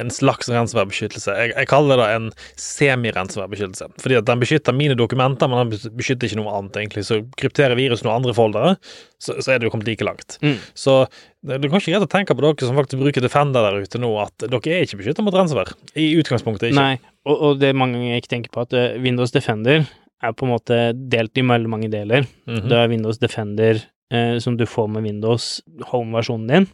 en 0.00 0.12
slags 0.12 0.48
ransomværbeskyttelse. 0.48 1.34
Jeg, 1.36 1.52
jeg 1.52 1.68
kaller 1.68 2.00
det 2.00 2.06
en 2.14 2.30
semi-ransomværbeskyttelse. 2.62 3.90
Fordi 4.00 4.16
at 4.16 4.30
den 4.30 4.40
beskytter 4.40 4.76
mine 4.76 4.96
dokumenter, 4.96 5.52
men 5.52 5.68
den 5.74 5.96
beskytter 5.98 6.30
ikke 6.30 6.40
noe 6.40 6.54
annet, 6.56 6.78
egentlig. 6.80 7.04
Så 7.04 7.20
krypterer 7.36 7.76
viruset 7.76 8.08
noen 8.08 8.22
andre 8.22 8.36
foldere, 8.36 8.72
så, 9.20 9.36
så 9.36 9.52
er 9.52 9.60
det 9.60 9.68
jo 9.68 9.74
kommet 9.76 9.92
like 9.92 10.08
langt. 10.08 10.38
Mm. 10.40 10.56
Så 10.72 11.02
det 11.44 11.60
er 11.60 11.68
kanskje 11.68 11.92
greit 11.92 12.08
å 12.08 12.10
tenke 12.16 12.32
på 12.32 12.46
dere 12.46 12.64
som 12.64 12.80
faktisk 12.80 13.02
bruker 13.04 13.24
Defender 13.24 13.68
der 13.68 13.84
ute 13.84 14.00
nå, 14.00 14.14
at 14.24 14.48
dere 14.48 14.72
er 14.72 14.88
ikke 14.88 15.02
beskytta 15.02 15.26
mot 15.26 15.36
ransomware. 15.36 15.76
I 16.00 16.08
utgangspunktet 16.16 16.72
ikke. 16.72 16.80
Nei, 16.80 17.20
og, 17.28 17.36
og 17.36 17.60
det 17.60 17.76
mange 17.76 18.00
ganger 18.00 18.24
ikke 18.24 18.32
tenker 18.38 18.56
på, 18.56 18.64
at 18.64 18.72
eh, 18.72 18.96
Windows 19.04 19.36
Defender 19.36 19.84
er 20.26 20.34
på 20.36 20.46
en 20.46 20.52
måte 20.54 20.78
delt 20.94 21.38
i 21.38 21.44
veldig 21.46 21.70
mange 21.70 21.90
deler. 21.90 22.26
Mm 22.46 22.56
-hmm. 22.56 22.68
Du 22.68 22.74
har 22.74 22.88
Windows 22.88 23.18
Defender 23.18 23.82
eh, 24.12 24.38
som 24.38 24.56
du 24.56 24.66
får 24.66 24.88
med 24.88 25.02
Windows 25.02 25.62
Home-versjonen 25.90 26.48
din, 26.48 26.66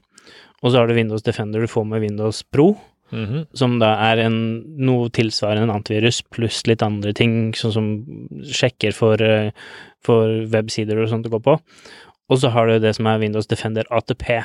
og 0.63 0.71
så 0.71 0.79
har 0.79 0.87
du 0.87 0.95
Windows 0.95 1.23
Defender 1.23 1.61
du 1.61 1.67
får 1.67 1.85
med 1.85 2.01
Windows 2.01 2.43
Pro, 2.43 2.77
Mhm. 3.13 3.47
som 3.55 3.79
da 3.79 4.13
er 4.13 4.19
en, 4.25 4.65
noe 4.79 5.11
tilsvarende 5.11 5.63
en 5.69 5.77
antivirus, 5.83 6.23
pluss 6.33 6.67
litt 6.67 6.83
andre 6.83 7.13
ting, 7.13 7.53
sånn 7.53 7.73
som 7.73 8.07
sjekker 8.43 8.95
for, 8.95 9.23
eh, 9.23 9.51
for 10.01 10.47
websider 10.47 10.99
og 11.03 11.11
sånt 11.11 11.27
å 11.27 11.31
gå 11.31 11.43
på. 11.43 11.61
Og 12.31 12.39
så 12.39 12.51
har 12.51 12.67
du 12.67 12.79
det 12.79 12.95
som 12.97 13.07
er 13.07 13.19
Windows 13.19 13.47
Defender 13.47 13.85
ATP, 13.91 14.43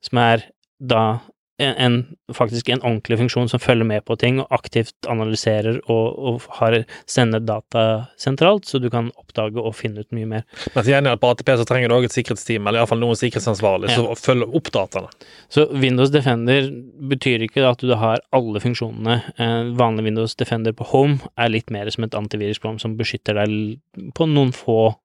som 0.00 0.18
er 0.18 0.44
da 0.80 1.20
en, 1.58 1.94
faktisk 2.36 2.68
en 2.68 2.82
ordentlig 2.84 3.16
funksjon 3.18 3.48
som 3.48 3.60
følger 3.62 3.86
med 3.88 4.04
på 4.04 4.16
ting 4.20 4.40
og 4.42 4.50
aktivt 4.52 4.92
analyserer 5.08 5.78
og, 5.88 6.18
og 6.18 6.42
har 6.58 6.76
sender 7.08 7.40
data 7.40 7.84
sentralt, 8.20 8.66
så 8.68 8.80
du 8.82 8.90
kan 8.92 9.08
oppdage 9.16 9.56
og 9.62 9.72
finne 9.78 10.04
ut 10.04 10.12
mye 10.16 10.28
mer. 10.28 10.44
Men 10.74 10.84
til 10.84 10.92
gjengjeld 10.92 11.22
på 11.22 11.30
ATP 11.32 11.52
så 11.56 11.66
trenger 11.68 11.88
du 11.88 11.96
òg 11.96 12.08
et 12.10 12.16
sikkerhetsteam, 12.16 12.66
eller 12.68 12.82
iallfall 12.82 13.00
noen 13.00 13.16
sikkerhetsansvarlig, 13.16 13.88
Ja. 13.90 13.96
som 14.02 14.10
følger 14.20 14.52
opp 14.60 14.70
dataene. 14.74 15.08
Så 15.48 15.64
Windows 15.72 16.12
Defender 16.12 16.68
betyr 17.08 17.46
ikke 17.48 17.64
at 17.70 17.80
du 17.80 17.94
har 17.96 18.20
alle 18.36 18.60
funksjonene. 18.60 19.22
En 19.40 19.72
vanlig 19.80 20.04
Windows 20.10 20.36
Defender 20.36 20.76
på 20.76 20.84
Home 20.92 21.18
er 21.38 21.48
litt 21.52 21.70
mer 21.72 21.88
som 21.94 22.04
et 22.04 22.14
antivirusprogram 22.18 22.78
som 22.82 22.96
beskytter 23.00 23.40
deg 23.40 24.12
på 24.14 24.28
noen 24.28 24.52
få, 24.52 24.96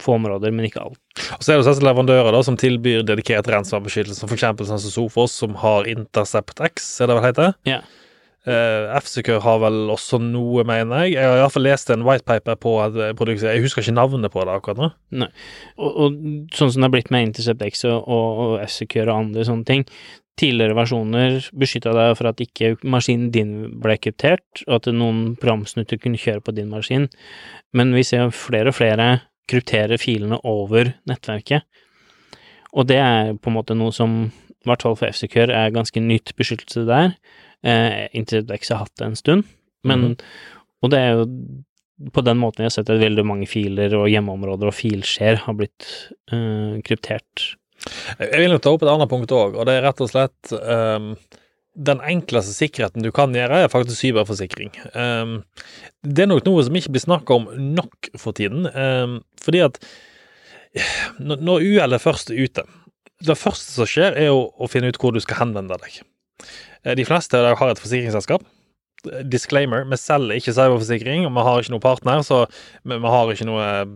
få 0.00 0.16
områder, 0.16 0.52
men 0.54 0.68
ikke 0.68 0.84
alt. 0.84 1.00
Og 1.36 1.42
så 1.44 1.52
er 1.52 1.60
det 1.60 1.66
også 1.66 1.84
leverandører 1.84 2.32
da, 2.32 2.42
som 2.46 2.56
tilbyr 2.60 3.02
dedikert 3.08 3.50
ransomværbeskyttelse, 3.52 4.28
f.eks. 4.28 4.46
sånn 4.68 4.84
som 4.86 4.94
Sofos, 4.94 5.34
som 5.42 5.58
har 5.60 5.88
Intercept 5.90 6.62
X, 6.72 6.94
er 7.00 7.10
det 7.10 7.18
vel 7.18 7.28
heter? 7.28 7.58
Ja. 7.68 7.82
Uh, 8.42 8.90
F-Secure 8.98 9.38
har 9.44 9.60
vel 9.62 9.92
også 9.92 10.18
noe, 10.18 10.64
mener 10.66 11.04
jeg. 11.04 11.12
Jeg 11.14 11.28
har 11.30 11.38
iallfall 11.38 11.62
lest 11.62 11.92
en 11.94 12.02
whitepaper 12.02 12.56
på 12.58 12.72
et 12.88 12.96
produkt, 13.18 13.44
jeg 13.46 13.62
husker 13.62 13.84
ikke 13.84 13.94
navnet 13.94 14.34
på 14.34 14.42
det 14.42 14.56
akkurat 14.56 14.80
nå. 14.80 15.28
Og, 15.78 15.92
og 15.92 16.16
sånn 16.50 16.72
som 16.72 16.80
det 16.80 16.88
har 16.88 16.94
blitt 16.96 17.12
med 17.14 17.28
Intercept 17.28 17.62
X 17.68 17.86
og, 17.86 18.02
og, 18.02 18.56
S-Secure 18.64 19.06
og 19.12 19.28
andre 19.28 19.46
sånne 19.46 19.68
ting, 19.68 19.86
tidligere 20.40 20.74
versjoner 20.74 21.38
beskytta 21.60 21.92
deg 21.94 22.16
for 22.18 22.32
at 22.32 22.40
ikke 22.42 22.74
maskinen 22.82 23.30
din 23.34 23.52
ble 23.82 23.94
kryptert, 24.00 24.64
og 24.66 24.80
at 24.80 24.90
noen 24.90 25.36
programsnutter 25.38 26.00
kunne 26.02 26.18
kjøre 26.18 26.42
på 26.42 26.56
din 26.56 26.72
maskin, 26.72 27.06
men 27.76 27.94
vi 27.94 28.02
ser 28.06 28.32
flere 28.34 28.72
og 28.72 28.78
flere 28.80 29.12
kryptere 29.52 29.98
filene 30.00 30.40
over 30.48 30.94
nettverket, 31.08 31.66
og 32.72 32.88
det 32.88 32.98
er 33.02 33.34
på 33.36 33.50
en 33.50 33.58
måte 33.58 33.76
noe 33.76 33.92
som, 33.94 34.24
i 34.32 34.68
hvert 34.68 34.84
fall 34.84 34.96
for 34.96 35.12
F-Secure, 35.12 35.52
er 35.52 35.74
ganske 35.74 36.00
nytt 36.00 36.32
beskyttelse 36.38 36.86
der. 36.88 37.12
Eh, 37.68 38.06
Intercept 38.16 38.54
X 38.56 38.72
har 38.72 38.86
hatt 38.86 38.94
det 38.98 39.10
en 39.10 39.18
stund, 39.18 39.44
men, 39.86 40.14
og 40.80 40.92
det 40.94 41.02
er 41.02 41.18
jo 41.18 41.26
på 42.10 42.22
den 42.24 42.38
måten 42.40 42.62
vi 42.62 42.66
har 42.66 42.74
sett 42.74 42.90
at 42.90 43.02
veldig 43.02 43.24
mange 43.26 43.46
filer 43.50 43.92
og 43.94 44.08
hjemmeområder 44.10 44.70
og 44.70 44.74
filskjer 44.74 45.44
har 45.44 45.58
blitt 45.58 45.88
eh, 46.32 46.80
kryptert. 46.86 47.52
Jeg 48.18 48.38
vil 48.38 48.54
jo 48.54 48.60
ta 48.62 48.72
opp 48.72 48.84
et 48.84 48.90
annet 48.92 49.10
punkt 49.10 49.34
òg, 49.34 49.56
og 49.58 49.68
det 49.68 49.76
er 49.76 49.86
rett 49.86 50.02
og 50.02 50.10
slett 50.10 50.52
ehm, 50.54 51.12
Den 51.74 52.02
enkleste 52.04 52.52
sikkerheten 52.52 53.04
du 53.04 53.08
kan 53.14 53.32
gjøre, 53.32 53.62
er 53.64 53.70
faktisk 53.72 54.02
cyberforsikring. 54.02 54.74
Ehm, 54.92 55.38
det 56.04 56.26
er 56.26 56.28
nok 56.28 56.44
noe 56.44 56.64
som 56.66 56.76
ikke 56.76 56.92
blir 56.92 57.04
snakka 57.06 57.38
om 57.38 57.46
nok 57.78 58.10
for 58.20 58.36
tiden, 58.36 58.66
ehm, 58.68 59.20
fordi 59.40 59.62
at 59.64 59.78
når 61.20 61.40
når 61.44 61.64
uhellet 61.68 62.00
først 62.00 62.30
er 62.32 62.44
ute 62.44 62.62
Det 63.22 63.36
første 63.38 63.70
som 63.70 63.86
skjer, 63.86 64.16
er 64.18 64.32
å 64.34 64.66
finne 64.68 64.88
ut 64.90 64.96
hvor 64.98 65.12
du 65.14 65.20
skal 65.22 65.36
henvende 65.44 65.76
deg. 65.78 66.00
Eh, 66.84 66.94
De 66.98 67.04
fleste 67.06 67.36
av 67.38 67.44
dere 67.44 67.54
har 67.60 67.70
et 67.70 67.78
forsikringsselskap. 67.78 68.42
Disclaimer, 69.30 69.84
vi 69.86 69.96
selger 69.96 70.40
ikke 70.40 70.54
cyberforsikring, 70.56 71.26
og 71.28 71.32
vi 71.36 71.44
har 71.46 71.60
ikke 71.62 71.70
noen 71.70 71.84
partner, 71.84 72.24
så 72.26 72.48
vi 72.82 72.98
har 72.98 73.30
ikke 73.30 73.46
noe 73.46 73.62
eh, 73.62 73.92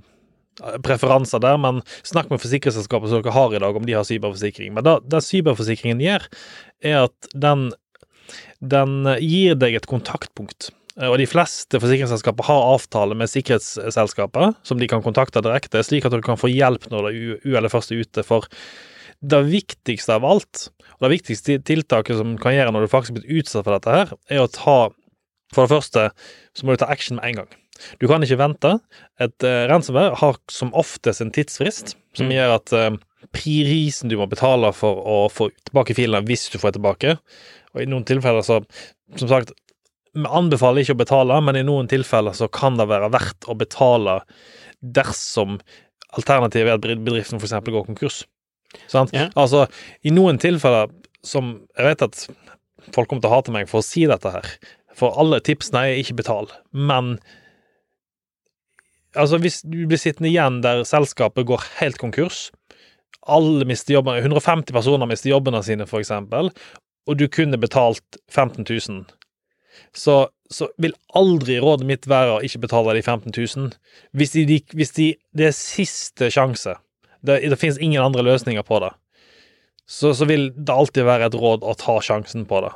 preferanser 0.84 1.42
der, 1.42 1.58
men 1.60 1.82
snakk 2.06 2.30
med 2.32 2.40
forsikringsselskapet 2.42 3.12
som 3.12 3.22
dere 3.22 3.34
har 3.36 3.54
i 3.54 3.60
dag, 3.62 3.76
om 3.76 3.86
de 3.86 3.96
har 3.96 4.06
cyberforsikring. 4.08 4.72
Men 4.76 4.86
det 4.86 5.22
cyberforsikringen 5.24 6.00
gjør, 6.02 6.26
er 6.84 6.98
at 7.04 7.30
den, 7.36 7.68
den 8.64 8.98
gir 9.20 9.58
deg 9.60 9.76
et 9.78 9.88
kontaktpunkt. 9.90 10.70
Eh, 10.96 11.08
Og 11.10 11.18
de 11.20 11.28
fleste 11.28 11.80
forsikringsselskaper 11.82 12.48
har 12.48 12.68
avtale 12.74 13.16
med 13.18 13.30
sikkerhetsselskaper 13.32 14.54
som 14.66 14.80
de 14.80 14.88
kan 14.90 15.04
kontakte 15.04 15.44
direkte, 15.44 15.84
slik 15.84 16.08
at 16.08 16.16
du 16.16 16.22
kan 16.24 16.40
få 16.40 16.50
hjelp 16.52 16.88
når 16.92 17.10
du 17.10 17.50
uhellet 17.50 17.72
først 17.72 17.92
er 17.92 18.04
ute. 18.04 18.24
For 18.26 18.48
det 19.24 19.42
viktigste 19.48 20.16
av 20.16 20.24
alt, 20.28 20.68
og 20.96 21.06
det 21.06 21.16
viktigste 21.18 21.60
tiltaket 21.64 22.18
som 22.18 22.36
kan 22.40 22.56
gjøre 22.56 22.72
når 22.72 22.86
du 22.86 22.92
faktisk 22.92 23.18
blir 23.18 23.40
utsatt 23.40 23.64
for 23.66 23.76
dette 23.76 23.92
her, 23.92 24.16
er 24.30 24.44
å 24.44 24.52
ta 24.52 24.78
For 25.54 25.62
det 25.62 25.70
første 25.70 26.02
så 26.58 26.66
må 26.66 26.74
du 26.74 26.80
ta 26.82 26.88
action 26.90 27.20
med 27.20 27.28
en 27.28 27.36
gang. 27.38 27.50
Du 28.00 28.06
kan 28.10 28.22
ikke 28.24 28.38
vente. 28.40 28.72
Et 29.22 29.46
uh, 29.46 29.66
ransomware 29.70 30.16
har 30.20 30.38
som 30.52 30.72
oftest 30.76 31.22
en 31.24 31.32
tidsfrist, 31.34 31.94
som 32.16 32.26
Mm. 32.26 32.32
gjør 32.36 32.54
at 32.56 32.72
uh, 32.72 32.96
prisen 33.36 34.08
du 34.08 34.16
må 34.16 34.26
betale 34.30 34.72
for 34.72 34.98
å 35.04 35.16
få 35.32 35.50
tilbake 35.68 35.94
filene 35.98 36.24
hvis 36.26 36.48
du 36.52 36.58
får 36.62 36.76
tilbake, 36.78 37.16
og 37.74 37.82
i 37.82 37.88
noen 37.90 38.06
tilfeller 38.08 38.44
så 38.46 38.62
Som 39.16 39.28
sagt, 39.30 39.52
vi 40.16 40.24
anbefaler 40.26 40.82
ikke 40.82 40.96
å 40.96 40.98
betale, 40.98 41.36
men 41.44 41.54
i 41.54 41.62
noen 41.62 41.86
tilfeller 41.86 42.34
så 42.34 42.48
kan 42.50 42.74
det 42.76 42.88
være 42.90 43.10
verdt 43.14 43.46
å 43.46 43.54
betale 43.54 44.16
dersom 44.82 45.60
alternativet 46.16 46.72
er 46.72 46.78
at 46.80 47.04
bedriften 47.04 47.38
f.eks. 47.38 47.54
går 47.66 47.86
konkurs. 47.86 48.24
Sant? 48.90 49.12
Ja. 49.14 49.28
Altså, 49.38 49.66
i 50.02 50.10
noen 50.10 50.40
tilfeller 50.42 50.90
som 51.22 51.52
Jeg 51.76 51.86
vet 51.86 52.02
at 52.02 52.26
folk 52.94 53.08
kommer 53.10 53.22
til 53.22 53.30
å 53.30 53.36
hate 53.36 53.54
meg 53.54 53.70
for 53.70 53.78
å 53.78 53.86
si 53.86 54.04
dette 54.10 54.30
her, 54.34 54.46
for 54.94 55.14
alle 55.20 55.38
tipsene 55.44 55.84
er 55.86 56.00
ikke 56.02 56.18
betal, 56.22 56.50
men 56.72 57.16
Altså, 59.16 59.40
hvis 59.40 59.62
du 59.64 59.84
blir 59.88 60.00
sittende 60.00 60.30
igjen 60.30 60.60
der 60.64 60.84
selskapet 60.88 61.48
går 61.48 61.64
helt 61.80 61.98
konkurs, 62.00 62.50
alle 63.26 63.66
mister 63.66 63.96
jobben, 63.96 64.18
150 64.20 64.74
personer 64.74 65.08
mister 65.10 65.32
jobbene 65.32 65.62
sine, 65.66 65.86
for 65.88 66.02
eksempel, 66.02 66.52
og 67.06 67.18
du 67.18 67.26
kunne 67.30 67.58
betalt 67.58 68.18
15 68.30 68.66
000, 68.68 69.04
så, 69.96 70.16
så 70.50 70.68
vil 70.82 70.94
aldri 71.18 71.58
rådet 71.62 71.86
mitt 71.88 72.06
være 72.10 72.36
å 72.36 72.42
ikke 72.46 72.62
betale 72.66 72.94
de 72.96 73.02
15 73.02 73.32
000. 73.34 73.72
Hvis, 74.16 74.36
de, 74.36 74.60
hvis 74.76 74.94
de, 74.96 75.08
det 75.36 75.50
er 75.50 75.56
siste 75.56 76.30
sjanse, 76.32 76.76
det, 77.26 77.40
det 77.42 77.58
finnes 77.60 77.80
ingen 77.82 78.02
andre 78.02 78.24
løsninger 78.26 78.66
på 78.66 78.80
det, 78.84 78.92
så, 79.86 80.12
så 80.14 80.26
vil 80.26 80.50
det 80.56 80.74
alltid 80.74 81.06
være 81.06 81.28
et 81.28 81.36
råd 81.38 81.66
å 81.66 81.76
ta 81.78 81.98
sjansen 82.02 82.46
på 82.48 82.62
det. 82.64 82.72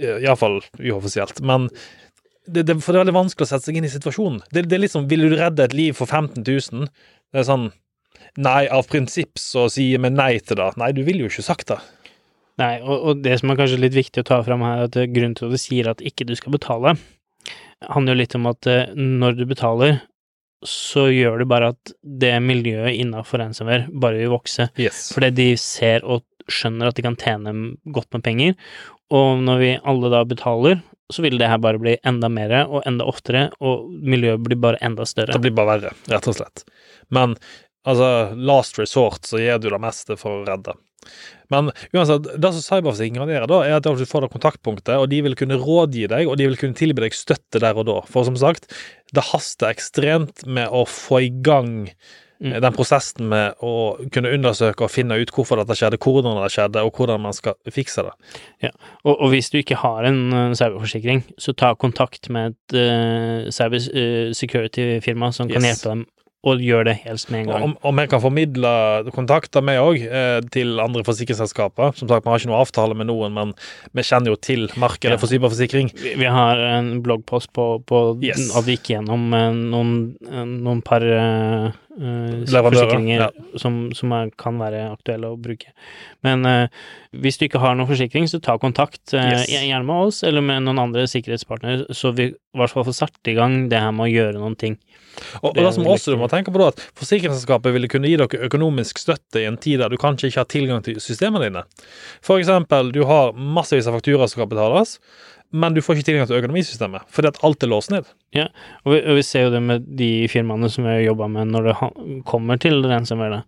Iallfall 0.00 0.62
uoffisielt. 0.80 1.42
Men 1.44 1.68
det, 2.46 2.64
det, 2.66 2.76
for 2.82 2.92
det 2.92 2.98
er 2.98 3.04
veldig 3.04 3.18
vanskelig 3.20 3.46
å 3.46 3.50
sette 3.52 3.68
seg 3.68 3.78
inn 3.78 3.86
i 3.86 3.92
situasjonen. 3.92 4.42
Det, 4.50 4.66
det 4.66 4.76
er 4.76 4.84
liksom, 4.84 5.06
Vil 5.10 5.28
du 5.28 5.36
redde 5.36 5.64
et 5.64 5.76
liv 5.76 5.96
for 5.98 6.10
15 6.10 6.42
000? 6.42 6.90
Det 7.32 7.42
er 7.42 7.48
sånn 7.48 7.70
Nei, 8.40 8.64
av 8.72 8.86
prinsipp 8.88 9.36
så 9.40 9.66
sier 9.72 10.00
vi 10.00 10.08
nei 10.08 10.38
til 10.40 10.56
det. 10.56 10.70
Nei, 10.80 10.88
du 10.96 11.02
ville 11.04 11.26
jo 11.26 11.28
ikke 11.28 11.44
sagt 11.44 11.68
det. 11.68 11.76
Nei, 12.60 12.78
og, 12.80 12.94
og 12.96 13.20
det 13.24 13.34
som 13.40 13.52
er 13.52 13.58
kanskje 13.58 13.80
litt 13.82 13.96
viktig 13.96 14.22
å 14.22 14.28
ta 14.28 14.38
fram 14.46 14.64
her, 14.64 14.84
er 14.84 14.88
at 14.88 14.96
grunnen 15.12 15.34
til 15.36 15.50
at 15.50 15.52
du 15.52 15.60
sier 15.60 15.90
at 15.90 16.00
ikke 16.04 16.24
du 16.28 16.32
skal 16.38 16.54
betale, 16.54 16.94
handler 17.92 18.16
jo 18.16 18.20
litt 18.22 18.36
om 18.38 18.48
at 18.48 18.68
eh, 18.70 18.94
når 18.96 19.36
du 19.36 19.44
betaler, 19.50 19.98
så 20.64 21.08
gjør 21.10 21.42
du 21.42 21.48
bare 21.50 21.72
at 21.74 21.92
det 22.02 22.32
miljøet 22.44 22.94
innafor 22.94 23.42
ransomware 23.42 23.88
bare 23.90 24.20
vil 24.20 24.32
vokse. 24.32 24.68
Yes. 24.80 25.10
Fordi 25.12 25.32
de 25.34 25.48
ser 25.60 26.06
og 26.06 26.24
skjønner 26.50 26.90
at 26.90 26.98
de 26.98 27.04
kan 27.04 27.18
tjene 27.18 27.54
godt 27.94 28.12
med 28.14 28.24
penger, 28.24 28.56
og 29.12 29.42
når 29.44 29.60
vi 29.60 29.72
alle 29.92 30.12
da 30.12 30.22
betaler, 30.28 30.80
så 31.14 31.24
vil 31.24 31.38
det 31.40 31.50
her 31.50 31.60
bare 31.62 31.80
bli 31.82 31.96
enda 32.08 32.30
mer 32.32 32.54
og 32.64 32.86
enda 32.88 33.06
oftere, 33.08 33.48
og 33.60 33.90
miljøet 33.90 34.44
blir 34.46 34.60
bare 34.62 34.80
enda 34.84 35.06
større. 35.08 35.34
Det 35.34 35.44
blir 35.44 35.56
bare 35.56 35.76
verre, 35.76 35.92
rett 36.12 36.30
og 36.30 36.38
slett. 36.38 36.64
Men 37.12 37.36
altså, 37.88 38.08
last 38.36 38.80
resort 38.80 39.28
så 39.28 39.42
gjør 39.42 39.62
du 39.62 39.68
det 39.72 39.82
meste 39.82 40.18
for 40.20 40.40
å 40.40 40.48
redde. 40.48 40.76
Men 41.52 41.68
uansett, 41.92 42.28
det 42.40 42.50
som 42.54 42.64
cyberforsikring 42.64 43.18
gjør, 43.18 43.46
da, 43.50 43.60
er 43.66 43.76
at 43.76 43.86
du 43.86 44.06
får 44.08 44.24
det 44.24 44.32
kontaktpunktet, 44.32 44.94
og 44.96 45.08
de 45.12 45.20
vil 45.26 45.36
kunne 45.38 45.58
rådgi 45.60 46.06
deg, 46.12 46.30
og 46.30 46.38
de 46.40 46.48
vil 46.48 46.58
kunne 46.60 46.78
tilby 46.78 47.04
deg 47.04 47.16
støtte 47.16 47.60
der 47.62 47.78
og 47.78 47.88
da. 47.90 47.98
For 48.08 48.28
som 48.28 48.38
sagt, 48.40 48.70
det 49.12 49.26
haster 49.32 49.72
ekstremt 49.72 50.46
med 50.46 50.72
å 50.72 50.86
få 50.88 51.24
i 51.26 51.32
gang 51.44 51.90
Mm. 52.42 52.56
den 52.64 52.74
prosessen 52.74 53.28
med 53.30 53.54
å 53.62 53.72
kunne 54.10 54.32
undersøke 54.34 54.82
og 54.82 54.90
finne 54.90 55.14
ut 55.22 55.30
hvorfor 55.30 55.60
dette 55.60 55.76
skjedde, 55.78 56.00
hvordan 56.02 56.40
det 56.42 56.48
skjedde, 56.50 56.82
og 56.82 56.90
hvordan 56.98 57.22
man 57.22 57.36
skal 57.36 57.54
fikse 57.70 58.02
det. 58.02 58.72
Og, 59.04 59.14
og 59.14 59.28
hvis 59.30 59.52
du 59.52 59.60
ikke 59.60 59.78
har 59.78 60.08
en 60.10 60.18
uh, 60.34 60.54
cyberforsikring, 60.58 61.22
så 61.38 61.54
ta 61.54 61.70
kontakt 61.78 62.26
med 62.34 62.56
et 62.56 62.74
uh, 62.82 63.46
cyber 63.54 63.78
uh, 63.94 64.32
security-firma 64.34 65.30
som 65.32 65.46
kan 65.48 65.62
Yes. 65.62 65.78
hjelpe 65.78 65.94
dem, 65.94 66.04
og 66.42 66.58
gjør 66.58 66.88
det 66.88 66.96
helst 67.04 67.28
med 67.30 67.44
en 67.44 67.50
gang. 67.52 67.74
Og 67.86 67.92
vi 67.94 68.04
kan 68.10 68.18
formidle 68.20 68.70
kontakter 69.14 69.62
med 69.62 69.78
òg, 69.78 70.00
eh, 70.02 70.40
til 70.50 70.80
andre 70.82 71.04
forsikringsselskaper. 71.06 71.94
Som 71.94 72.08
sagt, 72.10 72.24
vi 72.26 72.32
har 72.32 72.40
ikke 72.42 72.50
noe 72.50 72.64
avtale 72.64 72.96
med 72.98 73.06
noen, 73.06 73.30
men 73.36 73.52
vi 73.94 74.02
kjenner 74.02 74.32
jo 74.34 74.40
til 74.42 74.66
markedet 74.74 75.14
Ja. 75.14 75.20
for 75.22 75.30
cyberforsikring. 75.30 75.92
Vi, 75.94 76.16
vi 76.18 76.24
har 76.26 76.58
en 76.58 77.00
bloggpost 77.04 77.52
på, 77.54 77.68
på 77.86 78.18
Yes. 78.26 78.50
at 78.58 78.66
vi 78.66 78.74
gikk 78.74 78.90
gjennom 78.96 79.30
eh, 79.38 79.52
noen, 79.54 79.94
eh, 80.26 80.42
noen 80.66 80.82
par 80.82 81.06
eh, 81.06 81.70
Leverandører, 81.98 82.72
forsikringer 82.72 83.20
ja. 83.20 83.28
som, 83.60 83.76
som 83.96 84.12
er, 84.16 84.30
kan 84.40 84.56
være 84.60 84.84
aktuelle 84.92 85.32
å 85.32 85.38
bruke. 85.40 85.74
Men 86.24 86.46
uh, 86.48 86.84
hvis 87.24 87.40
du 87.40 87.46
ikke 87.46 87.60
har 87.62 87.76
noen 87.76 87.90
forsikring, 87.90 88.28
så 88.30 88.40
ta 88.42 88.56
kontakt, 88.60 89.02
uh, 89.12 89.20
Yes. 89.22 89.50
gjerne 89.52 89.84
med 89.88 90.08
oss 90.08 90.22
eller 90.26 90.44
med 90.44 90.64
noen 90.64 90.80
andre 90.82 91.04
sikkerhetspartnere, 91.10 91.92
så 91.96 92.14
vi 92.16 92.30
i 92.32 92.58
hvert 92.58 92.72
fall 92.72 92.86
får 92.88 92.96
satt 92.96 93.30
i 93.32 93.36
gang 93.36 93.66
det 93.72 93.80
her 93.80 93.92
med 93.96 94.08
å 94.08 94.12
gjøre 94.12 94.40
noen 94.40 94.56
ting. 94.60 94.78
Og, 95.42 95.50
og 95.50 95.56
Det 95.56 95.66
det 95.66 95.72
som 95.76 95.88
også 95.92 96.14
du 96.14 96.20
må 96.20 96.28
tenke 96.32 96.52
på 96.52 96.60
da, 96.60 96.70
at 96.72 96.80
Forsikringsselskapet 96.98 97.74
ville 97.74 97.90
kunne 97.92 98.08
gi 98.08 98.16
dere 98.20 98.46
økonomisk 98.48 99.00
støtte 99.02 99.42
i 99.42 99.48
en 99.48 99.60
tid 99.60 99.82
der 99.82 99.92
du 99.92 99.98
kanskje 100.00 100.30
ikke 100.30 100.44
har 100.44 100.50
tilgang 100.52 100.84
til 100.86 101.00
systemene 101.04 101.50
dine. 101.50 101.64
For 102.24 102.40
eksempel, 102.40 102.92
du 102.94 103.02
har 103.08 103.36
massevis 103.36 103.88
av 103.90 103.98
fakturaer 103.98 104.28
som 104.30 104.40
skal 104.40 104.50
betales, 104.52 104.96
men 105.52 105.74
du 105.76 105.82
får 105.84 105.98
ikke 105.98 106.08
tilgang 106.08 106.28
til 106.28 106.38
økonomisystemet 106.40 107.08
fordi 107.12 107.30
at 107.32 107.40
alt 107.46 107.64
er 107.64 107.70
låst 107.72 107.92
ned. 107.92 108.08
Og 108.84 108.94
vi, 108.94 108.98
og 108.98 109.18
vi 109.18 109.24
ser 109.26 109.46
jo 109.46 109.54
det 109.54 109.62
med 109.64 109.88
de 109.98 110.10
firmaene 110.32 110.70
som 110.72 110.86
vi 110.86 110.94
har 110.94 111.04
jobba 111.04 111.28
med 111.34 111.52
når 111.52 111.68
det 111.68 111.74
kommer 112.28 112.60
til 112.62 112.80
ransomware. 112.88 113.42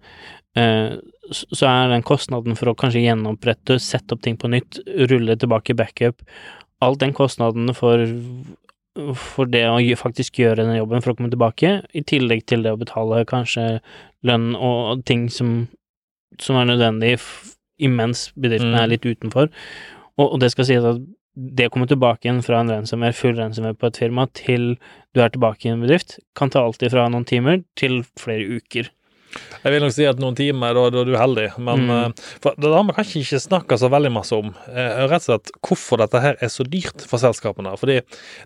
Eh, 0.61 0.96
så 1.32 1.66
er 1.70 1.94
den 1.94 2.05
kostnaden 2.07 2.59
for 2.59 2.70
å 2.70 2.76
kanskje 2.78 3.07
gjenopprette, 3.07 3.78
sette 3.82 4.14
opp 4.14 4.22
ting 4.24 4.36
på 4.40 4.50
nytt, 4.52 4.82
rulle 5.11 5.38
tilbake 5.40 5.76
backup 5.78 6.22
All 6.84 6.98
den 7.00 7.14
kostnaden 7.16 7.70
for, 7.72 8.02
for 9.16 9.48
det 9.48 9.62
å 9.70 9.78
faktisk 9.96 10.42
gjøre 10.42 10.66
den 10.66 10.76
jobben 10.76 11.00
for 11.00 11.14
å 11.14 11.16
komme 11.16 11.30
tilbake, 11.32 11.70
i 11.96 12.02
tillegg 12.05 12.44
til 12.50 12.66
det 12.66 12.74
å 12.74 12.80
betale 12.80 13.22
kanskje 13.30 13.78
lønn 14.26 14.52
og 14.59 15.05
ting 15.09 15.30
som, 15.32 15.55
som 16.42 16.59
er 16.61 16.68
nødvendig 16.68 17.14
imens 17.80 18.26
bedriften 18.36 18.74
Mm. 18.74 18.80
er 18.82 18.90
litt 18.92 19.07
utenfor. 19.07 19.48
Og, 20.18 20.26
og 20.34 20.40
det 20.42 20.50
skal 20.52 20.68
sies 20.68 20.84
at 20.84 21.00
det 21.37 21.66
å 21.68 21.72
komme 21.74 21.89
tilbake 21.91 22.28
igjen 22.28 22.43
fra 22.47 22.61
en 22.62 22.70
ransomware, 22.70 23.14
full 23.18 23.35
ransomware 23.39 23.74
på 23.78 23.89
et 23.91 23.97
firma, 23.99 24.28
til 24.39 24.76
du 25.14 25.20
er 25.22 25.32
tilbake 25.35 25.66
i 25.66 25.72
en 25.72 25.80
bedrift, 25.82 26.18
kan 26.39 26.51
ta 26.51 26.62
alltid 26.62 26.93
fra 26.95 27.09
noen 27.11 27.26
timer 27.26 27.64
til 27.78 28.03
flere 28.20 28.47
uker. 28.61 28.91
Jeg 29.64 29.72
vil 29.74 29.82
nok 29.82 29.91
si 29.97 30.05
at 30.07 30.20
noen 30.22 30.37
timer, 30.39 30.76
da, 30.78 30.85
da 30.95 31.01
er 31.03 31.09
du 31.09 31.16
heldig, 31.18 31.59
men 31.59 31.87
Mm. 31.89 31.91
eh, 31.91 32.37
for 32.41 32.55
det 32.55 32.70
har 32.70 32.85
vi 32.87 32.93
kanskje 32.95 33.22
ikke 33.24 33.41
snakka 33.43 33.78
så 33.82 33.91
veldig 33.91 34.12
masse 34.14 34.32
om. 34.32 34.55
eh, 34.70 35.07
rett 35.11 35.26
og 35.26 35.41
slett 35.41 35.51
hvorfor 35.61 35.99
dette 35.99 36.20
her 36.22 36.37
er 36.41 36.47
så 36.55 36.62
dyrt 36.62 37.03
for 37.03 37.18
selskapene. 37.18 37.74
Fordi 37.76 37.99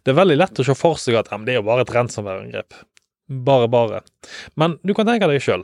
det 0.05 0.09
er 0.09 0.17
veldig 0.17 0.39
lett 0.39 0.55
å 0.61 0.65
se 0.65 0.75
for 0.75 0.95
seg 0.97 1.19
at 1.21 1.29
ja, 1.31 1.37
det 1.45 1.49
er 1.53 1.61
jo 1.61 1.67
bare 1.69 1.83
et 1.85 1.93
ransomware-angrep. 1.93 2.73
Bare, 3.29 3.69
bare. 3.69 4.01
Men 4.57 4.79
du 4.81 4.95
kan 4.97 5.05
tenke 5.05 5.27
deg 5.29 5.43
sjøl. 5.45 5.61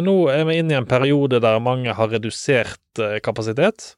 Nå 0.00 0.14
er 0.32 0.46
vi 0.48 0.54
inne 0.62 0.72
i 0.72 0.78
en 0.78 0.88
periode 0.88 1.42
der 1.44 1.58
mange 1.60 1.92
har 1.92 2.08
redusert 2.08 3.00
eh, 3.04 3.18
kapasitet. 3.20 3.90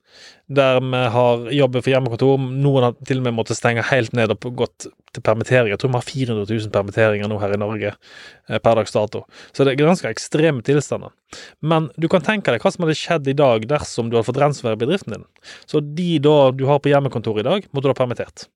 Der 0.51 0.81
vi 0.83 1.03
har 1.15 1.45
jobber 1.55 1.85
for 1.85 1.93
hjemmekontor. 1.93 2.43
Noen 2.43 2.89
har 2.89 2.97
til 3.07 3.21
og 3.21 3.29
med 3.29 3.37
måttet 3.37 3.61
stenge 3.61 3.85
helt 3.87 4.17
ned 4.19 4.35
og 4.35 4.49
gått 4.59 4.89
til 5.15 5.23
permittering. 5.23 5.71
Jeg 5.71 5.79
tror 5.79 5.93
vi 5.93 6.01
har 6.01 6.09
400 6.09 6.49
000 6.51 6.73
permitteringer 6.75 7.31
nå 7.31 7.39
her 7.39 7.55
i 7.55 7.61
Norge 7.62 7.93
eh, 7.93 8.59
per 8.59 8.81
dags 8.81 8.97
dato. 8.97 9.23
Så 9.55 9.62
det 9.62 9.77
er 9.77 9.85
ganske 9.85 10.11
ekstreme 10.11 10.67
tilstander. 10.67 11.15
Men 11.62 11.87
du 11.95 12.09
kan 12.11 12.27
tenke 12.27 12.51
deg 12.51 12.67
hva 12.67 12.75
som 12.75 12.83
hadde 12.83 12.99
skjedd 12.99 13.31
i 13.31 13.37
dag 13.39 13.69
dersom 13.71 14.11
du 14.11 14.19
hadde 14.19 14.27
fått 14.27 14.43
ransomware 14.43 14.81
i 14.81 14.83
bedriften 14.83 15.15
din. 15.15 15.29
Så 15.71 15.85
de 15.87 16.19
da 16.19 16.51
du 16.51 16.67
har 16.67 16.83
på 16.83 16.91
hjemmekontor 16.91 17.39
i 17.39 17.47
dag, 17.47 17.71
måtte 17.71 17.87
du 17.87 17.95
ha 17.95 18.01
permittert. 18.03 18.49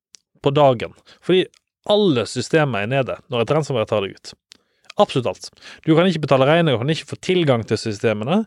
På 0.43 0.51
dagen. 0.51 0.99
Fordi 1.23 1.47
alle 1.89 2.27
systemer 2.27 2.83
er 2.85 2.91
nede 2.91 3.21
når 3.31 3.47
et 3.47 3.55
ransomware 3.55 3.87
tar 3.89 4.03
deg 4.03 4.19
ut. 4.19 4.35
Absolutt 4.99 5.29
alt. 5.31 5.49
Du 5.87 5.93
kan 5.95 6.09
ikke 6.09 6.25
betale 6.25 6.47
regninger, 6.49 6.75
du 6.75 6.83
kan 6.83 6.91
ikke 6.95 7.11
få 7.13 7.21
tilgang 7.23 7.63
til 7.69 7.79
systemene. 7.79 8.41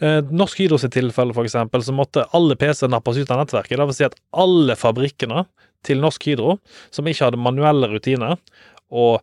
Eh, 0.00 0.22
Norsk 0.32 0.62
Hydro 0.62 0.78
sitt 0.80 0.94
tilfelle, 0.96 1.36
for 1.36 1.48
eksempel, 1.48 1.84
så 1.84 1.92
måtte 1.92 2.24
alle 2.36 2.56
PC-er 2.56 2.92
nappes 2.92 3.20
ut 3.20 3.32
av 3.34 3.42
nettverket. 3.42 3.76
Det 3.76 3.88
vil 3.90 3.98
si 3.98 4.06
at 4.08 4.16
alle 4.32 4.76
fabrikkene 4.78 5.44
til 5.86 6.00
Norsk 6.02 6.30
Hydro, 6.30 6.56
som 6.94 7.08
ikke 7.08 7.28
hadde 7.28 7.40
manuelle 7.40 7.90
rutiner, 7.92 8.40
og 8.88 9.20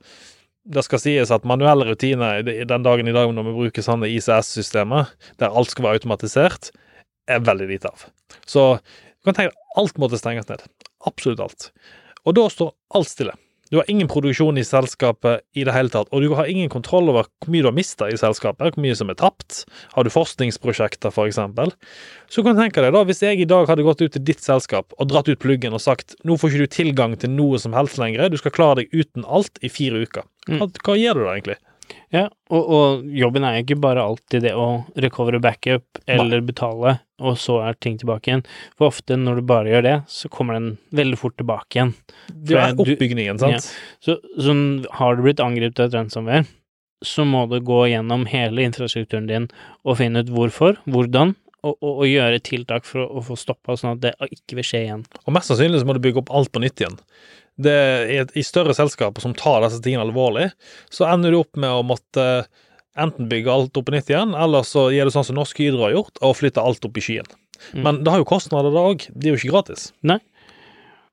det 0.66 0.82
skal 0.86 1.02
sies 1.02 1.34
at 1.34 1.46
manuelle 1.46 1.86
rutiner 1.90 2.46
den 2.46 2.86
dagen 2.86 3.10
i 3.10 3.14
dag 3.14 3.34
når 3.34 3.48
vi 3.50 3.56
bruker 3.60 3.86
sånne 3.86 4.10
ICS-systemer, 4.14 5.12
der 5.42 5.54
alt 5.54 5.74
skal 5.74 5.86
være 5.86 6.00
automatisert, 6.00 6.72
er 7.30 7.42
veldig 7.46 7.68
lite 7.70 7.90
av. 7.90 8.06
Så 8.50 8.76
du 8.82 9.30
kan 9.30 9.38
tenke 9.38 9.54
deg 9.54 9.82
alt 9.82 9.98
måtte 10.02 10.22
stenges 10.22 10.50
ned. 10.50 10.62
Absolutt 11.06 11.42
alt. 11.42 11.70
Og 12.26 12.38
da 12.38 12.46
står 12.50 12.74
alt 12.98 13.10
stille. 13.10 13.36
Du 13.72 13.80
har 13.80 13.90
ingen 13.90 14.08
produksjon 14.08 14.60
i 14.62 14.64
selskapet 14.66 15.42
i 15.58 15.64
det 15.66 15.74
hele 15.74 15.90
tatt, 15.90 16.12
og 16.14 16.22
du 16.22 16.36
har 16.38 16.50
ingen 16.50 16.70
kontroll 16.70 17.10
over 17.10 17.26
hvor 17.42 17.54
mye 17.54 17.66
du 17.66 17.70
har 17.72 17.76
mista 17.76 18.10
i 18.12 18.18
selskapet, 18.20 18.76
hvor 18.76 18.84
mye 18.84 18.98
som 18.98 19.10
er 19.10 19.18
tapt. 19.18 19.64
Har 19.96 20.06
du 20.06 20.12
forskningsprosjekter, 20.14 21.14
for 21.14 21.32
eksempel, 21.32 21.74
så 22.30 22.46
kan 22.46 22.54
du 22.54 22.62
tenke 22.62 22.84
deg 22.86 22.94
da, 22.94 23.02
hvis 23.10 23.24
jeg 23.26 23.42
i 23.42 23.50
dag 23.50 23.66
hadde 23.70 23.86
gått 23.88 24.04
ut 24.06 24.14
til 24.14 24.26
ditt 24.26 24.44
selskap 24.46 24.94
og 25.00 25.10
dratt 25.10 25.30
ut 25.32 25.42
pluggen 25.42 25.74
og 25.74 25.82
sagt 25.82 26.18
nå 26.26 26.38
får 26.38 26.54
ikke 26.54 26.68
du 26.68 26.76
tilgang 26.78 27.18
til 27.20 27.34
noe 27.34 27.62
som 27.62 27.74
helst 27.78 27.98
lenger, 28.02 28.30
du 28.30 28.38
skal 28.42 28.54
klare 28.54 28.84
deg 28.84 28.94
uten 28.94 29.26
alt 29.26 29.58
i 29.66 29.72
fire 29.74 30.06
uker. 30.06 30.30
Hva, 30.46 30.70
hva 30.70 31.00
gjør 31.00 31.18
du 31.18 31.26
da, 31.26 31.34
egentlig? 31.34 31.58
Ja, 32.14 32.26
og, 32.54 32.68
og 32.78 33.06
jobben 33.18 33.44
er 33.48 33.60
ikke 33.60 33.78
bare 33.82 34.04
alltid 34.06 34.46
det 34.46 34.54
å 34.56 34.86
recover 35.02 35.38
backup 35.44 36.00
eller 36.08 36.44
betale, 36.46 36.98
og 37.20 37.38
så 37.42 37.58
er 37.66 37.78
ting 37.82 37.98
tilbake 38.02 38.30
igjen. 38.32 38.44
For 38.78 38.90
ofte 38.92 39.18
når 39.20 39.42
du 39.42 39.48
bare 39.50 39.72
gjør 39.74 39.86
det, 39.88 39.96
så 40.12 40.30
kommer 40.32 40.58
den 40.60 40.70
veldig 40.96 41.20
fort 41.20 41.38
tilbake 41.42 41.80
igjen. 41.80 41.94
Det 42.32 42.60
er 42.60 42.76
du- 42.78 42.84
oppbygningen, 42.86 43.40
sant? 43.42 43.58
Ja. 43.58 43.98
Så, 44.06 44.18
så 44.40 44.56
har 45.00 45.16
du 45.18 45.26
blitt 45.26 45.44
angrepet 45.44 45.80
av 45.84 45.90
et 45.92 45.98
ransomware, 46.00 46.46
så 47.06 47.26
må 47.28 47.44
du 47.52 47.60
gå 47.62 47.82
gjennom 47.92 48.24
hele 48.32 48.64
infrastrukturen 48.66 49.28
din 49.30 49.50
og 49.84 49.98
finne 50.00 50.24
ut 50.24 50.32
hvorfor, 50.34 50.78
hvordan, 50.90 51.36
og, 51.66 51.76
og, 51.82 51.92
og 52.04 52.06
gjøre 52.08 52.40
tiltak 52.46 52.86
for 52.86 53.04
å, 53.04 53.08
å 53.20 53.24
få 53.26 53.36
stoppa 53.38 53.76
sånn 53.78 53.96
at 53.98 54.04
det 54.06 54.14
ikke 54.32 54.60
vil 54.60 54.68
skje 54.70 54.84
igjen. 54.86 55.04
Og 55.26 55.34
mest 55.36 55.50
sannsynlig 55.52 55.82
så 55.82 55.90
må 55.90 55.96
du 55.98 56.02
bygge 56.04 56.22
opp 56.24 56.32
alt 56.34 56.52
på 56.54 56.62
nytt 56.64 56.82
igjen. 56.82 56.98
Det 57.56 57.72
er, 57.72 58.30
I 58.36 58.44
større 58.44 58.76
selskaper 58.76 59.24
som 59.24 59.36
tar 59.38 59.64
disse 59.64 59.80
tingene 59.84 60.04
alvorlig, 60.04 60.50
så 60.92 61.08
ender 61.08 61.32
du 61.32 61.40
opp 61.40 61.56
med 61.60 61.72
å 61.72 61.86
måtte 61.88 62.46
enten 63.00 63.30
bygge 63.32 63.52
alt 63.52 63.78
opp 63.80 63.88
på 63.88 63.96
nytt 63.96 64.12
igjen, 64.12 64.36
eller 64.40 64.64
så 64.68 64.90
gjør 64.92 65.08
du 65.10 65.16
sånn 65.16 65.28
som 65.28 65.40
Norsk 65.40 65.60
Hydro 65.60 65.88
har 65.88 65.96
gjort, 65.96 66.22
og 66.24 66.38
flytter 66.40 66.64
alt 66.64 66.88
opp 66.88 67.00
i 67.00 67.04
skyen. 67.04 67.28
Mm. 67.74 67.82
Men 67.84 68.00
det 68.04 68.12
har 68.14 68.22
jo 68.22 68.30
kostnader, 68.30 68.72
det 68.72 68.84
òg. 68.92 69.08
Det 69.12 69.28
er 69.28 69.36
jo 69.36 69.42
ikke 69.42 69.54
gratis. 69.56 69.90
Nei. 70.06 70.20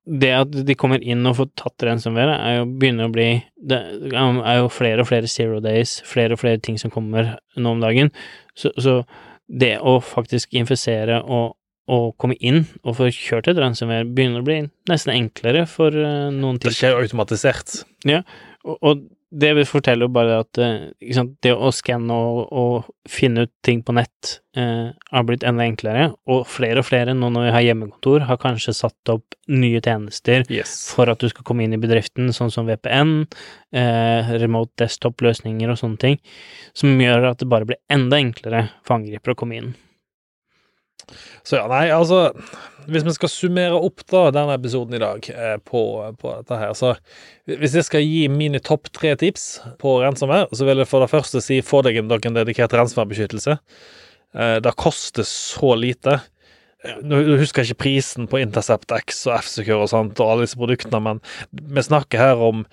det 0.03 0.33
at 0.35 0.55
de 0.67 0.75
kommer 0.75 0.99
inn 0.99 1.23
og 1.31 1.37
får 1.39 1.53
tatt 1.59 1.85
ransomware, 1.87 2.35
er 2.35 2.57
jo 2.57 2.71
begynner 2.81 3.07
å 3.07 3.13
bli 3.15 3.27
Det 3.55 3.79
er 4.11 4.57
jo 4.59 4.71
flere 4.75 5.05
og 5.05 5.07
flere 5.07 5.31
zero 5.31 5.61
days, 5.63 6.01
flere 6.07 6.35
og 6.35 6.43
flere 6.43 6.59
ting 6.59 6.79
som 6.81 6.91
kommer 6.91 7.37
nå 7.55 7.75
om 7.77 7.83
dagen. 7.83 8.11
Så, 8.59 8.73
så 8.75 9.03
det 9.47 9.77
å 9.79 10.01
faktisk 10.03 10.55
infisere 10.59 11.21
og, 11.23 11.55
og 11.91 12.13
komme 12.23 12.37
inn 12.39 12.65
og 12.85 12.97
få 13.01 13.09
kjørt 13.15 13.51
et 13.51 13.59
ransomware 13.59 14.07
begynner 14.07 14.45
å 14.45 14.47
bli 14.47 14.61
nesten 14.91 15.15
enklere 15.17 15.65
for 15.67 15.91
noen 15.91 16.61
ting. 16.61 16.71
Det 16.71 16.79
skjer 16.79 17.01
automatisert. 17.01 17.83
automatisert. 18.07 18.23
Og, 18.63 18.79
og 18.79 19.03
det 19.33 19.53
vil 19.57 19.65
fortelle 19.65 20.07
bare 20.13 20.43
at 20.43 20.59
eh, 20.61 20.91
sant, 21.17 21.39
det 21.45 21.55
å 21.57 21.71
skanne 21.73 22.13
og, 22.13 22.41
og 22.53 23.09
finne 23.09 23.47
ut 23.47 23.53
ting 23.65 23.81
på 23.85 23.95
nett 23.97 24.35
eh, 24.59 24.91
har 24.93 25.25
blitt 25.29 25.47
enda 25.49 25.65
enklere, 25.65 26.11
og 26.29 26.45
flere 26.51 26.83
og 26.83 26.87
flere, 26.87 27.15
nå 27.17 27.31
når 27.33 27.47
vi 27.47 27.55
har 27.57 27.65
hjemmekontor, 27.71 28.27
har 28.29 28.41
kanskje 28.43 28.75
satt 28.77 29.13
opp 29.13 29.37
nye 29.49 29.81
tjenester 29.81 30.45
Yes. 30.53 30.75
for 30.93 31.09
at 31.09 31.23
du 31.23 31.31
skal 31.33 31.47
komme 31.49 31.65
inn 31.65 31.73
i 31.77 31.81
bedriften, 31.81 32.29
sånn 32.37 32.53
som 32.53 32.69
VPN, 32.69 33.15
eh, 33.73 34.35
remote 34.43 34.77
desktop-løsninger 34.85 35.73
og 35.73 35.81
sånne 35.81 36.03
ting, 36.03 36.21
som 36.77 36.93
gjør 37.01 37.31
at 37.33 37.41
det 37.41 37.49
bare 37.53 37.71
blir 37.73 37.81
enda 37.93 38.21
enklere 38.21 38.67
for 38.85 39.01
angripere 39.01 39.33
å 39.37 39.41
komme 39.45 39.63
inn. 39.63 39.73
Så 41.47 41.59
ja, 41.59 41.67
nei, 41.71 41.87
altså 41.93 42.31
Hvis 42.91 43.05
vi 43.07 43.15
skal 43.15 43.31
summere 43.31 43.79
opp 43.79 44.05
da 44.11 44.25
denne 44.35 44.57
episoden 44.59 44.97
i 44.97 45.03
dag 45.03 45.29
eh, 45.31 45.57
på, 45.63 45.83
på 46.19 46.35
dette 46.41 46.59
her, 46.59 46.75
så 46.79 46.95
Hvis 47.47 47.77
jeg 47.79 47.87
skal 47.89 48.07
gi 48.07 48.27
mine 48.33 48.63
topp 48.63 48.91
tre 48.95 49.15
tips 49.19 49.63
på 49.83 49.99
ransomware, 50.03 50.51
så 50.55 50.67
vil 50.69 50.83
jeg 50.83 50.91
for 50.91 51.05
det 51.05 51.13
første 51.13 51.43
si 51.45 51.61
få 51.65 51.83
deg 51.87 52.01
en, 52.01 52.11
dedikert 52.11 52.75
ransomware-beskyttelse. 52.79 53.59
Eh, 54.35 54.57
det 54.65 54.77
koster 54.81 55.27
så 55.29 55.75
lite. 55.79 56.21
Nå 57.03 57.21
husker 57.39 57.63
jeg 57.63 57.71
ikke 57.73 57.83
prisen 57.85 58.27
på 58.27 58.41
Intercept 58.43 58.91
X 58.97 59.21
og 59.31 59.37
F-Secure 59.39 59.85
og 59.85 59.89
sånt, 59.93 60.19
og 60.21 60.33
alle 60.33 60.47
disse 60.49 60.59
produktene, 60.59 60.99
men 61.05 61.21
vi 61.53 61.85
snakker 61.87 62.19
her 62.19 62.41
om 62.43 62.65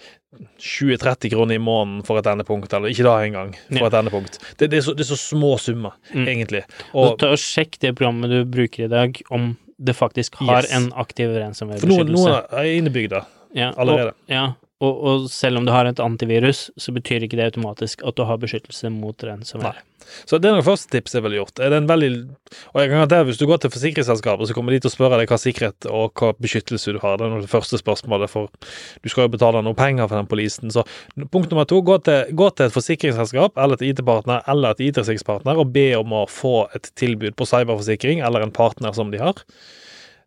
20-30 0.59 1.29
kroner 1.33 1.55
i 1.57 1.61
måneden 1.61 2.03
for 2.07 2.19
et 2.19 2.27
endepunkt, 2.29 2.73
eller 2.73 2.91
ikke 2.93 3.05
da 3.07 3.15
engang, 3.25 3.53
for 3.69 3.87
et 3.89 3.97
endepunkt. 3.99 4.37
Det, 4.59 4.69
det, 4.71 4.79
er 4.81 4.85
så, 4.85 4.93
det 4.97 5.05
er 5.05 5.11
så 5.13 5.19
små 5.21 5.55
summer, 5.61 5.95
Mm. 6.13 6.25
egentlig. 6.27 6.63
Og 6.93 7.11
Og 7.21 7.23
og 7.29 7.37
sjekk 7.37 7.77
det 7.81 7.95
programmet 7.95 8.29
du 8.31 8.45
bruker 8.45 8.85
i 8.85 8.91
dag, 8.91 9.21
om 9.31 9.57
det 9.79 9.95
faktisk 9.95 10.35
har 10.41 10.63
Yes. 10.63 10.71
en 10.75 10.91
aktiv 10.93 11.27
For 11.29 11.33
noen, 11.33 11.43
ransomware-beskyttelse. 11.45 12.13
noen 12.13 12.43
er 12.51 12.71
innebygd 12.77 13.13
Ja, 13.55 13.71
allerede. 13.77 14.09
Og, 14.09 14.29
ja, 14.29 14.53
og, 14.79 14.99
og 15.03 15.29
selv 15.31 15.59
om 15.59 15.65
du 15.67 15.73
har 15.75 15.89
et 15.89 15.99
antivirus, 15.99 16.69
så 16.79 16.93
betyr 16.95 17.25
ikke 17.25 17.35
det 17.39 17.49
automatisk 17.49 18.03
at 18.07 18.15
du 18.15 18.23
har 18.23 18.39
beskyttelse 18.39 18.91
mot 18.93 19.17
den 19.19 19.41
som 19.47 19.63
er. 19.67 19.81
Så 20.25 20.39
det 20.39 20.49
er 20.49 20.55
noe 20.55 20.65
første 20.65 20.89
tips 20.93 21.17
jeg 21.17 21.23
ville 21.25 21.37
gjort. 21.37 21.59
Er 21.61 21.73
det 21.73 21.81
en 21.81 21.89
veldig 21.89 22.09
Og 22.71 22.79
jeg 22.79 22.89
kan 22.89 22.95
garantere, 22.95 23.25
hvis 23.27 23.37
du 23.37 23.45
går 23.49 23.59
til 23.61 23.73
forsikringsselskapet, 23.73 24.47
så 24.47 24.55
kommer 24.55 24.73
de 24.73 24.79
til 24.81 24.89
å 24.89 24.93
spørre 24.93 25.19
deg 25.19 25.29
hva 25.29 25.37
sikkerhet 25.41 25.87
og 25.91 26.15
hva 26.17 26.31
beskyttelse 26.39 26.95
du 26.95 27.01
har. 27.03 27.19
Det 27.19 27.27
er 27.27 27.43
det 27.43 27.51
første 27.51 27.79
spørsmålet, 27.81 28.31
for 28.31 28.47
du 29.03 29.11
skal 29.11 29.27
jo 29.27 29.33
betale 29.35 29.61
noe 29.65 29.77
penger 29.77 30.07
for 30.07 30.17
den 30.17 30.29
polisen. 30.31 30.71
Så 30.73 30.85
punkt 31.33 31.51
nummer 31.51 31.67
to, 31.69 31.81
gå 31.85 31.99
til, 32.07 32.31
gå 32.31 32.49
til 32.55 32.69
et 32.69 32.77
forsikringsselskap 32.77 33.59
eller 33.59 33.77
et 33.77 33.85
IT-partner 33.91 34.47
eller 34.49 34.73
et 34.73 34.85
IT-sikkerhetspartner 34.87 35.59
og 35.59 35.75
be 35.75 35.89
om 35.99 36.15
å 36.21 36.23
få 36.31 36.69
et 36.77 36.89
tilbud 36.99 37.35
på 37.35 37.49
cyberforsikring 37.51 38.23
eller 38.25 38.47
en 38.47 38.55
partner 38.55 38.95
som 38.95 39.11
de 39.13 39.21
har. 39.21 39.43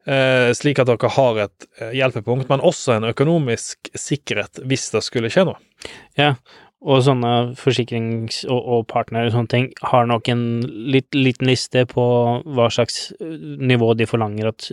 Eh, 0.03 0.51
slik 0.59 0.81
at 0.83 0.89
dere 0.91 1.13
har 1.15 1.39
et 1.45 1.69
eh, 1.79 1.93
hjelpepunkt, 1.95 2.49
men 2.51 2.65
også 2.65 2.97
en 2.97 3.07
økonomisk 3.13 3.93
sikkerhet 3.95 4.59
hvis 4.67 4.89
det 4.91 5.05
skulle 5.07 5.31
skje 5.31 5.45
noe. 5.47 5.61
Ja, 6.19 6.35
og 6.83 7.05
sånne 7.07 7.33
forsikrings- 7.59 8.41
og, 8.49 8.59
og 8.59 8.87
partnere 8.91 9.29
og 9.31 9.37
sånne 9.37 9.53
ting 9.53 9.69
har 9.87 10.09
nok 10.11 10.27
en 10.33 10.43
litt, 10.91 11.15
liten 11.15 11.47
liste 11.47 11.85
på 11.91 12.05
hva 12.43 12.67
slags 12.75 13.13
øh, 13.23 13.37
nivå 13.63 13.93
de 13.99 14.09
forlanger 14.11 14.51
at 14.51 14.67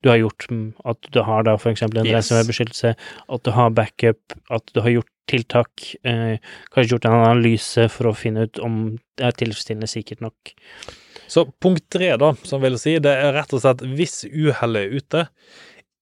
du 0.00 0.08
har 0.08 0.22
gjort, 0.22 0.48
mm, 0.48 0.64
at 0.88 1.10
du 1.12 1.20
har 1.28 1.44
da 1.44 1.58
eksempel 1.60 2.00
en 2.00 2.08
Yes. 2.08 2.16
ransomware-beskyttelse, 2.16 2.94
at 3.36 3.44
du 3.44 3.52
har 3.52 3.76
backup, 3.76 4.38
at 4.48 4.72
du 4.72 4.80
har 4.80 4.96
gjort 4.96 5.12
tiltak, 5.30 5.92
eh, 6.08 6.40
kanskje 6.72 6.96
gjort 6.96 7.10
en 7.10 7.20
analyse 7.20 7.84
for 7.92 8.08
å 8.08 8.16
finne 8.16 8.48
ut 8.48 8.64
om 8.64 8.80
det 9.20 9.28
er 9.28 9.36
tilfredsstillende 9.44 9.92
sikkert 9.92 10.24
nok. 10.24 10.54
Så 11.30 11.46
punkt 11.62 11.86
tre, 11.92 12.12
da, 12.18 12.32
som 12.42 12.62
vil 12.64 12.78
si, 12.80 12.96
det 13.02 13.12
er 13.14 13.34
rett 13.36 13.52
og 13.54 13.62
slett 13.62 13.84
hvis 13.86 14.24
uhellet 14.26 14.82
er 14.82 14.96
ute, 14.98 15.26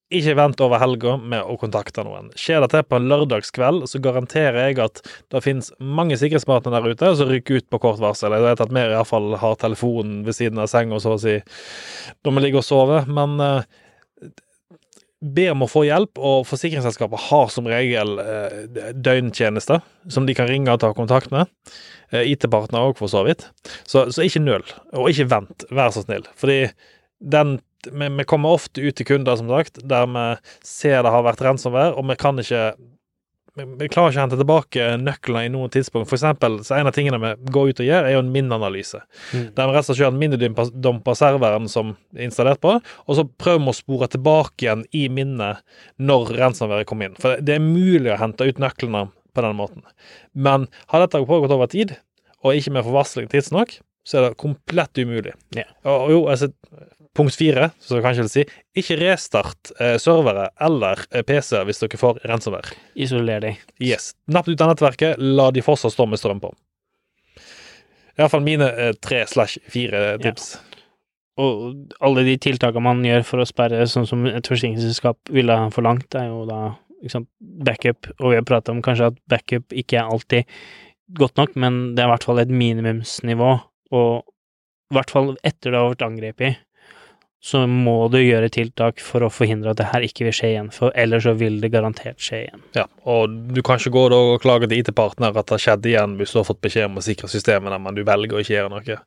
ikke 0.09 0.39
vent 0.39 0.61
over 0.64 0.81
helga 0.81 1.18
med 1.20 1.45
å 1.45 1.59
kontakte 1.61 2.01
noen. 2.07 2.31
Skjer 2.39 2.62
dette 2.64 2.81
på 2.89 2.97
en 2.97 3.11
lørdagskveld, 3.11 3.85
så 3.91 4.01
garanterer 4.01 4.70
jeg 4.70 4.79
at 4.81 5.03
det 5.29 5.43
finnes 5.45 5.68
mange 5.85 6.16
sikkerhetspartnere 6.16 6.81
der 6.81 6.97
ute 6.97 7.11
som 7.18 7.29
rykker 7.29 7.61
ut 7.61 7.68
på 7.68 7.81
kort 7.83 8.01
varsel. 8.01 8.33
Jeg 8.33 8.47
vet 8.47 8.62
at 8.64 8.72
vi 8.72 8.87
iallfall 8.87 9.37
har 9.43 9.59
telefonen 9.61 10.22
ved 10.24 10.39
siden 10.39 10.62
av 10.64 10.70
senga, 10.72 10.97
så 11.05 11.18
å 11.18 11.20
si, 11.20 11.37
når 12.24 12.39
vi 12.39 12.45
ligger 12.47 12.62
og 12.62 12.68
sover, 12.70 13.12
men 13.20 13.37
eh, 13.45 13.85
Be 15.19 15.49
om 15.51 15.64
å 15.64 15.71
få 15.71 15.83
hjelp, 15.89 16.19
og 16.23 16.45
forsikringsselskapet 16.47 17.25
har 17.29 17.49
som 17.51 17.66
regel 17.66 18.21
eh, 18.23 18.93
døgntjenester 18.95 19.81
som 20.14 20.29
de 20.29 20.37
kan 20.39 20.47
ringe 20.47 20.71
og 20.71 20.79
ta 20.85 20.93
kontakt 20.95 21.33
med. 21.35 21.51
Eh, 22.12 22.31
IT-partner 22.35 22.87
òg, 22.87 22.95
for 23.01 23.11
så 23.11 23.25
vidt. 23.27 23.49
Så, 23.83 24.07
så 24.14 24.23
ikke 24.23 24.45
nøl, 24.45 24.66
og 24.95 25.11
ikke 25.11 25.27
vent, 25.33 25.66
vær 25.75 25.91
så 25.95 26.05
snill. 26.07 26.29
Fordi 26.39 26.69
den 27.19 27.59
vi, 27.87 28.09
vi 28.09 28.27
kommer 28.27 28.57
ofte 28.59 28.83
ut 28.83 28.97
til 28.99 29.07
kunder, 29.07 29.37
som 29.39 29.51
sagt, 29.51 29.83
der 29.87 30.07
vi 30.11 30.25
ser 30.66 31.03
det 31.03 31.12
har 31.14 31.27
vært 31.27 31.43
rensomvær, 31.47 31.99
og 31.99 32.09
vi 32.11 32.16
kan 32.19 32.39
ikke 32.43 32.73
vi, 33.59 33.89
klarer 33.91 34.13
ikke 34.13 34.21
å 34.21 34.25
hente 34.25 34.39
tilbake 34.41 34.87
nøklene 35.03 35.47
i 35.49 35.53
noen 35.53 35.73
tidspunkt. 35.75 36.09
For 36.11 36.19
eksempel, 36.19 36.61
så 36.67 36.77
en 36.79 36.91
av 36.91 36.95
tingene 36.97 37.21
vi 37.23 37.53
går 37.55 37.73
ut 37.73 37.83
og 37.83 37.89
gjør, 37.89 38.09
er 38.09 38.15
jo 38.17 38.23
en 38.23 38.33
minneanalyse. 38.35 39.01
Mm. 39.33 39.47
Der 39.57 39.71
vi 39.71 39.77
rett 39.77 39.83
og 39.83 39.89
slett 39.89 40.01
kjører 40.03 40.15
en 40.15 40.23
minnedump 40.23 41.05
på 41.07 41.17
serveren 41.19 41.69
som 41.73 41.95
er 42.17 42.29
installert 42.29 42.63
på, 42.65 42.77
og 42.79 43.19
så 43.19 43.27
prøver 43.29 43.65
vi 43.65 43.73
å 43.75 43.79
spore 43.79 44.11
tilbake 44.13 44.67
igjen 44.67 44.85
i 44.97 45.07
minnet 45.13 45.65
når 46.03 46.35
ransomware 46.39 46.89
kom 46.89 47.05
inn. 47.07 47.19
For 47.21 47.41
det 47.43 47.59
er 47.59 47.65
mulig 47.65 48.15
å 48.15 48.21
hente 48.21 48.49
ut 48.49 48.63
nøklene 48.63 49.09
på 49.35 49.45
den 49.45 49.59
måten. 49.59 49.85
Men 50.33 50.67
har 50.93 51.05
dette 51.05 51.25
pågått 51.27 51.55
over 51.55 51.71
tid, 51.71 51.97
og 52.45 52.55
ikke 52.55 52.75
med 52.77 52.87
forvarsling 52.87 53.31
tidsnok, 53.31 53.81
så 54.09 54.19
er 54.19 54.29
det 54.29 54.41
komplett 54.41 54.99
umulig. 54.99 55.35
Yeah. 55.57 55.69
Og, 55.85 55.97
og 55.97 56.13
jo, 56.15 56.21
altså, 56.33 56.49
punkt 57.19 57.37
fire, 57.39 57.69
så 57.83 57.99
jeg 57.99 58.05
kanskje 58.07 58.25
vil 58.25 58.33
si, 58.33 58.45
ikke 58.79 58.99
restart 59.03 59.73
eh, 59.83 59.97
servere 60.01 60.49
eller 60.64 61.03
eh, 61.11 61.25
PC 61.27 61.64
hvis 61.66 61.83
dere 61.83 62.01
får 62.01 62.23
ransomware. 62.31 62.79
Isoler 62.99 63.43
de. 63.45 63.53
Yes. 63.83 64.12
Napp 64.31 64.49
ut 64.49 64.62
av 64.62 64.73
nettverket, 64.73 65.19
la 65.19 65.51
de 65.55 65.64
fortsatt 65.66 65.97
stå 65.97 66.07
med 66.09 66.23
strøm 66.23 66.43
på. 66.45 66.55
Iallfall 68.19 68.47
mine 68.47 68.71
eh, 68.71 68.95
tre 69.03 69.25
slash 69.31 69.61
fire 69.71 70.16
tips. 70.23 70.57
Og 71.39 71.95
alle 72.03 72.25
de 72.27 72.35
tiltakene 72.43 72.83
man 72.83 73.05
gjør 73.07 73.27
for 73.27 73.43
å 73.43 73.47
sperre, 73.47 73.87
sånn 73.87 74.09
som 74.11 74.25
et 74.27 74.49
forsikringsselskap 74.51 75.31
ville 75.35 75.55
ha 75.55 75.69
forlangt, 75.75 76.14
er 76.19 76.33
jo 76.33 76.43
da 76.49 76.62
liksom, 77.05 77.29
backup, 77.66 78.11
og 78.19 78.33
vi 78.33 78.41
har 78.41 78.47
pratet 78.49 78.73
om 78.75 78.83
kanskje 78.83 79.12
at 79.12 79.21
backup 79.31 79.77
ikke 79.77 80.01
er 80.01 80.11
alltid 80.11 80.59
godt 81.19 81.39
nok, 81.39 81.55
men 81.57 81.79
det 81.95 82.03
er 82.03 82.11
i 82.11 82.12
hvert 82.12 82.27
fall 82.27 82.43
et 82.43 82.51
minimumsnivå, 82.53 83.53
og 83.95 84.11
i 84.89 84.97
hvert 84.97 85.12
fall 85.12 85.37
etter 85.47 85.73
det 85.73 85.79
har 85.79 85.93
vært 85.93 86.07
angrepet, 86.09 86.64
så 87.45 87.61
må 87.70 88.09
du 88.11 88.18
gjøre 88.18 88.49
tiltak 88.51 88.99
for 89.05 89.22
å 89.22 89.30
forhindre 89.30 89.70
at 89.70 89.78
det 89.78 89.86
her 89.93 90.03
ikke 90.03 90.26
vil 90.26 90.34
skje 90.34 90.51
igjen, 90.53 90.70
for 90.74 90.95
ellers 90.99 91.22
så 91.28 91.36
vil 91.39 91.61
det 91.62 91.70
garantert 91.70 92.18
skje 92.22 92.41
igjen. 92.43 92.64
Ja, 92.74 92.89
og 93.07 93.36
du 93.55 93.61
kan 93.62 93.78
ikke 93.78 93.95
gå 93.95 94.03
da 94.11 94.18
og 94.32 94.43
klage 94.43 94.66
til 94.66 94.82
IT-partner 94.82 95.30
at 95.30 95.47
det 95.47 95.55
har 95.55 95.62
skjedd 95.62 95.86
igjen 95.86 96.16
hvis 96.18 96.34
du 96.34 96.41
har 96.41 96.49
fått 96.49 96.61
beskjed 96.66 96.89
om 96.91 96.99
å 96.99 97.05
sikre 97.07 97.30
systemene, 97.30 97.78
men 97.84 97.95
du 97.95 98.03
velger 98.09 98.34
å 98.34 98.43
ikke 98.43 98.57
gjøre 98.57 98.74
noe. 98.74 98.99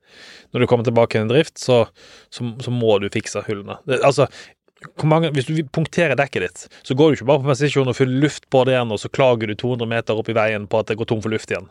Når 0.51 0.63
du 0.63 0.69
kommer 0.71 0.87
tilbake 0.87 1.19
i 1.19 1.25
en 1.25 1.31
drift, 1.31 1.59
så, 1.59 1.83
så, 2.31 2.47
så 2.63 2.73
må 2.73 2.97
du 3.03 3.11
fikse 3.11 3.43
hullene. 3.49 3.81
Det, 3.83 3.99
altså, 4.07 4.29
mange, 5.03 5.29
Hvis 5.35 5.51
du 5.51 5.59
punkterer 5.67 6.15
dekket 6.17 6.47
ditt, 6.47 6.65
så 6.87 6.95
går 6.95 7.11
du 7.11 7.19
ikke 7.19 7.29
bare 7.33 7.43
på 7.43 7.51
presisjon 7.51 7.91
og 7.91 7.99
fyller 7.99 8.23
luft 8.23 8.47
på 8.49 8.63
det 8.65 8.77
igjen, 8.77 8.95
og 8.95 9.03
så 9.03 9.11
klager 9.11 9.51
du 9.51 9.59
200 9.59 9.91
meter 9.91 10.17
opp 10.17 10.31
i 10.31 10.37
veien 10.39 10.71
på 10.71 10.79
at 10.79 10.89
det 10.89 10.97
går 10.97 11.11
tom 11.11 11.21
for 11.21 11.33
luft 11.33 11.51
igjen. 11.51 11.67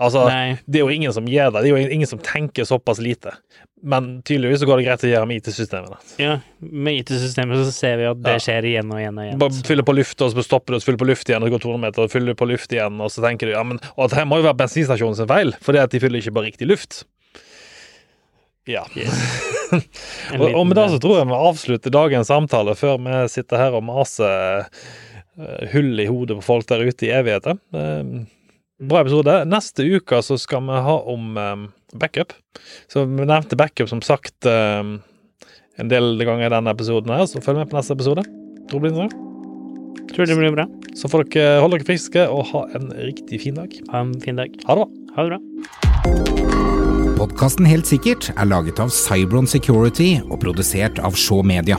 Altså, 0.00 0.24
Nei. 0.28 0.56
Det 0.66 0.80
er 0.80 0.86
jo 0.86 0.94
ingen 0.94 1.12
som 1.14 1.26
gjør 1.28 1.52
det. 1.52 1.62
Det 1.64 1.70
er 1.70 1.76
jo 1.76 1.96
ingen 1.96 2.08
som 2.10 2.20
tenker 2.22 2.66
såpass 2.66 3.00
lite. 3.02 3.34
Men 3.82 4.22
tydeligvis 4.22 4.62
så 4.62 4.66
går 4.66 4.78
det 4.78 4.86
greit 4.86 5.04
å 5.04 5.10
gjøre 5.10 5.26
med 5.26 5.40
IT-systemene. 5.42 5.98
Ja, 6.22 6.36
med 6.62 7.00
IT-systemet 7.02 7.64
så 7.66 7.74
ser 7.74 7.96
vi 7.98 8.06
at 8.06 8.20
det 8.22 8.36
skjer 8.44 8.68
igjen 8.70 8.92
og 8.94 9.00
igjen 9.02 9.18
og 9.18 9.26
igjen. 9.26 9.40
Bare 9.42 9.64
fyller 9.66 9.86
på 9.86 9.94
luft, 9.98 10.22
og 10.22 10.30
så 10.30 10.44
stopper 10.46 10.74
du, 10.74 10.78
og 10.78 10.84
så 10.84 10.90
fyller 10.90 11.02
på 11.02 11.08
luft 11.10 11.30
igjen, 11.30 11.42
og 11.42 11.50
det 11.50 11.56
går 11.56 11.64
200 11.66 11.82
meter, 11.86 12.06
og 12.06 12.12
fyller 12.14 12.38
på 12.38 12.48
luft 12.50 12.74
igjen, 12.74 13.00
og 13.02 13.10
så 13.10 13.24
tenker 13.26 13.50
du 13.50 13.56
ja, 13.56 13.64
men 13.66 13.80
og 13.96 14.12
det 14.12 14.20
her 14.20 14.28
må 14.30 14.38
jo 14.38 14.46
være 14.46 14.60
bensinstasjonen 14.62 15.18
sin 15.18 15.30
feil, 15.30 15.50
fordi 15.66 15.82
at 15.82 15.94
de 15.94 16.02
fyller 16.02 16.22
ikke 16.22 16.36
på 16.38 16.44
riktig 16.46 16.70
luft. 16.70 17.02
Ja. 18.70 18.84
Yes. 18.94 19.18
Og, 20.36 20.42
og 20.52 20.66
med 20.68 20.76
det 20.76 20.84
så 20.92 20.98
tror 21.00 21.16
jeg 21.16 21.28
vi 21.30 21.36
avslutter 21.48 21.92
dagens 21.94 22.28
samtale 22.28 22.74
før 22.76 22.98
vi 23.00 23.22
sitter 23.32 23.56
her 23.56 23.76
og 23.78 23.86
maser 23.86 24.66
eh, 24.68 25.70
hull 25.72 25.96
i 25.96 26.04
hodet 26.04 26.36
på 26.38 26.44
folk 26.44 26.68
der 26.68 26.84
ute 26.84 27.08
i 27.08 27.12
evigheter. 27.16 27.56
Eh, 28.82 28.86
bra 28.88 29.00
episode. 29.00 29.44
Neste 29.46 29.86
uke 29.86 30.22
så 30.22 30.38
skal 30.38 30.62
vi 30.66 30.82
ha 30.86 30.98
om 31.06 31.36
eh, 31.38 31.68
backup. 31.94 32.32
Så 32.90 33.04
vi 33.04 33.24
nevnte 33.24 33.56
backup 33.56 33.88
som 33.88 34.02
sagt 34.02 34.46
eh, 34.46 34.82
en 35.78 35.88
del 35.88 36.22
ganger 36.24 36.46
i 36.46 36.54
denne 36.54 36.70
episoden 36.74 37.12
her, 37.14 37.26
så 37.26 37.42
følg 37.42 37.62
med 37.62 37.70
på 37.70 37.78
neste 37.78 37.94
episode. 37.94 38.24
Tror 38.68 38.80
det 38.80 38.82
blir 38.82 38.92
interessant. 38.92 39.28
Tror 40.12 40.26
det 40.26 40.36
blir 40.36 40.52
bra. 40.52 40.66
Så 40.98 41.08
får 41.08 41.24
dere 41.32 41.62
holde 41.62 41.78
dere 41.78 41.88
friske 41.88 42.26
og 42.28 42.44
ha 42.50 42.66
en 42.76 42.90
riktig 42.98 43.40
fin 43.44 43.56
dag. 43.56 43.72
Ha 43.92 44.02
en 44.04 44.12
fin 44.20 44.36
dag. 44.36 44.52
Ha 44.66 44.76
det 44.76 44.82
bra. 44.82 44.90
Ha 45.16 45.24
det 45.24 45.30
bra. 45.32 45.40
Podkasten 47.22 47.68
Helt 47.68 47.86
sikkert 47.86 48.32
er 48.34 48.48
laget 48.50 48.80
av 48.82 48.90
Cybron 48.92 49.46
Security 49.48 50.16
og 50.26 50.40
produsert 50.42 50.98
av 51.00 51.16
Shaw 51.16 51.44
Media. 51.46 51.78